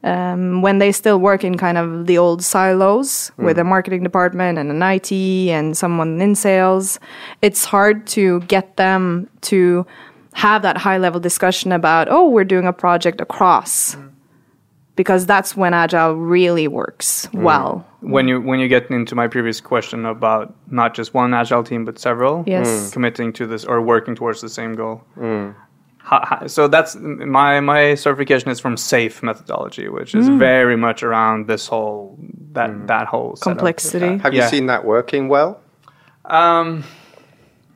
Um, 0.01 0.61
when 0.61 0.77
they 0.79 0.93
still 0.93 1.19
work 1.19 1.43
in 1.43 1.57
kind 1.57 1.77
of 1.77 2.07
the 2.07 2.17
old 2.17 2.41
silos 2.41 3.31
with 3.37 3.57
a 3.59 3.65
marketing 3.65 4.01
department 4.01 4.57
and 4.57 4.71
an 4.71 4.81
IT 4.81 5.11
and 5.57 5.77
someone 5.77 6.21
in 6.21 6.35
sales, 6.35 6.99
it's 7.41 7.65
hard 7.65 8.07
to 8.15 8.39
get 8.47 8.77
them 8.77 9.27
to 9.41 9.85
have 10.33 10.61
that 10.61 10.77
high 10.77 10.97
level 10.97 11.19
discussion 11.19 11.71
about, 11.71 12.07
oh, 12.09 12.29
we're 12.29 12.43
doing 12.45 12.67
a 12.67 12.73
project 12.73 13.19
across 13.21 13.97
because 14.95 15.25
that's 15.25 15.55
when 15.55 15.73
agile 15.73 16.13
really 16.15 16.67
works 16.67 17.27
mm. 17.27 17.41
well. 17.41 17.85
when 18.01 18.27
you 18.27 18.41
when 18.41 18.59
you 18.59 18.67
get 18.67 18.89
into 18.91 19.15
my 19.15 19.27
previous 19.27 19.61
question 19.61 20.05
about 20.05 20.53
not 20.69 20.93
just 20.93 21.13
one 21.13 21.33
agile 21.33 21.63
team 21.63 21.85
but 21.85 21.97
several 21.97 22.43
Yes. 22.45 22.67
Mm. 22.67 22.93
committing 22.93 23.33
to 23.33 23.47
this 23.47 23.63
or 23.65 23.81
working 23.81 24.13
towards 24.15 24.41
the 24.41 24.49
same 24.49 24.75
goal 24.75 25.01
mm. 25.17 25.55
How- 25.99 26.23
how- 26.25 26.47
so 26.47 26.67
that's 26.67 26.95
my 26.95 27.59
my 27.61 27.95
certification 27.95 28.49
is 28.51 28.59
from 28.59 28.75
SAFe 28.75 29.21
methodology 29.23 29.87
which 29.89 30.13
is 30.15 30.27
very 30.27 30.75
much 30.75 31.01
around 31.03 31.47
this 31.47 31.67
whole 31.67 32.17
that 32.51 32.87
that 32.87 33.07
whole 33.07 33.35
setup. 33.35 33.57
Complexity. 33.57 34.17
Have 34.17 34.33
Yeah. 34.33 34.43
you 34.43 34.49
seen 34.49 34.65
that 34.67 34.83
working 34.85 35.27
well? 35.29 35.59
um 36.25 36.83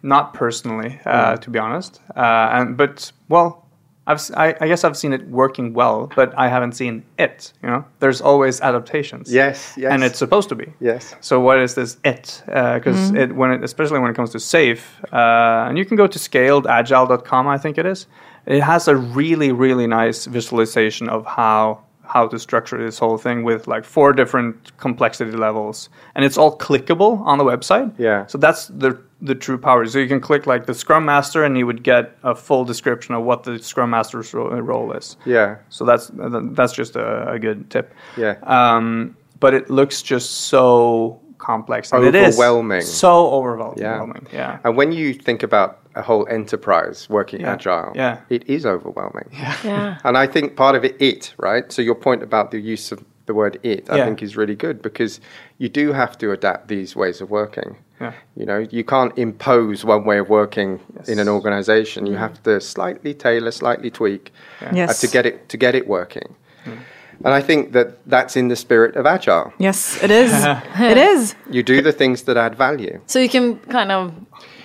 not 0.04 0.34
personally 0.34 1.00
uh, 1.06 1.38
to 1.38 1.50
be 1.50 1.58
honest 1.60 2.02
uh, 2.16 2.50
and 2.54 2.78
but 2.78 3.12
well 3.30 3.60
I've, 4.06 4.18
s- 4.18 4.32
I, 4.36 4.54
I 4.60 4.68
guess 4.68 4.84
I've 4.84 4.98
seen 4.98 5.14
it 5.14 5.26
working 5.30 5.74
well, 5.74 6.12
but 6.14 6.38
I 6.38 6.50
haven't 6.50 6.74
seen 6.74 7.06
it. 7.18 7.54
You 7.64 7.70
know, 7.70 7.86
there's 8.02 8.20
always 8.20 8.60
adaptations. 8.60 9.32
Yes, 9.34 9.76
yes. 9.78 9.94
and 9.94 10.04
it's 10.04 10.20
supposed 10.20 10.50
to 10.50 10.56
be. 10.56 10.74
Yes. 10.82 11.16
So 11.22 11.40
what 11.40 11.58
is 11.58 11.76
this 11.76 11.96
it? 12.04 12.44
Because 12.46 13.12
it 13.12 13.34
when 13.34 13.52
it, 13.54 13.64
especially 13.64 14.00
when 14.00 14.12
it 14.12 14.16
comes 14.18 14.32
to 14.32 14.40
SAFe, 14.40 14.84
uh, 15.14 15.70
and 15.70 15.78
you 15.78 15.86
can 15.86 15.96
go 15.96 16.06
to 16.08 16.20
scaledagile.com, 16.20 17.48
I 17.48 17.58
think 17.58 17.78
it 17.78 17.86
is. 17.86 18.08
It 18.46 18.62
has 18.62 18.90
a 18.90 18.96
really 18.98 19.54
really 19.54 19.88
nice 19.88 20.26
visualization 20.26 21.08
of 21.08 21.26
how 21.26 21.84
how 22.14 22.28
to 22.28 22.38
structure 22.38 22.78
this 22.78 23.00
whole 23.00 23.18
thing 23.18 23.44
with 23.44 23.68
like 23.68 23.84
four 23.84 24.14
different 24.14 24.78
complexity 24.78 25.32
levels, 25.32 25.90
and 26.14 26.24
it's 26.24 26.38
all 26.38 26.56
clickable 26.56 27.20
on 27.22 27.40
the 27.40 27.44
website. 27.44 27.92
Yeah. 27.98 28.28
So 28.28 28.38
that's 28.38 28.68
the 28.68 29.02
the 29.20 29.34
true 29.34 29.58
power. 29.58 29.84
So 29.88 29.98
you 29.98 30.08
can 30.08 30.22
click 30.22 30.46
like 30.46 30.68
the 30.68 30.76
Scrum 30.76 31.06
Master, 31.06 31.44
and 31.44 31.58
you 31.58 31.66
would 31.66 31.82
get 31.82 32.16
a 32.24 32.36
full 32.36 32.66
description 32.66 33.16
of 33.16 33.24
what 33.24 33.44
the 33.44 33.58
Scrum 33.58 33.90
Master's 33.90 34.32
role 34.34 34.92
is. 34.92 35.18
Yeah. 35.26 35.58
So 35.70 35.86
that's 35.86 36.12
that's 36.14 36.74
just 36.74 36.96
a, 36.96 37.32
a 37.32 37.40
good 37.40 37.72
tip. 37.72 37.92
Yeah. 38.16 38.36
Um, 38.44 39.18
but 39.40 39.56
it 39.56 39.72
looks 39.72 40.04
just 40.04 40.30
so 40.32 41.20
complex. 41.44 41.92
and 41.94 42.04
it 42.06 42.16
is 42.16 42.36
Overwhelming. 42.40 42.82
so 42.82 43.14
overwhelming. 43.32 44.26
Yeah. 44.34 44.60
And 44.64 44.78
when 44.78 44.92
you 44.92 45.14
think 45.14 45.44
about 45.44 45.80
a 45.96 46.02
whole 46.02 46.26
enterprise 46.30 47.08
working 47.10 47.42
Yeah. 47.42 47.54
agile, 47.54 47.92
Yeah. 47.96 48.18
it 48.30 48.44
is 48.48 48.66
overwhelming. 48.66 49.30
Yeah. 49.32 49.98
And 50.06 50.18
I 50.18 50.28
think 50.34 50.56
part 50.56 50.76
of 50.76 50.84
it, 50.84 50.96
it, 51.02 51.34
right? 51.38 51.72
So 51.72 51.82
your 51.82 51.96
point 51.96 52.24
about 52.24 52.52
the 52.52 52.60
use 52.74 52.92
of 52.96 53.00
the 53.26 53.34
word 53.34 53.58
it, 53.64 53.90
I 53.90 53.98
Yeah. 53.98 54.06
think 54.06 54.22
is 54.24 54.36
really 54.38 54.56
good 54.56 54.82
because 54.82 55.20
you 55.58 55.70
do 55.70 55.94
have 55.94 56.18
to 56.18 56.32
adapt 56.32 56.68
these 56.68 56.96
ways 56.96 57.22
of 57.22 57.30
working. 57.30 57.76
Yeah. 58.02 58.14
You 58.36 58.46
know, 58.46 58.60
you 58.78 58.84
can't 58.84 59.14
impose 59.18 59.86
one 59.86 60.04
way 60.04 60.20
of 60.20 60.28
working 60.30 60.80
in 61.08 61.20
an 61.20 61.30
organization. 61.30 62.04
Mm. 62.06 62.10
You 62.12 62.18
have 62.18 62.36
to 62.44 62.60
slightly 62.60 63.14
tailor, 63.14 63.52
slightly 63.52 63.90
tweak 63.92 64.32
uh, 64.62 64.72
Yes. 64.76 65.00
to 65.02 65.08
get 65.08 65.26
it 65.26 65.36
to 65.50 65.58
get 65.58 65.74
it 65.76 65.86
working. 65.88 66.30
Mm. 66.66 66.78
And 67.24 67.34
I 67.34 67.42
think 67.42 67.72
that 67.74 68.06
that's 68.08 68.36
in 68.36 68.48
the 68.48 68.56
spirit 68.56 68.96
of 68.96 69.06
agile. 69.06 69.54
Yes, 69.60 70.02
it 70.04 70.12
is. 70.12 70.32
it 70.80 70.98
is. 70.98 71.36
You 71.50 71.64
do 71.64 71.82
the 71.82 71.92
things 71.92 72.24
that 72.24 72.38
add 72.38 72.56
value. 72.56 73.00
So 73.08 73.20
you 73.20 73.30
can 73.30 73.60
kind 73.60 73.92
of 73.92 74.14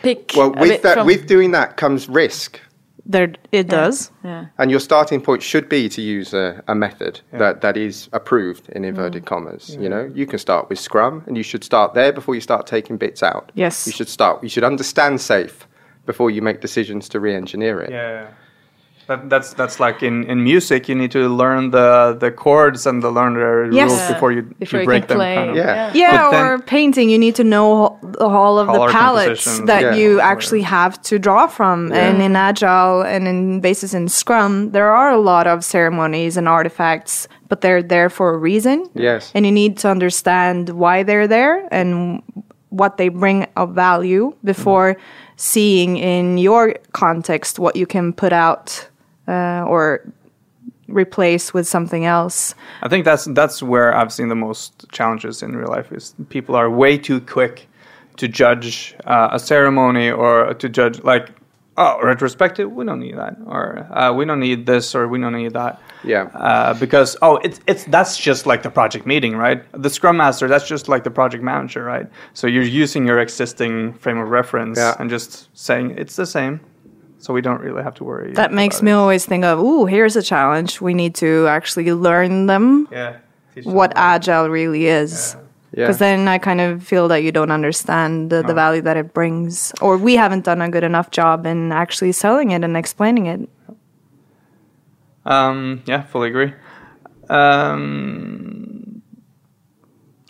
pick. 0.03 0.33
Well, 0.37 0.49
a 0.49 0.61
with 0.61 0.71
bit 0.71 0.83
that, 0.83 0.95
from, 0.95 1.07
with 1.07 1.27
doing 1.27 1.53
that 1.53 1.77
comes 1.77 2.09
risk. 2.09 2.61
There, 3.11 3.33
it 3.53 3.69
does. 3.69 4.11
yeah. 4.23 4.47
And 4.59 4.71
your 4.71 4.81
starting 4.81 5.23
point 5.23 5.43
should 5.43 5.71
be 5.71 5.89
to 5.89 6.03
use 6.03 6.35
a, 6.35 6.63
a 6.69 6.75
method 6.75 7.23
that, 7.33 7.63
that 7.63 7.79
is 7.79 8.11
approved 8.13 8.69
in 8.69 8.85
inverted 8.85 9.23
mm. 9.23 9.27
commas. 9.27 9.79
You 9.81 9.89
know, 9.89 10.13
you 10.15 10.27
can 10.27 10.39
start 10.39 10.69
with 10.69 10.79
Scrum, 10.79 11.25
and 11.27 11.35
you 11.35 11.43
should 11.43 11.65
start 11.65 11.95
there 11.95 12.13
before 12.13 12.35
you 12.35 12.43
start 12.43 12.67
taking 12.67 12.99
bits 12.99 13.23
out. 13.23 13.51
Yes. 13.55 13.87
you 13.87 13.95
should 13.95 14.11
start. 14.11 14.43
You 14.43 14.51
should 14.51 14.63
understand 14.63 15.21
SAFe 15.21 15.65
before 16.05 16.31
you 16.31 16.43
make 16.43 16.61
decisions 16.61 17.09
to 17.09 17.19
re-engineer 17.19 17.81
it. 17.81 17.91
Yeah. 17.91 18.29
That, 19.09 19.31
that's 19.31 19.55
that's 19.55 19.81
like 19.81 20.03
in, 20.03 20.25
in 20.25 20.45
music, 20.45 20.87
you 20.87 20.95
need 20.95 21.11
to 21.13 21.31
learn 21.31 21.71
the, 21.71 22.15
the 22.21 22.31
chords 22.31 22.85
and 22.87 23.03
the 23.03 23.11
learn 23.11 23.33
the 23.35 23.75
Yes. 23.75 23.91
rules 23.91 24.13
before 24.13 24.33
you, 24.33 24.43
Before 24.43 24.81
you 24.81 24.83
you 24.83 24.87
break 24.87 25.09
can 25.09 25.09
them. 25.09 25.17
play. 25.17 25.35
Kind 25.35 25.51
of. 25.51 25.57
Yeah. 25.57 25.93
Yeah, 25.95 26.11
But 26.25 26.31
then- 26.31 26.45
or 26.45 26.59
painting, 26.59 27.09
you 27.09 27.19
need 27.19 27.35
to 27.37 27.45
know 27.45 27.99
all 28.21 28.59
of 28.59 28.67
the 28.67 28.93
palettes 28.93 29.61
that 29.61 29.83
yeah. 29.83 29.95
you 29.95 30.21
actually 30.21 30.61
have 30.61 31.01
to 31.03 31.19
draw 31.19 31.47
from. 31.47 31.91
And 31.93 32.21
in 32.21 32.37
Agile 32.37 33.01
and 33.01 33.27
in 33.27 33.61
basis 33.61 33.95
in 33.95 34.09
Scrum, 34.09 34.73
there 34.73 34.91
are 34.93 35.11
a 35.11 35.19
lot 35.19 35.47
of 35.47 35.65
ceremonies 35.65 36.37
and 36.37 36.47
artifacts, 36.47 37.29
but 37.49 37.63
they're 37.63 37.83
there 37.83 38.11
for 38.11 38.35
a 38.35 38.37
reason. 38.37 38.91
Yes. 38.95 39.33
And 39.35 39.47
you 39.47 39.53
need 39.53 39.79
to 39.79 39.89
understand 39.89 40.69
why 40.69 41.03
they're 41.03 41.27
there 41.27 41.67
and 41.73 42.23
what 42.69 42.99
they 42.99 43.09
bring 43.09 43.47
of 43.57 43.75
value 43.75 44.35
before 44.45 44.93
mm-hmm. 44.93 45.33
seeing 45.37 45.97
in 45.97 46.37
your 46.37 46.75
context 46.93 47.59
what 47.59 47.75
you 47.75 47.87
can 47.87 48.13
put 48.13 48.35
out 48.35 48.87
uh, 49.29 49.65
or 49.69 50.01
replace 50.89 51.53
with 51.53 51.67
something 51.69 52.05
else. 52.07 52.55
I 52.83 52.89
think 52.89 53.05
that's 53.05 53.27
that's 53.27 53.63
where 53.63 53.95
I've 53.95 54.13
seen 54.13 54.29
the 54.29 54.35
most 54.35 54.87
challenges 54.91 55.43
in 55.43 55.55
real 55.57 55.69
life 55.69 55.93
is 55.93 56.15
people 56.31 56.55
are 56.57 56.71
way 56.71 56.97
too 56.99 57.21
quick 57.21 57.69
to 58.17 58.27
judge 58.29 58.95
uh, 59.05 59.29
a 59.33 59.39
ceremony 59.39 60.11
or 60.11 60.55
to 60.55 60.69
judge 60.69 61.03
like 61.05 61.29
oh 61.77 62.01
retrospective 62.03 62.73
we 62.73 62.85
don't 62.85 62.99
need 62.99 63.17
that 63.17 63.37
or 63.47 63.87
uh, 63.93 64.13
we 64.13 64.25
don't 64.25 64.41
need 64.41 64.67
this 64.67 64.95
or 64.97 65.07
we 65.07 65.21
don't 65.21 65.35
need 65.37 65.53
that 65.53 65.81
Yeah. 66.03 66.25
uh, 66.35 66.75
because 66.75 67.17
oh 67.23 67.37
it's 67.45 67.61
it's 67.69 67.85
that's 67.85 68.17
just 68.19 68.47
like 68.47 68.63
the 68.65 68.71
project 68.71 69.07
meeting 69.07 69.37
right 69.37 69.63
the 69.81 69.89
scrum 69.91 70.17
master 70.17 70.49
that's 70.49 70.67
just 70.67 70.89
like 70.89 71.05
the 71.05 71.11
project 71.13 71.45
manager 71.45 71.85
right 71.85 72.09
so 72.35 72.49
you're 72.49 72.65
using 72.83 73.07
your 73.07 73.21
existing 73.21 73.93
frame 73.95 74.19
of 74.19 74.29
reference 74.31 74.79
Yeah. 74.79 74.97
and 74.99 75.09
just 75.11 75.49
saying 75.57 75.95
it's 75.97 76.17
the 76.17 76.27
same 76.27 76.59
so 77.19 77.35
we 77.35 77.41
don't 77.41 77.61
really 77.61 77.83
have 77.83 77.95
to 77.95 78.05
worry 78.05 78.33
That 78.33 78.53
makes 78.53 78.81
me 78.83 78.91
it. 78.91 78.95
always 78.95 79.27
think 79.27 79.45
of, 79.45 79.59
ooh, 79.59 79.87
here's 79.87 80.17
a 80.17 80.23
challenge. 80.23 80.81
We 80.81 80.95
need 80.95 81.15
to 81.17 81.47
actually 81.49 81.93
learn 81.93 82.47
them 82.47 82.89
yeah 82.91 83.17
Teach 83.55 83.65
them 83.65 83.75
what 83.75 83.91
about 83.93 84.03
agile 84.15 84.49
really 84.49 84.87
is. 84.87 85.37
Yeah. 85.73 85.85
Because 85.85 85.99
then 85.99 86.29
I 86.29 86.39
kind 86.39 86.61
of 86.63 86.83
feel 86.83 87.09
that 87.09 87.23
you 87.23 87.31
don't 87.31 87.51
understand 87.51 88.31
the, 88.31 88.43
the 88.43 88.55
value 88.55 88.81
that 88.83 88.97
it 88.97 89.13
brings, 89.13 89.73
or 89.83 89.99
we 89.99 90.17
haven't 90.17 90.45
done 90.47 90.63
a 90.63 90.69
good 90.71 90.83
enough 90.83 91.11
job 91.11 91.45
in 91.45 91.73
actually 91.73 92.13
selling 92.13 92.53
it 92.53 92.65
and 92.65 92.75
explaining 92.75 93.27
it. 93.27 93.49
Um, 95.27 95.83
yeah, 95.87 96.05
fully 96.05 96.29
agree. 96.31 96.55
Um, 97.29 98.68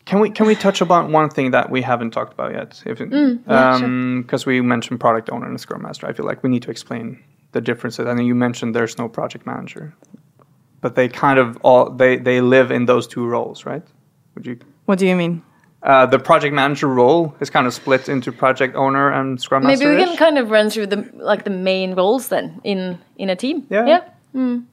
can 0.08 0.20
we 0.20 0.30
can 0.30 0.46
we 0.46 0.54
touch 0.54 0.80
upon 0.80 1.12
one 1.12 1.28
thing 1.28 1.50
that 1.50 1.68
we 1.70 1.82
haven't 1.82 2.12
talked 2.12 2.32
about 2.32 2.52
yet? 2.52 2.82
If 2.86 2.96
because 2.96 3.10
mm, 3.10 3.46
um, 3.46 4.42
we 4.46 4.62
mentioned 4.62 5.00
product 5.00 5.28
owner 5.30 5.46
and 5.46 5.60
scrum 5.60 5.82
master, 5.82 6.06
I 6.06 6.14
feel 6.14 6.24
like 6.24 6.42
we 6.42 6.48
need 6.48 6.62
to 6.62 6.70
explain 6.70 7.22
the 7.52 7.60
differences. 7.60 8.06
I 8.06 8.14
know 8.14 8.22
you 8.22 8.34
mentioned 8.34 8.74
there's 8.74 8.96
no 8.96 9.06
project 9.06 9.44
manager, 9.44 9.94
but 10.80 10.94
they 10.94 11.08
kind 11.08 11.38
of 11.38 11.58
all 11.62 11.90
they 11.90 12.16
they 12.16 12.40
live 12.40 12.70
in 12.70 12.86
those 12.86 13.06
two 13.06 13.26
roles, 13.26 13.66
right? 13.66 13.82
Would 14.34 14.46
you? 14.46 14.58
What 14.86 14.98
do 14.98 15.06
you 15.06 15.14
mean? 15.14 15.42
Uh, 15.82 16.06
the 16.06 16.18
project 16.18 16.54
manager 16.54 16.88
role 16.88 17.34
is 17.40 17.50
kind 17.50 17.66
of 17.66 17.74
split 17.74 18.08
into 18.08 18.32
project 18.32 18.76
owner 18.76 19.12
and 19.12 19.38
scrum 19.38 19.62
Maybe 19.62 19.72
master. 19.72 19.88
Maybe 19.90 20.00
we 20.00 20.06
can 20.06 20.16
kind 20.16 20.38
of 20.38 20.50
run 20.50 20.70
through 20.70 20.86
the 20.86 21.10
like 21.16 21.44
the 21.44 21.50
main 21.50 21.94
roles 21.94 22.28
then 22.28 22.62
in 22.64 22.98
in 23.18 23.28
a 23.28 23.36
team. 23.36 23.66
Yeah. 23.68 23.86
Yeah. 23.86 24.00
Mm. 24.34 24.64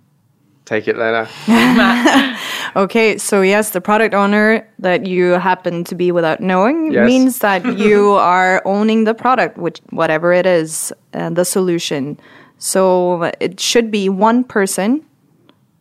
Take 0.66 0.88
it, 0.88 0.97
Lena. 0.97 1.28
Okay, 2.76 3.18
so 3.18 3.41
yes, 3.41 3.70
the 3.70 3.80
product 3.80 4.13
owner 4.13 4.68
that 4.80 5.05
you 5.05 5.39
happen 5.39 5.86
to 5.86 5.95
be 5.95 6.11
without 6.11 6.41
knowing 6.41 6.91
Yes. 6.91 7.07
means 7.07 7.39
that 7.39 7.63
you 7.80 8.11
are 8.11 8.61
owning 8.66 9.05
the 9.05 9.13
product, 9.13 9.57
which 9.57 9.80
whatever 9.91 10.34
it 10.34 10.45
is, 10.45 10.91
uh, 11.13 11.30
the 11.30 11.45
solution. 11.45 12.20
So 12.57 13.32
it 13.39 13.61
should 13.61 13.91
be 13.91 14.09
one 14.09 14.43
person. 14.43 15.05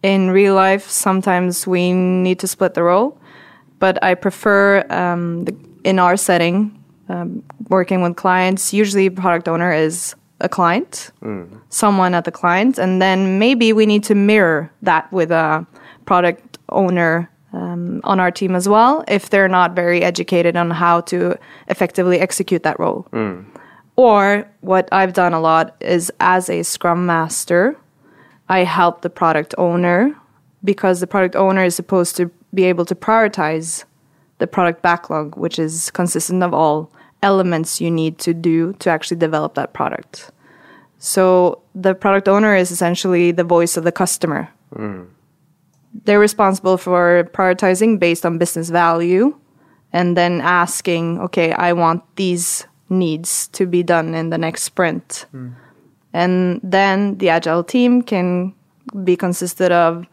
In 0.04 0.30
real 0.30 0.54
life, 0.54 0.88
sometimes 0.88 1.66
we 1.66 1.92
need 1.92 2.38
to 2.40 2.46
split 2.46 2.74
the 2.74 2.82
role, 2.84 3.18
but 3.80 3.98
I 4.04 4.14
prefer 4.14 4.84
um, 4.90 5.46
the, 5.46 5.56
in 5.82 5.98
our 5.98 6.16
setting, 6.16 6.78
um, 7.08 7.42
working 7.70 8.02
with 8.02 8.14
clients. 8.14 8.72
Usually, 8.72 9.08
product 9.10 9.48
owner 9.48 9.72
is 9.72 10.14
a 10.44 10.48
client, 10.48 11.10
someone 11.70 12.14
at 12.14 12.24
the 12.24 12.30
client, 12.32 12.78
and 12.78 13.00
then 13.00 13.38
maybe 13.38 13.72
we 13.72 13.86
need 13.86 14.04
to 14.04 14.14
mirror 14.14 14.70
that 14.82 15.10
with 15.12 15.30
a 15.30 15.66
product 16.04 16.58
owner 16.68 17.28
um, 17.52 18.00
on 18.04 18.18
our 18.20 18.30
team 18.30 18.54
as 18.54 18.68
well 18.68 19.04
if 19.08 19.30
they're 19.30 19.48
not 19.48 19.74
very 19.74 20.02
educated 20.02 20.56
on 20.56 20.70
how 20.70 21.00
to 21.02 21.36
effectively 21.68 22.18
execute 22.20 22.62
that 22.62 22.78
role. 22.78 23.06
Or 23.96 24.48
what 24.60 24.88
I've 24.92 25.12
done 25.12 25.32
a 25.32 25.40
lot 25.40 25.76
is 25.80 26.12
as 26.20 26.50
a 26.50 26.62
scrum 26.64 27.06
master, 27.06 27.76
I 28.48 28.64
help 28.64 29.02
the 29.02 29.10
product 29.10 29.54
owner 29.56 30.14
because 30.64 31.00
the 31.00 31.06
product 31.06 31.36
owner 31.36 31.64
is 31.64 31.74
supposed 31.76 32.16
to 32.16 32.30
be 32.52 32.64
able 32.64 32.84
to 32.86 32.94
prioritize 32.94 33.84
the 34.38 34.46
product 34.46 34.82
backlog, 34.82 35.36
which 35.36 35.58
is 35.58 35.90
consistent 35.92 36.42
of 36.42 36.52
all 36.52 36.90
elements 37.22 37.80
you 37.80 37.90
need 37.90 38.18
to 38.18 38.34
do 38.34 38.72
to 38.74 38.90
actually 38.90 39.16
develop 39.16 39.54
that 39.54 39.72
product. 39.72 40.30
So 40.98 41.62
the 41.74 41.94
product 41.94 42.28
owner 42.28 42.56
is 42.56 42.70
essentially 42.70 43.30
the 43.32 43.44
voice 43.44 43.76
of 43.76 43.84
the 43.84 43.92
customer. 43.92 44.48
Mm. 44.74 45.08
They're 46.04 46.20
responsible 46.20 46.76
for 46.76 47.28
prioritizing 47.32 47.98
based 47.98 48.26
on 48.26 48.38
business 48.38 48.70
value 48.70 49.36
and 49.92 50.16
then 50.16 50.40
asking, 50.40 51.20
okay, 51.20 51.52
I 51.52 51.72
want 51.72 52.02
these 52.16 52.66
needs 52.88 53.48
to 53.48 53.66
be 53.66 53.82
done 53.82 54.14
in 54.14 54.30
the 54.30 54.38
next 54.38 54.62
sprint. 54.62 55.26
Mm. 55.32 55.54
And 56.12 56.60
then 56.62 57.18
the 57.18 57.28
agile 57.28 57.64
team 57.64 58.02
can 58.02 58.54
be 59.02 59.16
consisted 59.16 59.72
of 59.72 60.06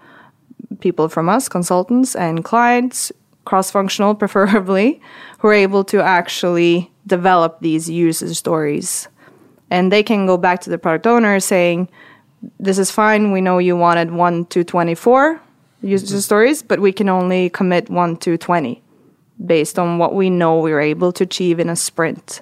people 0.80 1.10
from 1.10 1.30
us, 1.30 1.48
consultants 1.48 2.16
and 2.16 2.44
clients, 2.44 3.12
cross 3.46 3.72
functional 3.72 4.16
preferably, 4.22 5.02
who 5.40 5.48
are 5.48 5.54
able 5.54 5.84
to 5.86 6.02
actually 6.02 6.92
develop 7.08 7.60
these 7.62 7.90
user 7.90 8.34
stories. 8.34 9.08
And 9.72 9.92
they 9.92 10.04
can 10.04 10.28
go 10.28 10.38
back 10.38 10.62
to 10.62 10.70
the 10.70 10.78
product 10.78 11.08
owner 11.08 11.40
saying, 11.40 11.90
This 12.60 12.78
is 12.78 12.92
fine. 12.92 13.32
We 13.32 13.42
know 13.42 13.58
you 13.58 13.76
wanted 13.76 14.12
1 14.12 14.46
to 14.48 14.64
24 14.64 15.42
user 15.82 16.22
stories, 16.22 16.62
but 16.62 16.80
we 16.80 16.92
can 16.92 17.10
only 17.10 17.50
commit 17.50 17.90
1 17.90 18.18
to 18.18 18.38
20 18.38 18.84
based 19.44 19.80
on 19.80 19.98
what 19.98 20.14
we 20.14 20.30
know 20.30 20.60
we 20.60 20.72
were 20.72 20.82
able 20.82 21.12
to 21.14 21.24
achieve 21.24 21.60
in 21.60 21.70
a 21.70 21.76
sprint. 21.76 22.42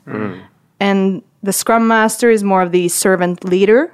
And 0.81 1.23
the 1.43 1.53
scrum 1.53 1.87
master 1.87 2.29
is 2.29 2.43
more 2.43 2.61
of 2.61 2.71
the 2.71 2.89
servant 2.89 3.45
leader, 3.45 3.93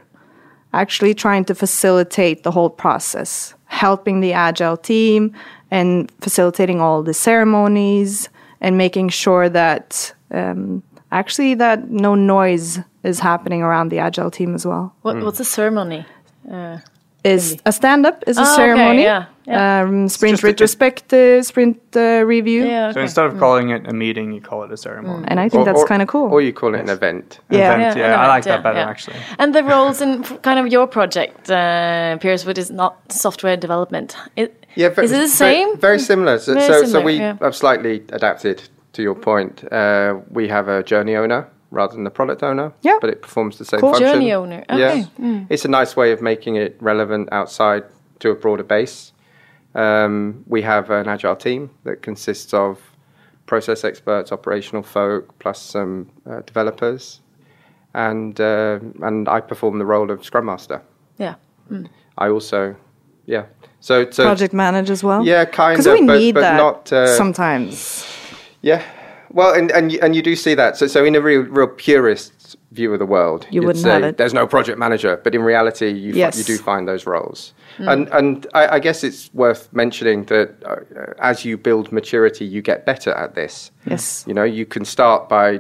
actually 0.74 1.14
trying 1.14 1.46
to 1.46 1.54
facilitate 1.54 2.44
the 2.44 2.52
whole 2.52 2.70
process, 2.70 3.54
helping 3.66 4.22
the 4.22 4.34
agile 4.34 4.78
team 4.78 5.36
and 5.70 6.12
facilitating 6.22 6.82
all 6.82 7.04
the 7.04 7.14
ceremonies 7.14 8.30
and 8.62 8.78
making 8.78 9.10
sure 9.10 9.50
that 9.50 10.14
um, 10.32 10.82
actually 11.12 11.54
that 11.56 11.90
no 11.90 12.16
noise 12.16 12.80
is 13.06 13.20
happening 13.20 13.62
around 13.62 13.90
the 13.90 14.00
agile 14.00 14.32
team 14.32 14.56
as 14.56 14.66
well. 14.66 14.94
What, 15.04 15.16
What's 15.24 15.40
a 15.40 15.46
ceremony? 15.46 16.06
Is 17.24 17.58
a 17.66 17.72
stand 17.72 18.06
up 18.06 18.24
is 18.28 18.38
a 18.38 18.42
Oh, 18.42 18.44
okay, 18.44 18.56
ceremony, 18.56 19.02
yeah, 19.02 19.26
yeah. 19.48 19.82
Um, 19.82 20.08
sprint 20.10 20.34
just 20.36 20.44
a- 20.44 20.48
retrospective, 20.48 21.44
sprint 21.44 21.80
uh, 21.96 22.24
review, 22.24 22.68
Yeah. 22.68 22.92
So 22.94 23.02
instead 23.02 23.26
of 23.26 23.40
calling 23.40 23.72
it 23.72 23.88
a 23.88 23.94
meeting, 23.94 24.32
you 24.32 24.42
call 24.42 24.62
it 24.66 24.72
a 24.72 24.78
ceremony. 24.78 25.26
and 25.28 25.40
I 25.40 25.50
think 25.50 25.66
that's 25.66 25.84
kind 25.86 26.04
of 26.04 26.08
cool. 26.08 26.30
Or 26.32 26.40
you 26.40 26.54
call 26.54 26.76
it 26.76 26.82
an 26.82 26.90
event. 26.90 27.40
yeah. 27.50 27.74
Event, 27.74 27.98
yeah, 27.98 28.14
an 28.14 28.20
I 28.20 28.28
like 28.28 28.44
event, 28.46 28.62
that 28.62 28.64
better 28.70 28.78
yeah. 28.86 28.90
actually. 28.94 29.18
And 29.40 29.56
the 29.56 29.64
roles 29.64 30.02
in 30.02 30.24
kind 30.44 30.60
of 30.60 30.68
your 30.72 30.86
project, 30.86 31.50
uh, 31.50 32.18
Piers, 32.22 32.46
which 32.46 32.60
is 32.60 32.70
not 32.70 32.94
software 33.12 33.58
development. 33.58 34.16
It, 34.36 34.50
Yeah, 34.76 34.90
ve- 34.90 35.04
is 35.06 35.12
it 35.12 35.18
the 35.18 35.28
same? 35.46 35.68
Very, 35.80 36.00
similar. 36.00 36.38
So, 36.38 36.54
Very 36.54 36.86
so, 36.86 36.92
so 36.92 37.02
we 37.02 37.14
yeah. 37.14 37.38
have 37.42 37.56
slightly 37.56 38.04
adapted 38.10 38.58
to 38.94 39.02
your 39.02 39.16
point. 39.16 39.64
Uh, 39.72 40.20
we 40.30 40.48
have 40.50 40.68
a 40.68 40.84
journey 40.84 41.16
owner 41.16 41.48
rather 41.72 41.94
than 41.94 42.04
the 42.04 42.10
product 42.10 42.44
owner. 42.44 42.72
Yeah. 42.82 42.98
But 43.02 43.10
it 43.10 43.22
performs 43.22 43.58
the 43.58 43.66
same 43.66 43.80
Cool. 43.80 43.92
function. 43.94 44.14
Journey 44.14 44.32
owner, 44.34 44.64
okay. 44.70 45.06
Yes. 45.18 45.46
It's 45.50 45.66
a 45.66 45.68
nice 45.68 45.96
way 45.96 46.12
of 46.12 46.22
making 46.22 46.56
it 46.56 46.78
relevant 46.80 47.30
outside 47.32 47.84
to 48.20 48.30
a 48.30 48.36
broader 48.36 48.64
base. 48.64 49.12
Um, 49.74 50.44
we 50.48 50.62
have 50.62 50.90
an 50.90 51.08
agile 51.08 51.36
team 51.36 51.70
that 51.84 52.02
consists 52.02 52.54
of 52.54 52.80
process 53.46 53.84
experts, 53.84 54.32
operational 54.32 54.84
folk, 54.84 55.38
plus 55.40 55.62
some 55.62 56.10
uh, 56.30 56.42
developers, 56.46 57.20
and 57.94 58.40
uh, 58.40 58.80
and 59.02 59.28
I 59.28 59.42
perform 59.42 59.80
the 59.80 59.86
role 59.86 60.12
of 60.12 60.24
scrum 60.24 60.46
master. 60.46 60.82
Yeah. 61.18 61.36
I 62.18 62.30
also 62.30 62.76
Yeah. 63.26 63.46
So, 63.82 64.10
so 64.12 64.24
Project 64.24 64.54
manage 64.54 64.90
as 64.90 65.04
well. 65.04 65.26
Yeah, 65.26 65.46
kind 65.46 65.74
Because 65.78 65.88
of, 65.88 66.00
we 66.00 66.08
but- 66.08 66.18
need 66.20 66.34
but 66.36 66.42
that 66.42 66.58
not, 66.58 66.92
uh, 66.94 67.08
sometimes. 67.18 68.06
Yeah. 68.62 68.82
Well, 69.36 69.54
and 69.54 69.70
and 69.72 69.92
you, 69.92 70.00
and 70.02 70.16
you 70.16 70.22
do 70.22 70.36
see 70.36 70.56
that. 70.56 70.78
So 70.78 70.88
so 70.88 71.04
in 71.06 71.14
a 71.16 71.20
real 71.22 71.42
real 71.42 71.68
purist 71.68 72.56
view 72.72 72.94
of 72.94 73.00
the 73.00 73.06
world, 73.06 73.46
You 73.52 73.62
you'd 73.62 73.68
wouldn't 73.68 73.84
say 73.84 73.92
have 73.92 74.04
it. 74.04 74.18
There's 74.18 74.34
no 74.34 74.48
project 74.48 74.78
manager, 74.80 75.18
but 75.24 75.36
in 75.36 75.42
reality, 75.44 75.90
you 75.92 76.14
fi- 76.14 76.20
Yes. 76.20 76.38
you 76.38 76.44
do 76.46 76.58
find 76.58 76.88
those 76.88 77.06
roles. 77.06 77.54
And 77.78 78.08
and 78.20 78.48
I, 78.54 78.76
I 78.76 78.80
guess 78.80 79.04
it's 79.04 79.30
worth 79.34 79.68
mentioning 79.74 80.26
that 80.26 80.50
uh, 80.66 80.76
as 81.20 81.44
you 81.46 81.58
build 81.58 81.92
maturity, 81.92 82.46
you 82.46 82.62
get 82.62 82.86
better 82.86 83.12
at 83.12 83.36
this. 83.36 83.72
Yes. 83.86 84.24
You 84.28 84.34
know, 84.34 84.46
you 84.46 84.66
can 84.66 84.86
start 84.86 85.28
by 85.30 85.60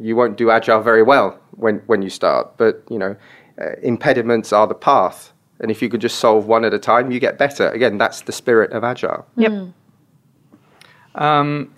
you 0.00 0.14
won't 0.16 0.36
do 0.38 0.50
agile 0.50 0.82
very 0.82 1.02
well 1.02 1.38
when 1.56 1.82
when 1.86 2.02
you 2.02 2.10
start, 2.10 2.56
but 2.58 2.74
you 2.90 2.98
know, 2.98 3.16
uh, 3.60 3.74
impediments 3.82 4.52
are 4.52 4.68
the 4.68 4.74
path. 4.74 5.32
And 5.60 5.70
if 5.70 5.82
you 5.82 5.88
could 5.88 6.02
just 6.02 6.18
solve 6.20 6.46
one 6.46 6.64
at 6.66 6.74
a 6.74 6.78
time, 6.78 7.10
you 7.12 7.18
get 7.20 7.38
better. 7.38 7.68
Again, 7.74 7.98
that's 7.98 8.22
the 8.22 8.32
spirit 8.32 8.72
of 8.72 8.82
agile. 8.84 9.24
Yep. 9.36 9.52
Um, 11.14 11.70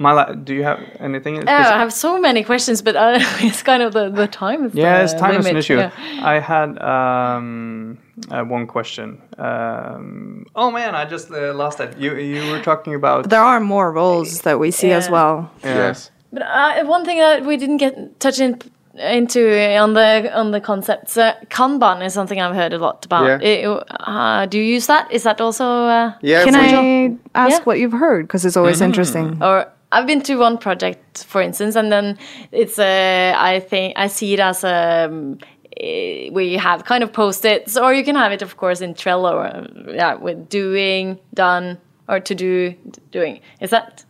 Mala, 0.00 0.34
do 0.34 0.54
you 0.54 0.62
have 0.64 0.80
anything? 0.98 1.46
Oh, 1.46 1.52
I 1.52 1.78
have 1.78 1.92
so 1.92 2.18
many 2.18 2.42
questions, 2.42 2.80
but 2.80 2.96
uh, 2.96 3.18
it's 3.40 3.62
kind 3.62 3.82
of 3.82 3.92
the, 3.92 4.08
the 4.08 4.26
time. 4.26 4.64
Is 4.64 4.74
Yeah, 4.74 4.96
the 4.96 5.04
it's 5.04 5.12
time 5.14 5.38
is 5.38 5.46
an 5.46 5.56
issue. 5.58 5.76
yeah. 5.76 5.90
I 6.22 6.40
had 6.40 6.78
um, 6.82 7.98
uh, 8.30 8.42
one 8.42 8.66
question. 8.66 9.20
Um, 9.36 10.46
oh 10.56 10.70
man, 10.70 10.94
I 10.94 11.04
just 11.04 11.30
uh, 11.30 11.52
lost 11.54 11.80
it. 11.80 11.98
You 11.98 12.16
you 12.16 12.50
were 12.50 12.62
talking 12.62 12.94
about 12.94 13.28
There 13.28 13.42
are 13.42 13.60
more 13.60 13.92
roles 13.92 14.40
that 14.42 14.58
we 14.58 14.70
see 14.70 14.90
as 14.90 15.10
well. 15.10 15.50
Yeah. 15.62 15.76
Yes. 15.76 16.10
But 16.32 16.42
uh, 16.42 16.84
one 16.86 17.04
thing 17.04 17.18
that 17.18 17.44
we 17.44 17.56
didn't 17.58 17.76
get 17.78 18.18
touch 18.20 18.40
in, 18.40 18.58
into 18.94 19.40
on 19.82 19.92
the 19.92 20.30
on 20.32 20.50
the 20.52 20.60
concepts, 20.60 21.16
uh, 21.18 21.34
Kanban 21.50 22.02
is 22.06 22.14
something 22.14 22.40
I've 22.40 22.54
heard 22.56 22.72
a 22.72 22.78
lot 22.78 23.04
about. 23.04 23.26
Yeah. 23.26 23.48
It- 23.50 23.66
uh, 24.00 24.46
do 24.46 24.56
you 24.58 24.64
use 24.76 24.86
that? 24.86 25.12
Is 25.12 25.22
that 25.24 25.40
also? 25.42 25.64
Uh, 25.66 26.12
Yeah. 26.22 26.44
Can 26.44 26.54
I 26.56 27.18
ask 27.34 27.58
Yeah. 27.58 27.64
what 27.66 27.78
you've 27.78 27.98
heard? 28.00 28.26
Because 28.26 28.46
it's 28.48 28.56
always 28.56 28.80
interesting. 28.80 29.42
or 29.42 29.66
I've 29.92 30.06
been 30.06 30.22
to 30.22 30.36
one 30.36 30.58
project, 30.58 31.24
for 31.24 31.40
instance, 31.42 31.74
and 31.74 31.90
then 31.90 32.18
it's 32.52 32.78
a. 32.78 33.34
I 33.36 33.60
think 33.60 33.94
I 33.96 34.06
see 34.06 34.34
it 34.34 34.40
as 34.40 34.62
um, 34.62 35.38
eh, 35.76 36.30
we 36.30 36.54
have 36.54 36.84
kind 36.84 37.02
of 37.02 37.12
post-its, 37.12 37.76
or 37.76 37.92
you 37.92 38.04
can 38.04 38.14
have 38.14 38.32
it, 38.32 38.42
of 38.42 38.56
course, 38.56 38.80
in 38.80 38.94
Trello, 38.94 39.94
yeah, 39.94 40.14
with 40.14 40.48
doing, 40.48 41.18
done, 41.34 41.78
or 42.08 42.20
to 42.20 42.34
do, 42.34 42.74
doing. 43.10 43.40
Is 43.60 43.70
that 43.70 44.04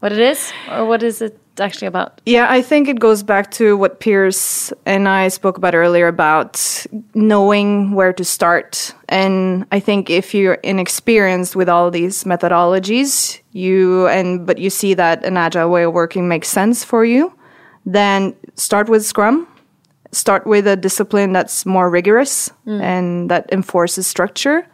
what 0.00 0.12
it 0.12 0.20
is, 0.20 0.52
or 0.70 0.86
what 0.86 1.02
is 1.02 1.20
it 1.20 1.38
actually 1.60 1.88
about? 1.88 2.20
Yeah, 2.26 2.46
I 2.48 2.62
think 2.62 2.88
it 2.88 2.98
goes 2.98 3.22
back 3.22 3.50
to 3.52 3.76
what 3.76 4.00
Piers 4.00 4.72
and 4.84 5.08
I 5.08 5.28
spoke 5.28 5.58
about 5.58 5.74
earlier 5.74 6.08
about 6.08 6.86
knowing 7.14 7.92
where 7.92 8.12
to 8.12 8.24
start. 8.24 8.94
And 9.08 9.66
I 9.72 9.80
think 9.80 10.10
if 10.10 10.34
you're 10.34 10.54
inexperienced 10.54 11.56
with 11.56 11.68
all 11.68 11.90
these 11.90 12.24
methodologies, 12.24 13.40
you 13.52 14.06
and 14.08 14.46
but 14.46 14.58
you 14.58 14.70
see 14.70 14.94
that 14.94 15.24
an 15.24 15.36
agile 15.36 15.70
way 15.70 15.84
of 15.84 15.92
working 15.92 16.28
makes 16.28 16.48
sense 16.48 16.84
for 16.84 17.04
you, 17.04 17.32
then 17.84 18.34
start 18.54 18.88
with 18.88 19.04
Scrum. 19.04 19.46
Start 20.12 20.46
with 20.46 20.66
a 20.66 20.76
discipline 20.76 21.32
that's 21.32 21.66
more 21.66 21.90
rigorous 21.90 22.50
mm. 22.66 22.80
and 22.80 23.30
that 23.30 23.48
enforces 23.52 24.06
structure. 24.06 24.66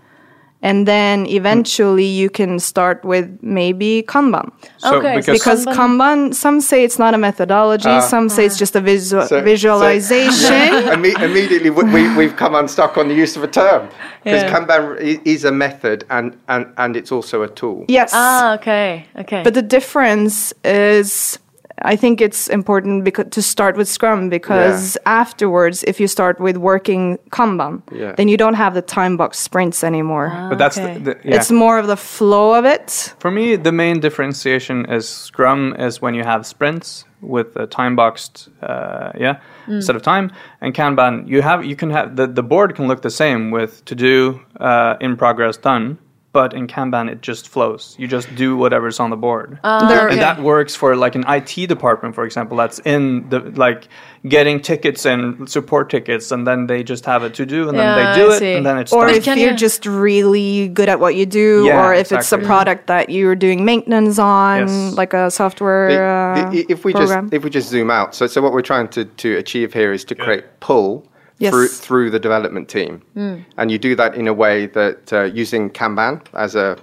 And 0.65 0.87
then 0.87 1.27
eventually 1.27 2.05
you 2.05 2.31
can 2.31 2.61
start 2.61 3.05
with 3.05 3.27
maybe 3.43 4.05
Kanban 4.07 4.53
So 4.79 4.99
Okay, 4.99 5.17
because, 5.17 5.39
because 5.39 5.67
Kanban, 5.67 6.33
some 6.35 6.61
say 6.61 6.85
it's 6.85 6.99
not 7.01 7.15
a 7.15 7.19
methodology, 7.19 8.01
some 8.01 8.29
say 8.29 8.47
it's 8.47 8.59
just 8.59 8.77
a 8.77 8.81
visual 8.81 9.23
Ah. 9.23 9.27
So- 9.27 9.43
visualization. 9.43 10.71
Imme- 10.97 11.21
immediately 11.21 11.71
we, 11.71 11.83
we, 11.85 12.17
we've 12.17 12.37
come 12.37 12.55
unstuck 12.55 12.97
on 12.97 13.09
the 13.09 13.15
use 13.15 13.37
of 13.37 13.43
a 13.43 13.49
term 13.49 13.89
because 14.23 14.43
Yeah. 14.43 14.53
Kanban 14.61 15.21
is 15.25 15.45
a 15.45 15.53
method 15.53 16.05
and, 16.11 16.37
and, 16.49 16.67
and 16.77 16.97
it's 16.97 17.11
also 17.11 17.43
a 17.43 17.49
tool. 17.49 17.85
yes, 17.89 18.11
Ah, 18.15 18.55
okay, 18.55 19.07
okay. 19.19 19.43
but 19.43 19.55
the 19.55 19.63
difference 19.63 20.53
is, 20.65 21.39
I 21.85 21.97
think 21.97 22.21
it's 22.21 22.49
important 22.49 23.05
because 23.05 23.27
to 23.31 23.43
start 23.43 23.77
with 23.77 23.89
Scrum 23.89 24.29
because 24.29 24.97
afterwards, 25.07 25.85
if 25.85 26.01
you 26.01 26.09
start 26.09 26.39
with 26.41 26.57
working 26.57 27.19
Kanban, 27.31 27.83
Yeah. 27.93 28.15
then 28.17 28.29
you 28.29 28.37
don't 28.37 28.55
have 28.57 28.75
the 28.75 28.83
time 28.83 29.17
box 29.17 29.39
sprints 29.39 29.85
anymore. 29.85 30.29
but 30.51 30.59
that's 30.59 30.79
okay. 30.79 30.95
the, 30.99 31.15
the 31.15 31.17
yeah. 31.25 31.37
It's 31.37 31.51
more 31.51 31.79
of 31.79 31.87
the 31.87 31.97
flow 31.97 32.55
of 32.59 32.65
it. 32.65 33.15
For 33.19 33.31
me, 33.31 33.57
the 33.57 33.73
main 33.73 34.01
differentiation 34.01 34.87
is 34.91 35.09
Scrum 35.09 35.75
is 35.79 36.01
when 36.03 36.15
you 36.15 36.25
have 36.25 36.45
sprints 36.47 37.05
with 37.21 37.57
a 37.57 37.67
time 37.67 37.95
boxed, 37.97 38.49
uh, 38.63 39.11
yeah, 39.19 39.37
set 39.81 39.97
of 39.97 40.03
time, 40.03 40.31
and 40.61 40.75
Kanban 40.75 41.27
you 41.29 41.43
have 41.43 41.65
you 41.65 41.77
can 41.77 41.91
have 41.91 42.17
the 42.17 42.27
the 42.27 42.43
board 42.43 42.75
can 42.75 42.89
look 42.89 43.01
the 43.03 43.11
same 43.11 43.51
with 43.53 43.85
to 43.85 43.95
do, 43.95 44.41
uh, 44.61 44.97
in 45.01 45.17
progress, 45.17 45.57
done, 45.57 45.99
but 46.33 46.55
in 46.55 46.67
Kanban 46.67 47.11
it 47.11 47.21
just 47.21 47.49
flows. 47.49 47.95
You 47.99 48.09
just 48.09 48.35
do 48.35 48.57
whatever's 48.57 48.99
on 48.99 49.11
the 49.11 49.17
board. 49.17 49.59
There- 49.63 50.09
and 50.09 50.21
that 50.21 50.41
works 50.43 50.75
for 50.75 50.97
like 50.97 51.15
an 51.15 51.25
IT 51.29 51.67
department, 51.69 52.15
for 52.15 52.25
example. 52.25 52.57
That's 52.57 52.79
in 52.81 53.29
the 53.29 53.41
like 53.41 53.89
getting 54.27 54.61
tickets 54.61 55.05
and 55.05 55.49
support 55.49 55.91
tickets, 55.91 56.31
and 56.31 56.47
then 56.47 56.67
they 56.69 56.83
just 56.83 57.05
have 57.07 57.23
a 57.23 57.31
to 57.31 57.45
do, 57.45 57.69
and 57.69 57.79
then 57.79 57.97
they 57.97 58.21
do 58.25 58.31
I 58.31 58.37
it, 58.37 58.39
see. 58.39 58.53
and 58.55 58.65
then 58.65 58.79
it's 58.79 58.93
or 58.93 59.07
done. 59.07 59.15
if 59.17 59.25
Can 59.25 59.39
you're 59.39 59.51
you- 59.51 59.57
just 59.57 59.85
really 59.85 60.69
good 60.69 60.89
at 60.89 61.01
what 61.01 61.15
you 61.17 61.27
do, 61.27 61.65
Yeah, 61.67 61.85
or 61.85 61.93
if 61.95 62.13
it's 62.13 62.33
a 62.33 62.39
product 62.39 62.87
that 62.87 63.11
you're 63.11 63.35
doing 63.37 63.65
maintenance 63.65 64.19
on, 64.19 64.69
Yes. 64.69 64.95
like 64.97 65.13
a 65.13 65.31
software 65.31 65.89
The- 65.91 66.03
uh, 66.03 66.51
the- 66.51 66.67
if 66.69 66.85
we 66.85 66.93
program. 66.93 67.25
just 67.27 67.35
if 67.35 67.45
we 67.45 67.51
just 67.51 67.69
zoom 67.69 67.91
out, 67.91 68.15
so 68.15 68.27
so 68.27 68.41
what 68.41 68.53
we're 68.53 68.63
trying 68.63 68.89
to, 68.89 69.05
to 69.05 69.37
achieve 69.37 69.73
here 69.75 69.93
is 69.93 70.05
to 70.05 70.15
create 70.15 70.45
pull 70.61 71.05
Yes. 71.43 71.53
through 71.53 71.69
through 71.69 72.11
the 72.11 72.19
development 72.21 72.69
team, 72.69 73.03
and 73.59 73.71
you 73.71 73.79
do 73.79 73.97
that 73.97 74.15
in 74.15 74.29
a 74.29 74.33
way 74.45 74.67
that 74.67 75.13
uh, 75.13 75.25
using 75.25 75.71
Kanban 75.71 76.21
as 76.35 76.55
a 76.55 76.79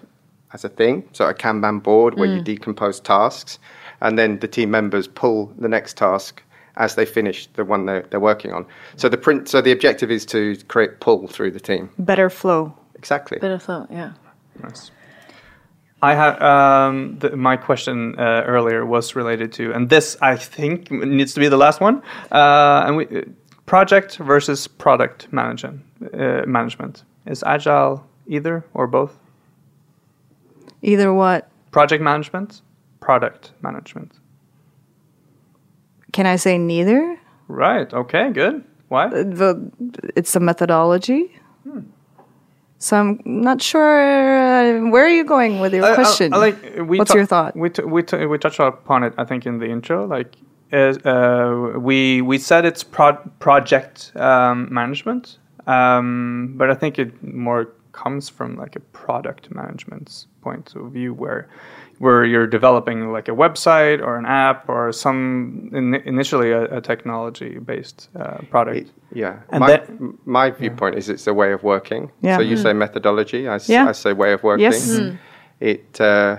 as 0.54 0.66
a 0.66 0.70
thing, 0.70 1.08
so 1.14 1.26
a 1.26 1.34
Kanban 1.34 1.82
board 1.82 2.16
where 2.18 2.28
you 2.28 2.42
decompose 2.42 3.00
tasks, 3.00 3.60
and 4.02 4.18
then 4.18 4.40
the 4.40 4.48
team 4.48 4.70
members 4.72 5.08
pull 5.08 5.54
the 5.58 5.70
next 5.70 5.98
task 5.98 6.44
as 6.76 6.96
they 6.96 7.06
finish 7.06 7.48
the 7.54 7.64
one 7.64 7.86
they're, 7.86 8.06
they're 8.10 8.20
working 8.20 8.52
on. 8.54 8.66
So 8.96 9.10
the 9.10 9.18
print, 9.18 9.50
so 9.50 9.62
the 9.62 9.72
objective 9.72 10.10
is 10.12 10.26
to 10.28 10.56
create 10.68 11.00
pull 11.00 11.28
through 11.28 11.52
the 11.52 11.60
team. 11.60 11.90
better 12.00 12.30
flow. 12.30 12.74
Exactly. 12.96 13.38
Better 13.40 13.60
flow, 13.60 13.88
yeah. 13.90 14.12
Nice. 14.62 14.92
I 16.02 16.16
had 16.16 16.42
um, 16.42 17.20
the, 17.20 17.36
my 17.36 17.58
question 17.58 18.16
uh, 18.18 18.44
earlier 18.46 18.86
was 18.86 19.16
related 19.16 19.52
to, 19.54 19.74
and 19.74 19.90
this 19.90 20.18
I 20.22 20.38
think 20.38 20.90
needs 20.92 21.34
to 21.34 21.40
be 21.40 21.50
the 21.50 21.58
last 21.58 21.82
one. 21.82 22.02
Uh, 22.32 22.84
and 22.86 22.98
we, 22.98 23.06
uh, 23.06 23.22
project 23.70 24.18
versus 24.18 24.68
product 24.68 25.32
management. 25.32 25.82
Uh, 26.02 26.42
management 26.48 27.04
is 27.28 27.44
agile 27.44 28.04
either 28.28 28.66
or 28.74 28.88
both? 28.88 29.18
Either 30.82 31.14
what? 31.14 31.48
Project 31.72 32.02
management, 32.02 32.62
product 33.00 33.52
management. 33.62 34.12
Can 36.14 36.26
I 36.26 36.38
say 36.38 36.58
neither? 36.58 37.20
Right. 37.48 37.94
Okay. 37.94 38.32
Good. 38.32 38.64
Why? 38.88 39.08
The, 39.10 39.72
it's 40.16 40.36
a 40.36 40.40
methodology. 40.40 41.40
Hmm. 41.64 41.82
So 42.80 42.98
I'm 42.98 43.22
not 43.24 43.62
sure. 43.62 44.00
Uh, 44.00 44.90
where 44.90 45.06
are 45.06 45.16
you 45.20 45.26
going 45.26 45.60
with 45.60 45.74
your 45.74 45.94
question? 45.94 46.34
I 46.34 46.38
like, 46.38 46.58
What's 46.78 47.14
your 47.14 47.26
thought? 47.28 47.56
We 47.56 47.70
t- 47.70 47.84
we 47.84 48.02
t- 48.02 48.26
we 48.26 48.38
touched 48.40 48.60
upon 48.60 49.04
it, 49.04 49.14
I 49.18 49.26
think, 49.26 49.46
in 49.46 49.60
the 49.60 49.70
intro. 49.70 50.08
Like, 50.08 50.38
uh, 50.74 51.80
we 51.80 52.22
we 52.22 52.38
said 52.38 52.66
it's 52.66 52.84
pro- 52.84 53.30
project 53.40 54.12
um, 54.16 54.68
management, 54.74 55.38
um, 55.68 56.54
but 56.58 56.70
I 56.70 56.76
think 56.76 57.00
it 57.00 57.12
more 57.24 57.68
comes 57.92 58.30
from 58.30 58.56
like 58.56 58.76
a 58.76 58.80
product 58.80 59.54
management 59.54 60.28
point 60.42 60.74
of 60.76 60.92
view, 60.92 61.14
where 61.14 61.48
where 61.98 62.24
you're 62.24 62.48
developing 62.48 63.12
like 63.12 63.28
a 63.28 63.36
website 63.36 64.00
or 64.02 64.16
an 64.18 64.26
app 64.26 64.70
or 64.70 64.92
some 64.94 65.70
in- 65.74 65.96
initially 66.06 66.52
a, 66.52 66.78
a 66.78 66.82
technology 66.82 67.60
based 67.60 68.08
uh, 68.16 68.38
product. 68.50 68.92
Yeah. 69.14 69.40
And 69.50 69.60
my, 69.60 69.68
that- 69.68 69.90
my 70.26 70.50
viewpoint 70.52 70.96
is 70.96 71.10
it's 71.10 71.28
a 71.28 71.34
way 71.34 71.52
of 71.52 71.62
working. 71.64 72.10
Yeah. 72.22 72.38
So 72.38 72.42
you 72.44 72.56
say 72.56 72.72
methodology, 72.74 73.50
I, 73.50 73.56
s- 73.56 73.68
Yeah. 73.68 73.90
I 73.90 73.92
say 73.92 74.14
way 74.14 74.32
of 74.32 74.44
working. 74.44 74.64
Yes. 74.64 74.88
Mm. 74.90 75.18
It 75.60 76.00
uh, 76.00 76.38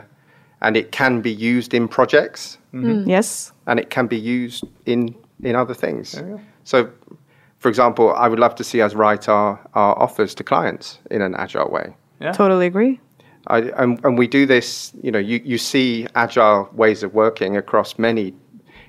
and 0.62 0.76
it 0.76 0.92
can 0.92 1.20
be 1.20 1.30
used 1.30 1.74
in 1.74 1.88
projects 1.88 2.58
yes. 3.06 3.52
And 3.70 3.80
it 3.80 3.88
can 3.88 4.06
be 4.06 4.18
used 4.18 4.64
in 4.84 5.14
in 5.42 5.56
other 5.56 5.74
things. 5.74 6.22
So, 6.64 6.90
for 7.58 7.68
example, 7.68 8.12
I 8.14 8.28
would 8.28 8.38
love 8.38 8.54
to 8.56 8.64
see 8.64 8.82
us 8.82 8.92
write 8.94 9.28
our, 9.28 9.58
our 9.74 9.98
offers 9.98 10.34
to 10.34 10.44
clients 10.44 10.98
in 11.10 11.22
an 11.22 11.34
agile 11.34 11.70
way. 11.70 11.94
Yeah. 12.20 12.32
Totally 12.32 12.66
agree. 12.66 13.00
I, 13.46 13.58
and, 13.82 14.04
and 14.04 14.18
we 14.18 14.26
do 14.28 14.44
this, 14.44 14.92
you 15.02 15.10
know, 15.10 15.18
you, 15.18 15.40
you 15.44 15.56
see 15.56 16.06
agile 16.14 16.68
ways 16.74 17.02
of 17.02 17.14
working 17.14 17.56
across 17.56 17.98
many, 17.98 18.34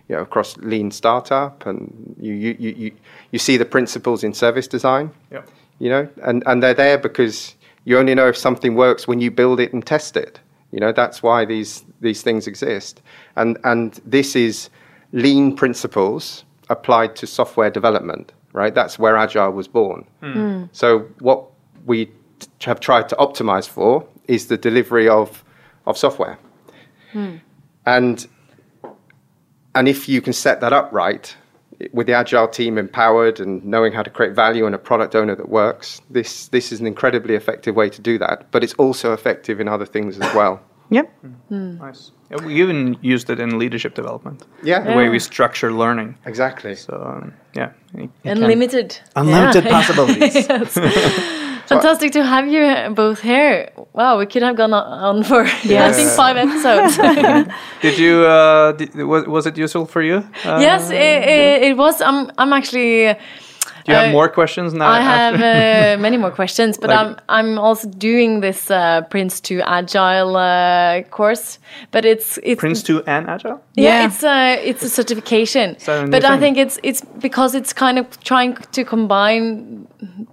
you 0.08 0.16
know, 0.16 0.22
across 0.22 0.58
lean 0.58 0.92
startup, 0.92 1.66
and 1.66 2.16
you, 2.20 2.34
you, 2.34 2.56
you, 2.60 2.72
you, 2.72 2.92
you 3.32 3.40
see 3.40 3.56
the 3.56 3.66
principles 3.66 4.24
in 4.24 4.34
service 4.34 4.68
design, 4.68 5.12
Yep. 5.32 5.48
you 5.80 5.90
know, 5.90 6.10
and, 6.24 6.44
and 6.46 6.62
they're 6.62 6.74
there 6.74 6.98
because 6.98 7.56
you 7.86 7.98
only 7.98 8.14
know 8.14 8.28
if 8.28 8.38
something 8.38 8.76
works 8.76 9.08
when 9.08 9.22
you 9.22 9.32
build 9.32 9.62
it 9.62 9.72
and 9.74 9.86
test 9.86 10.18
it. 10.18 10.40
You 10.72 10.80
know, 10.82 10.92
that's 10.92 11.24
why 11.24 11.46
these, 11.46 11.86
these 12.02 12.22
things 12.22 12.48
exist. 12.48 13.02
And, 13.36 13.58
and 13.64 13.94
this 14.06 14.36
is 14.36 14.70
lean 15.14 15.56
principles 15.56 16.44
applied 16.70 17.16
to 17.18 17.28
software 17.28 17.70
development, 17.70 18.34
right? 18.54 18.74
That's 18.74 19.00
where 19.00 19.16
agile 19.16 19.52
was 19.52 19.68
born. 19.68 20.06
Hmm. 20.22 20.34
Hmm. 20.34 20.64
So 20.72 21.00
what 21.20 21.46
we 21.86 22.06
t- 22.06 22.12
have 22.62 22.80
tried 22.80 23.10
to 23.10 23.16
optimize 23.16 23.68
for 23.68 24.06
is 24.28 24.48
the 24.48 24.58
delivery 24.58 25.08
of 25.08 25.44
of 25.86 25.98
software. 25.98 26.38
Hmm. 27.12 27.38
And 27.86 28.28
and 29.76 29.88
if 29.88 30.08
you 30.08 30.22
can 30.22 30.34
set 30.34 30.62
that 30.62 30.74
up 30.74 30.92
right 30.92 31.36
with 31.94 32.06
the 32.06 32.14
agile 32.14 32.48
team 32.48 32.78
empowered 32.78 33.40
and 33.40 33.64
knowing 33.66 33.92
how 33.92 34.04
to 34.04 34.10
create 34.10 34.34
value 34.34 34.66
and 34.66 34.76
a 34.76 34.78
product 34.78 35.16
owner 35.16 35.36
that 35.36 35.50
works, 35.50 36.02
this 36.10 36.48
this 36.50 36.72
is 36.72 36.80
an 36.80 36.88
incredibly 36.88 37.36
effective 37.36 37.76
way 37.76 37.90
to 37.90 38.02
do 38.02 38.18
that. 38.20 38.50
But 38.52 38.64
it's 38.64 38.74
also 38.74 39.14
effective 39.14 39.60
in 39.60 39.68
other 39.68 39.86
things 39.86 40.20
as 40.20 40.34
well. 40.36 40.62
Yep. 40.94 41.10
Nice. 41.50 42.12
We 42.46 42.62
even 42.62 42.98
used 43.02 43.30
it 43.30 43.40
in 43.40 43.58
leadership 43.60 43.96
development. 43.96 44.44
Yeah, 44.64 44.82
The 44.84 44.94
way 44.98 45.10
we 45.10 45.20
structure 45.20 45.72
learning. 45.72 46.16
exactly. 46.26 46.76
So 46.76 46.94
um, 46.94 47.34
yeah, 47.56 47.70
it- 47.96 48.04
it 48.04 48.10
can- 48.24 48.38
Unlimited. 48.44 49.00
unlimited 49.16 49.64
Yeah. 49.66 49.72
possibilities. 49.72 50.48
Fantastic 51.68 52.12
to 52.14 52.24
have 52.24 52.48
you 52.48 52.94
both 52.96 53.22
here. 53.22 53.70
Wow, 53.94 54.18
we 54.20 54.26
could 54.26 54.44
have 54.44 54.58
gone 54.58 54.74
on 54.74 55.24
for 55.24 55.44
I 55.44 55.92
think 55.94 56.10
five 56.10 56.36
episodes. 56.36 56.98
Did 57.82 57.98
you? 57.98 58.26
Uh, 58.26 58.72
did, 58.74 58.94
was, 58.96 59.26
was 59.28 59.46
it 59.46 59.58
useful 59.58 59.86
for 59.86 60.02
you? 60.02 60.18
Uh, 60.44 60.60
yes, 60.60 60.90
it, 60.90 60.96
it, 61.30 61.64
it 61.72 61.78
was. 61.78 62.02
I'm 62.02 62.30
I'm 62.38 62.52
actually. 62.54 63.16
Do 63.86 63.92
you 63.92 63.98
have 63.98 64.10
uh, 64.10 64.12
more 64.12 64.30
questions 64.30 64.74
now? 64.74 64.88
I 64.90 65.02
have 65.02 65.36
uh, 65.36 66.02
many 66.02 66.18
more 66.18 66.32
questions, 66.32 66.78
but 66.78 66.90
Like- 66.90 67.00
I'm 67.00 67.16
I'm 67.30 67.58
also 67.60 67.88
doing 67.90 68.42
this 68.42 68.70
uh, 68.72 69.02
PRINCE2 69.10 69.62
Agile 69.66 70.36
uh, 70.38 71.02
course. 71.10 71.60
But 71.92 72.06
it's 72.06 72.38
it's 72.44 72.60
Prince 72.60 72.84
two 72.84 73.02
and 73.08 73.30
agile. 73.30 73.60
yeah, 73.76 73.84
Yeah. 74.00 74.06
it's 74.08 74.24
a 74.24 74.70
it's 74.70 74.84
a 74.84 74.90
certification. 74.90 75.76
that 75.86 75.90
a 75.90 76.04
new 76.06 76.12
But 76.12 76.24
I 76.26 76.38
think 76.40 76.58
it's 76.58 76.80
it's 76.84 77.02
because 77.22 77.58
it's 77.58 77.74
kind 77.74 77.98
of 78.00 78.06
trying 78.24 78.56
to 78.72 78.84
combine 78.84 79.88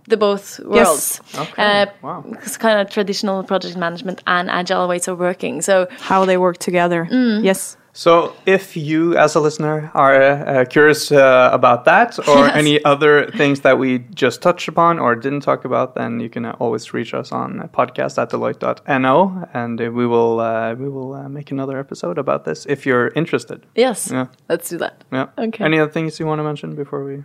the 0.08 0.16
both 0.16 0.60
worlds. 0.60 1.20
Yes. 1.32 1.40
Okay, 1.40 1.82
Uh, 1.82 1.86
wow. 2.02 2.24
It's 2.42 2.56
kind 2.58 2.78
of 2.80 2.90
traditional 2.90 3.42
project 3.44 3.76
management 3.76 4.22
and 4.26 4.50
agile 4.50 4.86
ways 4.88 5.08
of 5.08 5.18
working. 5.18 5.62
So 5.62 5.86
How 6.10 6.24
they 6.26 6.36
work 6.36 6.58
together. 6.58 7.06
Mm. 7.10 7.44
Yes. 7.44 7.76
So, 7.98 8.36
if 8.46 8.76
you, 8.76 9.16
as 9.16 9.34
a 9.34 9.40
listener, 9.40 9.90
are 9.92 10.22
uh, 10.22 10.64
curious 10.66 11.10
uh, 11.10 11.50
about 11.52 11.84
that 11.86 12.16
or 12.28 12.46
Yes. 12.46 12.54
any 12.56 12.84
other 12.84 13.28
things 13.36 13.60
that 13.62 13.76
we 13.80 13.98
just 14.14 14.40
touched 14.40 14.68
upon 14.68 15.00
or 15.00 15.16
didn't 15.16 15.40
talk 15.40 15.64
about, 15.64 15.96
then 15.96 16.20
you 16.20 16.28
can 16.28 16.44
uh, 16.44 16.54
always 16.60 16.94
reach 16.94 17.12
us 17.12 17.32
on 17.32 17.68
podcast 17.74 18.16
at 18.22 18.30
deloitte.no, 18.30 19.48
and 19.52 19.80
uh, 19.80 19.90
we 19.90 20.06
will 20.06 20.38
uh, 20.38 20.74
we 20.74 20.88
will 20.88 21.12
uh, 21.14 21.28
make 21.28 21.50
another 21.50 21.76
episode 21.76 22.18
about 22.18 22.44
this 22.44 22.66
if 22.66 22.86
you're 22.86 23.08
interested. 23.16 23.66
yes, 23.74 24.10
Yeah. 24.12 24.26
let's 24.48 24.68
do 24.68 24.78
that. 24.78 25.02
Yeah. 25.10 25.26
Okay. 25.36 25.64
Any 25.64 25.80
other 25.80 25.90
things 25.90 26.20
you 26.20 26.26
want 26.26 26.38
to 26.38 26.44
mention 26.44 26.76
before 26.76 27.02
we? 27.04 27.24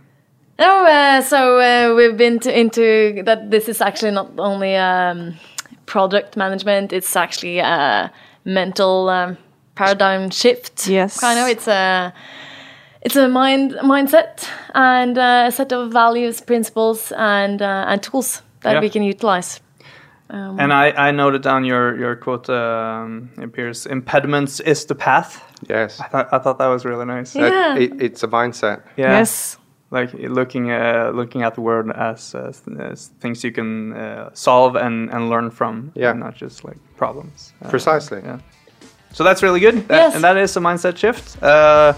No, 0.58 0.72
uh, 0.86 1.20
so 1.22 1.38
uh, 1.60 1.94
we've 1.94 2.16
been 2.16 2.40
to, 2.40 2.50
into 2.50 3.22
that. 3.26 3.48
This 3.50 3.68
is 3.68 3.80
actually 3.80 4.10
not 4.12 4.28
only 4.38 4.74
um, 4.74 5.34
product 5.86 6.36
management; 6.36 6.92
it's 6.92 7.14
actually 7.14 7.60
a 7.60 8.10
mental 8.44 9.08
um, 9.08 9.36
paradigm 9.74 10.30
shift. 10.30 10.86
Yes. 10.88 11.18
kind 11.20 11.38
of. 11.38 11.48
It's 11.48 11.68
a 11.68 12.12
it's 13.02 13.16
a 13.16 13.28
mind 13.28 13.72
mindset 13.82 14.48
and 14.74 15.18
uh, 15.18 15.44
a 15.48 15.52
set 15.52 15.72
of 15.72 15.92
values, 15.92 16.40
principles, 16.40 17.12
and 17.12 17.60
uh, 17.62 17.84
and 17.88 18.02
tools 18.02 18.42
that 18.60 18.74
Yeah. 18.74 18.80
we 18.80 18.88
can 18.90 19.02
utilize. 19.02 19.60
And 20.30 20.72
I, 20.72 21.08
I 21.08 21.10
noted 21.12 21.42
down 21.42 21.64
your 21.64 21.96
your 21.98 22.16
quote. 22.16 22.48
Um, 22.50 23.30
it 23.36 23.44
appears 23.44 23.86
impediments 23.86 24.60
is 24.60 24.86
the 24.86 24.94
path. 24.94 25.42
Yes. 25.68 26.00
I 26.00 26.08
thought 26.08 26.28
I 26.32 26.38
thought 26.38 26.58
that 26.58 26.66
was 26.68 26.84
really 26.84 27.04
nice. 27.04 27.36
Yeah. 27.38 27.76
it, 27.78 27.92
it's 28.02 28.22
a 28.24 28.28
mindset. 28.28 28.80
Yeah. 28.96 29.18
Yes. 29.18 29.58
like 29.90 30.12
looking 30.14 30.70
uh, 30.72 31.12
looking 31.14 31.42
at 31.44 31.54
the 31.54 31.60
world 31.60 31.90
as, 31.94 32.34
uh, 32.34 32.52
as 32.80 33.10
things 33.20 33.44
you 33.44 33.52
can 33.52 33.92
uh, 33.92 34.30
solve 34.32 34.74
and, 34.76 35.10
and 35.10 35.28
learn 35.30 35.50
from 35.50 35.92
Yeah. 35.94 36.10
and 36.10 36.20
not 36.20 36.34
just 36.42 36.64
like 36.64 36.78
problems 36.96 37.52
Uh, 37.62 37.68
Precisely. 37.70 38.20
yeah 38.24 38.38
so 39.16 39.20
that's 39.26 39.40
really 39.46 39.60
good 39.66 39.76
That- 39.88 40.00
Yes. 40.02 40.14
and 40.14 40.22
that 40.26 40.36
is 40.44 40.56
a 40.56 40.60
mindset 40.68 40.96
shift 41.02 41.24
uh, 41.42 41.92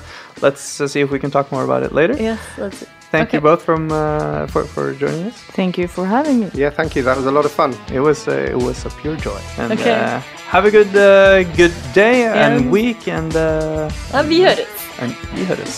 let's 0.44 0.64
uh, 0.80 0.86
see 0.92 1.00
if 1.04 1.10
we 1.14 1.18
can 1.24 1.30
talk 1.36 1.46
more 1.54 1.64
about 1.68 1.82
it 1.86 1.92
later 2.00 2.14
Yes, 2.28 2.40
that's 2.60 2.82
it. 2.82 2.88
thank 3.14 3.32
you 3.34 3.40
both 3.40 3.62
from 3.68 3.82
uh, 3.90 4.46
for, 4.52 4.62
for 4.74 4.84
joining 5.02 5.24
us 5.30 5.36
Thank 5.60 5.72
you 5.80 5.86
for 5.96 6.04
having 6.16 6.36
me. 6.42 6.48
Yeah, 6.62 6.70
thank 6.78 6.90
you. 6.96 7.02
That 7.08 7.16
was 7.16 7.26
a 7.26 7.34
lot 7.38 7.44
of 7.48 7.52
fun. 7.60 7.70
it 7.98 8.00
was 8.08 8.18
uh, 8.28 8.52
it 8.54 8.58
was 8.68 8.78
a 8.88 8.90
pure 9.00 9.16
joy 9.28 9.40
and 9.60 9.72
Okay. 9.72 9.94
uh, 9.94 10.20
have 10.54 10.64
a 10.70 10.72
good 10.78 10.92
uh, 11.10 11.42
good 11.60 11.74
day 12.02 12.16
and 12.44 12.54
Yeah. 12.64 12.70
week 12.78 13.00
and 13.18 13.32
uh, 13.36 13.88
Ja, 14.12 14.22
vi 14.30 14.38
høres. 14.44 14.68
and 15.00 15.12
vi 15.34 15.44
hörs 15.50 15.74